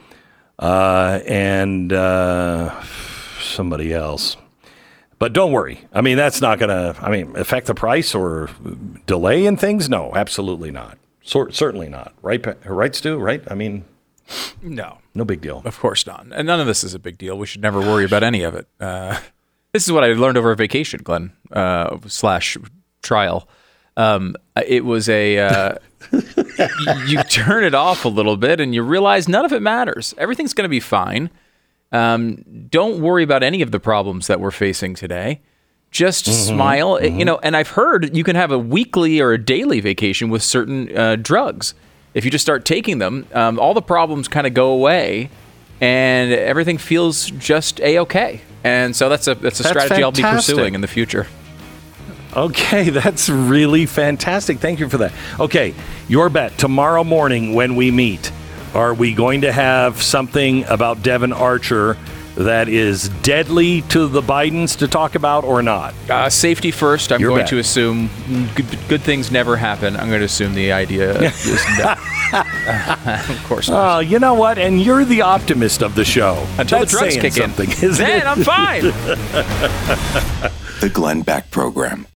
uh, 0.58 1.20
and 1.28 1.94
uh, 1.94 2.84
somebody 3.39 3.94
else. 3.94 4.38
But 5.20 5.34
don't 5.34 5.52
worry. 5.52 5.80
I 5.94 6.02
mean, 6.02 6.18
that's 6.18 6.41
not 6.41 6.60
going 6.60 6.70
to, 6.70 7.00
I 7.00 7.10
mean, 7.10 7.36
affect 7.38 7.68
the 7.68 7.76
price 7.76 8.14
or 8.14 8.50
delay 9.06 9.46
in 9.46 9.56
things? 9.56 9.88
No, 9.88 10.12
absolutely 10.16 10.72
not. 10.72 10.98
So, 11.22 11.48
certainly 11.50 11.88
not. 11.88 12.14
Right, 12.22 12.46
right, 12.66 12.94
Stu? 12.94 13.18
Right? 13.18 13.41
I 13.50 13.54
mean, 13.54 13.86
No, 14.61 14.99
no 15.13 15.26
big 15.26 15.41
deal. 15.41 15.61
of 15.65 15.80
course 15.80 16.05
not. 16.07 16.26
And 16.32 16.47
none 16.47 16.59
of 16.59 16.67
this 16.67 16.84
is 16.84 16.93
a 16.93 16.99
big 16.99 17.17
deal. 17.17 17.38
We 17.38 17.45
should 17.45 17.61
never 17.61 17.80
worry 17.80 18.05
about 18.05 18.24
any 18.24 18.43
of 18.43 18.55
it. 18.55 18.67
Uh, 18.80 19.19
this 19.74 19.86
is 19.86 19.91
what 19.91 20.03
I 20.03 20.13
learned 20.13 20.38
over 20.38 20.51
a 20.51 20.55
vacation, 20.55 21.01
Glenn, 21.03 21.34
uh, 21.51 21.97
slash 22.07 22.57
trial. 23.01 23.47
Um, 23.97 24.36
it 24.65 24.86
was 24.86 25.09
a 25.09 25.38
uh, 25.39 25.76
you 27.07 27.21
turn 27.24 27.63
it 27.63 27.76
off 27.76 28.05
a 28.05 28.09
little 28.09 28.38
bit 28.38 28.59
and 28.59 28.74
you 28.74 28.82
realize 28.82 29.28
none 29.28 29.45
of 29.45 29.51
it 29.53 29.61
matters. 29.61 30.13
Everything's 30.17 30.53
going 30.53 30.65
to 30.65 30.69
be 30.69 30.80
fine. 30.80 31.30
Um, 31.91 32.43
don't 32.69 33.01
worry 33.01 33.24
about 33.24 33.43
any 33.43 33.61
of 33.61 33.71
the 33.71 33.80
problems 33.80 34.28
that 34.28 34.39
we're 34.39 34.51
facing 34.51 34.95
today. 34.95 35.41
Just 35.91 36.26
smile, 36.47 37.03
you 37.03 37.24
know. 37.24 37.38
And 37.43 37.55
I've 37.55 37.69
heard 37.69 38.17
you 38.17 38.24
can 38.24 38.36
have 38.36 38.51
a 38.51 38.57
weekly 38.57 39.21
or 39.21 39.32
a 39.32 39.38
daily 39.38 39.80
vacation 39.80 40.30
with 40.30 40.41
certain 40.41 40.95
uh, 40.97 41.17
drugs. 41.17 41.76
If 42.14 42.26
you 42.26 42.32
just 42.32 42.43
start 42.43 42.66
taking 42.66 42.99
them, 42.99 43.28
um, 43.34 43.59
all 43.59 43.74
the 43.74 43.82
problems 43.82 44.28
kind 44.28 44.45
of 44.45 44.53
go 44.53 44.72
away, 44.72 45.30
and 45.82 46.32
everything 46.32 46.78
feels 46.78 47.30
just 47.32 47.80
a 47.82 47.99
okay. 47.99 48.41
And 48.64 48.95
so 48.95 49.09
that's 49.09 49.28
a 49.28 49.36
that's 49.36 49.59
a 49.59 49.64
That's 49.64 49.74
strategy 49.76 50.03
I'll 50.03 50.11
be 50.11 50.22
pursuing 50.22 50.76
in 50.76 50.82
the 50.82 50.88
future. 50.88 51.28
Okay, 52.36 52.89
that's 52.91 53.30
really 53.30 53.86
fantastic. 53.86 54.59
Thank 54.59 54.80
you 54.80 54.89
for 54.89 54.97
that. 54.99 55.14
Okay, 55.39 55.74
your 56.07 56.30
bet 56.30 56.57
tomorrow 56.57 57.03
morning 57.03 57.53
when 57.53 57.76
we 57.76 57.91
meet. 57.91 58.32
Are 58.74 58.93
we 58.93 59.14
going 59.14 59.41
to 59.41 59.51
have 59.51 60.01
something 60.01 60.64
about 60.66 61.03
Devon 61.03 61.32
Archer 61.32 61.95
that 62.36 62.67
is 62.67 63.09
deadly 63.21 63.81
to 63.84 64.07
the 64.07 64.21
Bidens 64.21 64.77
to 64.79 64.88
talk 64.88 65.15
about 65.15 65.43
or 65.43 65.61
not? 65.61 65.93
Uh, 66.09 66.29
safety 66.29 66.71
first. 66.71 67.11
I'm 67.11 67.19
Your 67.21 67.29
going 67.29 67.41
bet. 67.41 67.49
to 67.49 67.59
assume 67.59 68.09
good, 68.55 68.65
good 68.88 69.01
things 69.01 69.31
never 69.31 69.55
happen. 69.57 69.95
I'm 69.95 70.07
going 70.09 70.19
to 70.21 70.25
assume 70.25 70.53
the 70.55 70.71
idea 70.71 71.11
is 71.21 71.63
no. 71.77 71.95
of 72.34 73.43
course 73.45 73.69
not. 73.69 73.97
Oh, 73.97 73.99
you 73.99 74.17
know 74.19 74.34
what? 74.34 74.57
And 74.57 74.81
you're 74.81 75.05
the 75.05 75.21
optimist 75.21 75.84
of 75.84 75.93
the 75.95 76.03
show. 76.05 76.45
Until 76.57 76.79
That's 76.79 76.91
the 76.91 76.97
drugs 76.99 77.13
saying 77.13 77.21
kick 77.21 77.34
something, 77.34 77.69
in. 77.69 77.75
isn't 77.91 77.97
Then 78.05 78.21
it? 78.21 78.25
I'm 78.27 78.43
fine. 78.43 78.84
The 80.84 80.89
Glenn 80.89 81.21
Beck 81.21 81.49
Program. 81.49 82.07